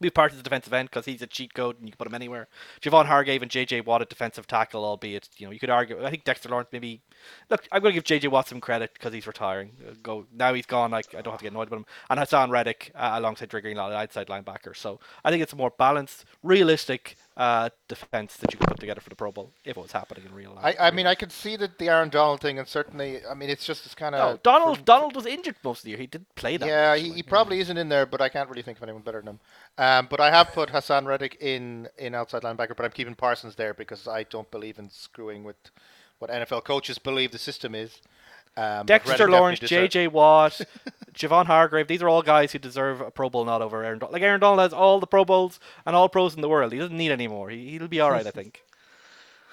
[0.00, 2.14] We have Parsons defensive end because he's a cheat code and you can put him
[2.14, 2.48] anywhere.
[2.80, 6.04] Javon Hargrave and JJ Watt at defensive tackle, albeit you know you could argue.
[6.04, 7.02] I think Dexter Lawrence maybe.
[7.50, 9.72] Look, I'm going to give JJ Watt some credit because he's retiring.
[9.86, 10.90] Uh, Go now he's gone.
[10.90, 11.86] Like I don't have to get annoyed with him.
[12.10, 14.76] And Haason Reddick uh, alongside Dre Greenlaw, the outside linebacker.
[14.76, 19.00] So I think it's a more balanced, realistic uh, defense that you could put together
[19.00, 20.76] for the Pro Bowl if it was happening in real life.
[20.78, 23.50] I, I mean, I could see that the Aaron Donald thing, and certainly, I mean,
[23.50, 25.98] it's just it's kind no, of Donald Donald was injured most of the year.
[25.98, 26.66] He didn't play that.
[26.66, 28.82] Yeah, much, he, like, he probably isn't in there, but I can't really think of
[28.84, 29.40] anyone better than him.
[29.78, 33.56] Um, but I have put Haason Reddick in in outside linebacker, but I'm keeping Parsons
[33.56, 35.56] there because I don't believe in screwing with
[36.18, 38.00] what NFL coaches believe the system is.
[38.56, 40.08] Um, Dexter Lawrence, J.J.
[40.08, 40.62] Watt,
[41.12, 41.88] Javon Hargrave.
[41.88, 43.98] These are all guys who deserve a Pro Bowl nod over Aaron.
[43.98, 44.14] Donald.
[44.14, 46.72] Like Aaron Donald has all the Pro Bowls and all pros in the world.
[46.72, 47.50] He doesn't need any more.
[47.50, 48.62] He, he'll be all right, I think.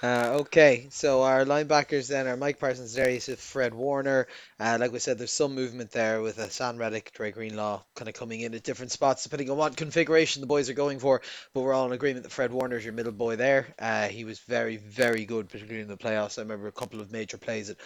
[0.04, 4.28] Uh, okay, so our linebackers then are Mike Parsons, Darius, Fred Warner.
[4.60, 8.10] Uh, like we said, there's some movement there with uh, San Reddick, Dre Greenlaw kind
[8.10, 11.22] of coming in at different spots depending on what configuration the boys are going for.
[11.54, 13.74] But we're all in agreement that Fred Warner is your middle boy there.
[13.80, 16.38] Uh, he was very, very good, particularly in the playoffs.
[16.38, 17.78] I remember a couple of major plays that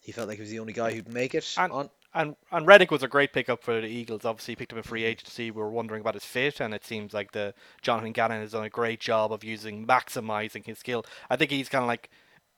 [0.00, 1.54] he felt like he was the only guy who'd make it.
[1.56, 1.90] And- on.
[2.12, 4.24] And and Reddick was a great pickup for the Eagles.
[4.24, 5.50] Obviously, he picked up a free agency.
[5.50, 8.64] We were wondering about his fit, and it seems like the Jonathan Gannon has done
[8.64, 11.04] a great job of using maximizing his skill.
[11.28, 12.10] I think he's kind of like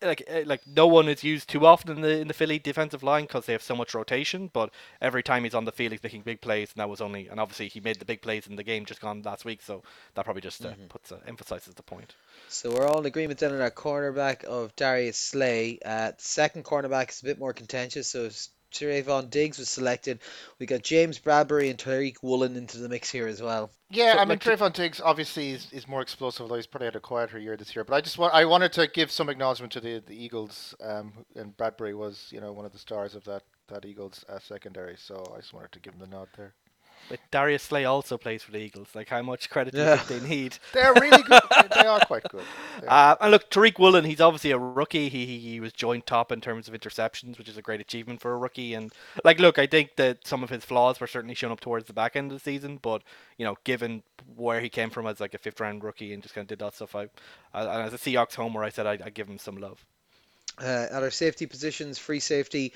[0.04, 3.02] like eh, like no one is used too often in the in the Philly defensive
[3.02, 4.50] line because they have so much rotation.
[4.52, 4.70] But
[5.00, 7.38] every time he's on the field, he's making big plays, and that was only and
[7.38, 9.62] obviously he made the big plays in the game just gone last week.
[9.62, 9.82] So
[10.14, 12.14] that probably just uh, puts uh, emphasizes the point.
[12.48, 15.78] So we're all in agreement then on our cornerback of Darius Slay.
[15.84, 18.10] Uh, second cornerback is a bit more contentious.
[18.10, 18.30] So
[18.72, 20.20] Trevon Diggs was selected.
[20.58, 23.70] We got James Bradberry and Tariq Woolen into the mix here as well.
[23.90, 26.86] Yeah, So, I mean like, Trevon Diggs obviously is, is more explosive, although he's probably
[26.86, 27.84] had a quieter year this year.
[27.84, 31.12] But I just want I wanted to give some acknowledgement to the the Eagles, um,
[31.36, 34.96] and Bradberry was you know one of the stars of that that Eagles uh, secondary.
[34.96, 36.54] So I just wanted to give him the nod there.
[37.08, 38.88] But Darius Slay also plays for the Eagles.
[38.94, 40.58] Like how much credit do you think they need?
[40.72, 41.42] They're really good.
[41.74, 42.44] they are quite good.
[42.86, 43.12] Are.
[43.12, 45.08] Uh, and look, Tariq Woolen, he's obviously a rookie.
[45.08, 48.20] He, he he was joint top in terms of interceptions, which is a great achievement
[48.20, 48.74] for a rookie.
[48.74, 48.92] And
[49.24, 51.92] like, look, I think that some of his flaws were certainly shown up towards the
[51.92, 52.78] back end of the season.
[52.80, 53.02] But
[53.36, 54.02] you know, given
[54.36, 56.60] where he came from as like a fifth round rookie and just kind of did
[56.60, 57.08] that stuff, I,
[57.52, 59.84] I as a Seahawks homer, I said I'd, I'd give him some love.
[60.60, 62.74] Uh, at our safety positions, free safety,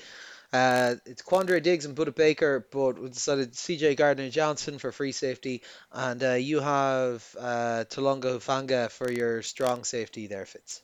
[0.53, 5.11] uh, it's Quandre Diggs and Budda Baker, but we decided CJ Gardner Johnson for free
[5.11, 5.61] safety,
[5.91, 10.81] and uh, you have uh, Talanoa Hufanga for your strong safety there, Fitz.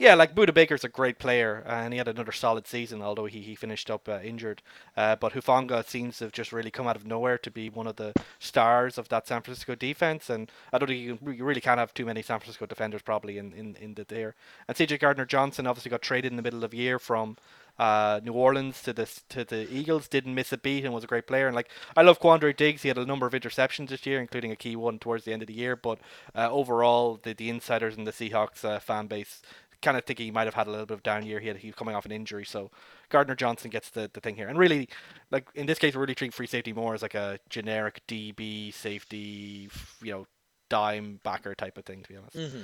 [0.00, 3.26] Yeah, like Budda Baker's a great player, uh, and he had another solid season, although
[3.26, 4.62] he, he finished up uh, injured.
[4.96, 7.88] Uh, but Hufanga seems to have just really come out of nowhere to be one
[7.88, 10.30] of the stars of that San Francisco defense.
[10.30, 13.38] And I don't think you, you really can't have too many San Francisco defenders probably
[13.38, 14.36] in, in, in the there.
[14.68, 17.36] And CJ Gardner Johnson obviously got traded in the middle of the year from
[17.78, 20.08] uh, New Orleans to the to the Eagles.
[20.08, 21.46] Didn't miss a beat and was a great player.
[21.46, 22.82] And like I love Quandre Diggs.
[22.82, 25.42] He had a number of interceptions this year, including a key one towards the end
[25.42, 25.76] of the year.
[25.76, 25.98] But
[26.34, 29.42] uh, overall, the the insiders and the Seahawks uh, fan base
[29.80, 31.40] kind of think he might have had a little bit of down year.
[31.40, 32.70] He had he was coming off an injury, so
[33.10, 34.48] Gardner Johnson gets the, the thing here.
[34.48, 34.88] And really,
[35.30, 38.72] like in this case, we're really treating free safety more as like a generic DB
[38.74, 39.70] safety,
[40.02, 40.26] you know,
[40.68, 42.02] dime backer type of thing.
[42.02, 42.36] To be honest.
[42.36, 42.62] Mm-hmm.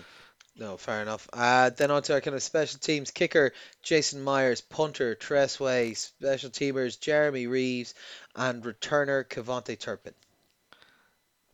[0.57, 1.29] No, fair enough.
[1.33, 3.53] Uh, then on to our kind of special teams kicker,
[3.83, 7.95] Jason Myers, punter, Tress Way, special teamers, Jeremy Reaves,
[8.37, 10.15] and returner, KaVontae Turpin.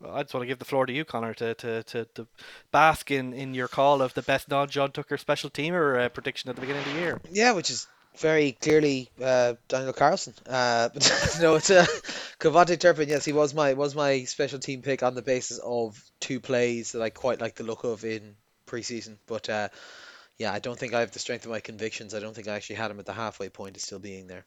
[0.00, 2.26] Well, I just want to give the floor to you, Connor, to to, to, to
[2.72, 6.50] bask in, in your call of the best non John Tucker special teamer uh, prediction
[6.50, 7.20] at the beginning of the year.
[7.30, 7.86] Yeah, which is
[8.18, 10.34] very clearly uh, Daniel Carlson.
[10.46, 11.86] Uh, but no, it's uh,
[12.38, 13.08] KaVontae Turpin.
[13.08, 16.92] Yes, he was my was my special team pick on the basis of two plays
[16.92, 18.36] that I quite like the look of in
[18.70, 19.16] preseason.
[19.26, 19.68] But uh,
[20.38, 22.14] yeah, I don't think I have the strength of my convictions.
[22.14, 24.44] I don't think I actually had him at the halfway point of still being there.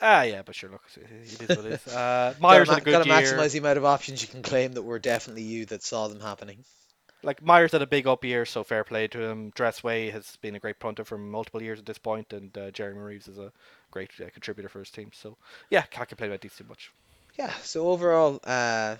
[0.00, 1.86] Ah, yeah, but sure, look, it is what it is.
[1.92, 3.12] Uh, Myers gotta, had a good gotta year.
[3.22, 6.20] maximize the amount of options you can claim that were definitely you that saw them
[6.20, 6.64] happening.
[7.22, 9.52] like Myers had a big up year, so fair play to him.
[9.52, 12.70] Tress Way has been a great punter for multiple years at this point, and uh,
[12.70, 13.52] Jeremy Reaves is a
[13.90, 15.10] great uh, contributor for his team.
[15.14, 15.36] So
[15.70, 16.92] yeah, can't complain about these too much.
[17.38, 18.96] Yeah, so overall, uh,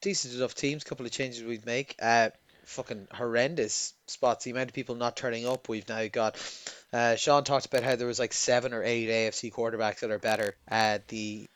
[0.00, 0.84] decent enough teams.
[0.84, 1.96] Couple of changes we'd make.
[2.00, 2.30] Uh,
[2.64, 4.44] fucking horrendous spots.
[4.44, 5.68] The amount of people not turning up.
[5.68, 6.36] We've now got.
[6.92, 10.18] Uh, Sean talked about how there was like seven or eight AFC quarterbacks that are
[10.18, 10.54] better.
[10.68, 11.46] at the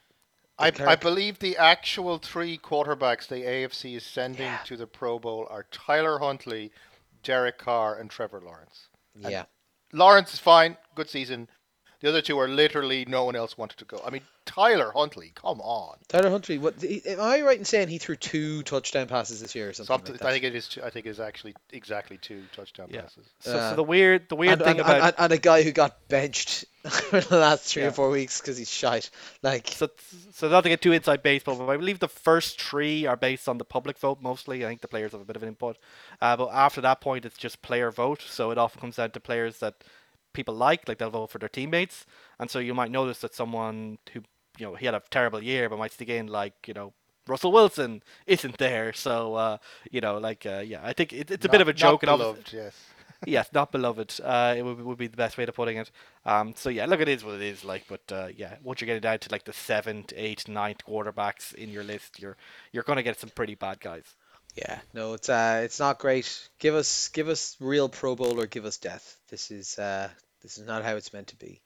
[0.58, 4.58] I, I believe the actual three quarterbacks the AFC is sending Yeah.
[4.64, 6.72] to the Pro Bowl are Tyler Huntley,
[7.22, 8.88] Derek Carr, and Trevor Lawrence.
[9.22, 9.44] And yeah,
[9.92, 11.48] Lawrence is fine, good season.
[12.00, 14.00] The other two are literally no one else wanted to go.
[14.06, 15.96] I mean, Tyler Huntley, come on.
[16.08, 16.56] Tyler Huntley.
[16.56, 19.72] What he- am I right in saying he threw two touchdown passes this year or
[19.72, 19.92] something?
[19.92, 20.68] Something, like I think it is.
[20.68, 23.02] Two, I think it is actually exactly two touchdown Yeah.
[23.02, 23.26] passes.
[23.40, 25.62] So, Uh, so the weird, the weird and, thing and, about and, and a guy
[25.62, 27.88] who got benched for the last three Yeah.
[27.88, 29.10] or four weeks because he's shite.
[29.42, 29.90] Like, so,
[30.32, 33.48] so not to get too inside baseball, but I believe the first three are based
[33.48, 34.64] on the public vote mostly.
[34.64, 35.76] I think the players have a bit of an input,
[36.22, 38.22] uh, but after that point, it's just player vote.
[38.22, 39.82] So it often comes down to players that
[40.32, 42.06] people like, like they'll vote for their teammates,
[42.38, 44.22] and so you might notice that someone who
[44.58, 46.92] you know he had a terrible year, but might stick in like you know
[47.26, 48.92] Russell Wilson isn't there.
[48.92, 49.58] So uh,
[49.90, 52.02] you know, like uh, yeah, I think it, it's a Not- bit of a joke.
[52.02, 52.74] and obvi- beloved, yes.
[53.26, 54.20] yes, not beloved.
[54.22, 55.90] Uh, it would, would be the best way to putting it.
[56.26, 57.64] Um, so yeah, look, it is what it is.
[57.64, 61.54] Like, but uh, yeah, once you're getting down to like the seventh, eighth, ninth quarterbacks
[61.54, 62.36] in your list, you're
[62.72, 64.04] you're gonna get some pretty bad guys.
[64.54, 66.48] Yeah, no, it's uh, it's not great.
[66.58, 69.16] Give us, give us real Pro Bowl or give us death.
[69.28, 70.08] This is uh,
[70.42, 71.60] this is not how it's meant to be.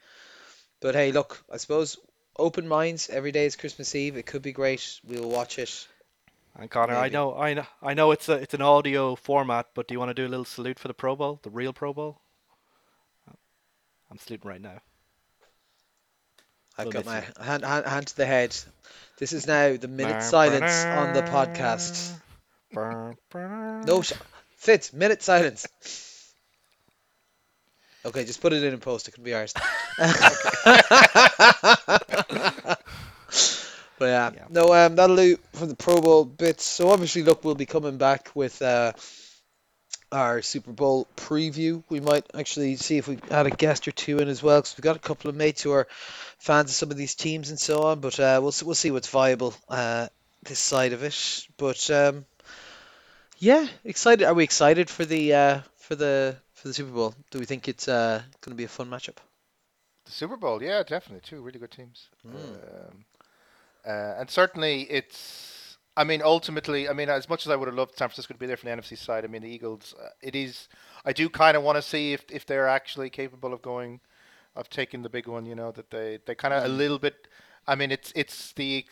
[0.81, 1.99] But hey, look, I suppose
[2.37, 3.09] open minds.
[3.11, 4.17] Every day is Christmas Eve.
[4.17, 5.01] It could be great.
[5.05, 5.87] We'll watch it.
[6.59, 7.13] And Connor, I Maybe.
[7.13, 10.11] know, I know, I know it's a it's an audio format, but do you want
[10.11, 12.21] to do a little salute for the Pro Bowl, the real Pro Bowl?
[14.11, 14.81] I'm saluting right now.
[16.77, 18.57] I've We'll got my hand, hand, hand to the head.
[19.19, 22.15] This is now the minute silence on the podcast.
[23.87, 24.13] No, sh-
[24.57, 25.67] Fitz, minute silence.
[28.05, 29.07] Okay, just put it in and post.
[29.09, 29.53] It could be ours.
[29.99, 30.17] but
[34.01, 34.45] yeah, Yeah.
[34.49, 36.65] no, um, that'll do for the Pro Bowl bits.
[36.65, 38.93] So obviously, look, we'll be coming back with uh,
[40.11, 41.83] our Super Bowl preview.
[41.91, 44.77] We might actually see if we add a guest or two in as well, because
[44.77, 45.87] we've got a couple of mates who are
[46.39, 48.01] fans of some of these teams and so on.
[48.01, 50.09] But uh, we'll we'll see what's viable uh,
[50.45, 51.47] this side of it.
[51.59, 52.25] But um,
[53.39, 54.27] yeah, excited.
[54.27, 57.15] Are we excited for the uh, for the for the Super Bowl?
[57.31, 59.17] Do we think it's uh, going to be a fun matchup?
[60.05, 61.23] The Super Bowl, yeah, definitely.
[61.23, 62.09] Two really good teams.
[62.27, 62.35] Mm.
[62.35, 63.05] Um,
[63.87, 67.75] uh, and certainly it's, I mean, ultimately, I mean, as much as I would have
[67.77, 70.09] loved San Francisco to be there from the NFC side, I mean, the Eagles, uh,
[70.23, 70.69] it is,
[71.05, 74.01] I do kind of want to see if, if they're actually capable of going,
[74.55, 76.77] of taking the big one, you know, that they, they kind of a Mm.
[76.77, 77.27] little bit,
[77.67, 78.85] I mean, it's, it's the,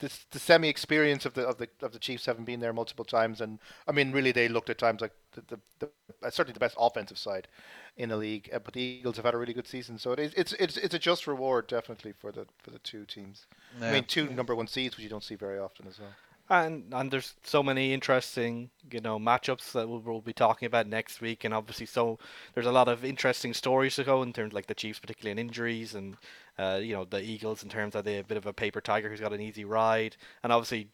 [0.00, 3.04] this, the semi experience of the of the of the Chiefs having been there multiple
[3.04, 5.90] times, and I mean, really, they looked at times like the, the, the
[6.26, 7.48] uh, certainly the best offensive side
[7.96, 8.48] in the league.
[8.52, 10.76] Uh, but the Eagles have had a really good season, so it is it's it's
[10.76, 13.46] it's a just reward definitely for the for the two teams.
[13.80, 16.10] I mean, two number one seeds, which you don't see very often as well.
[16.50, 20.86] And and there's so many interesting, you know, matchups that we'll, we'll be talking about
[20.86, 22.18] next week, and obviously, so
[22.54, 25.32] there's a lot of interesting stories to go in terms of like the Chiefs, particularly
[25.32, 26.16] in injuries, and
[26.58, 29.10] uh, you know the Eagles in terms of they're a bit of a paper tiger
[29.10, 30.88] who's got an easy ride, and obviously,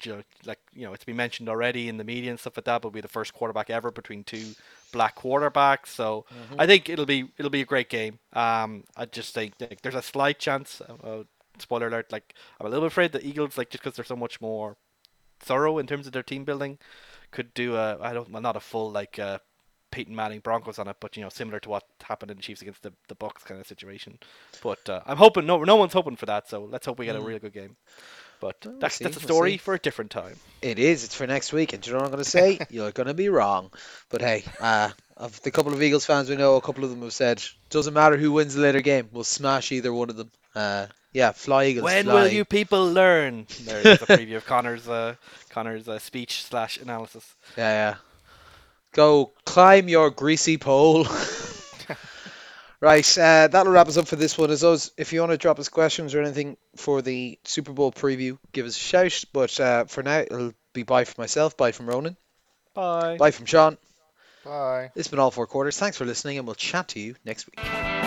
[0.45, 2.89] like you know, it's been mentioned already in the media and stuff like that, but
[2.89, 4.55] will be the first quarterback ever between two
[4.91, 5.87] black quarterbacks.
[5.87, 6.25] So
[6.59, 8.19] I think it'll be it'll be a great game.
[8.33, 10.81] Um, I just think like, there's a slight chance.
[10.81, 11.23] Uh,
[11.61, 12.11] spoiler alert!
[12.11, 14.77] Like I'm a little afraid the Eagles, like just because they're so much more
[15.45, 16.79] thorough in terms of their team building,
[17.31, 19.39] could do a I don't well, not a full like uh,
[19.91, 22.63] Peyton Manning Broncos on it, but you know similar to what happened in the Chiefs
[22.63, 24.19] against the the Bucks kind of situation.
[24.63, 27.17] But uh, I'm hoping no no one's hoping for that, so let's hope we get
[27.17, 27.29] a Mm.
[27.29, 27.77] real good game.
[28.41, 30.41] But Well, we'll that's see, that's a we'll story for a different time.
[30.63, 31.05] It is.
[31.05, 32.65] It's for next week, and you know what I'm going to say?
[32.71, 33.71] You're going to be wrong.
[34.09, 37.03] But hey, uh, of the couple of Eagles fans we know, a couple of them
[37.03, 40.31] have said, doesn't matter who wins the later game, we'll smash either one of them.
[40.55, 42.15] Uh, yeah, fly Eagles, When fly.
[42.15, 43.47] will you people learn?
[43.63, 45.15] There's a preview of Connor's uh,
[45.51, 47.25] Connor's uh, speech slash analysis.
[47.57, 47.95] Yeah, yeah.
[48.93, 51.07] Go climb your greasy pole.
[52.81, 54.51] right, uh, that'll wrap us up for this one.
[54.51, 57.93] As always, if you want to drop us questions or anything for the Super Bowl
[57.93, 59.25] preview, give us a shout.
[59.33, 62.17] But uh, for now, it'll be bye from myself, bye from Ronan,
[62.75, 63.17] Bye.
[63.17, 63.79] bye from Sean.
[64.45, 64.91] Bye.
[64.95, 65.79] It's been all four quarters.
[65.79, 68.04] Thanks for listening, and we'll chat to you next week.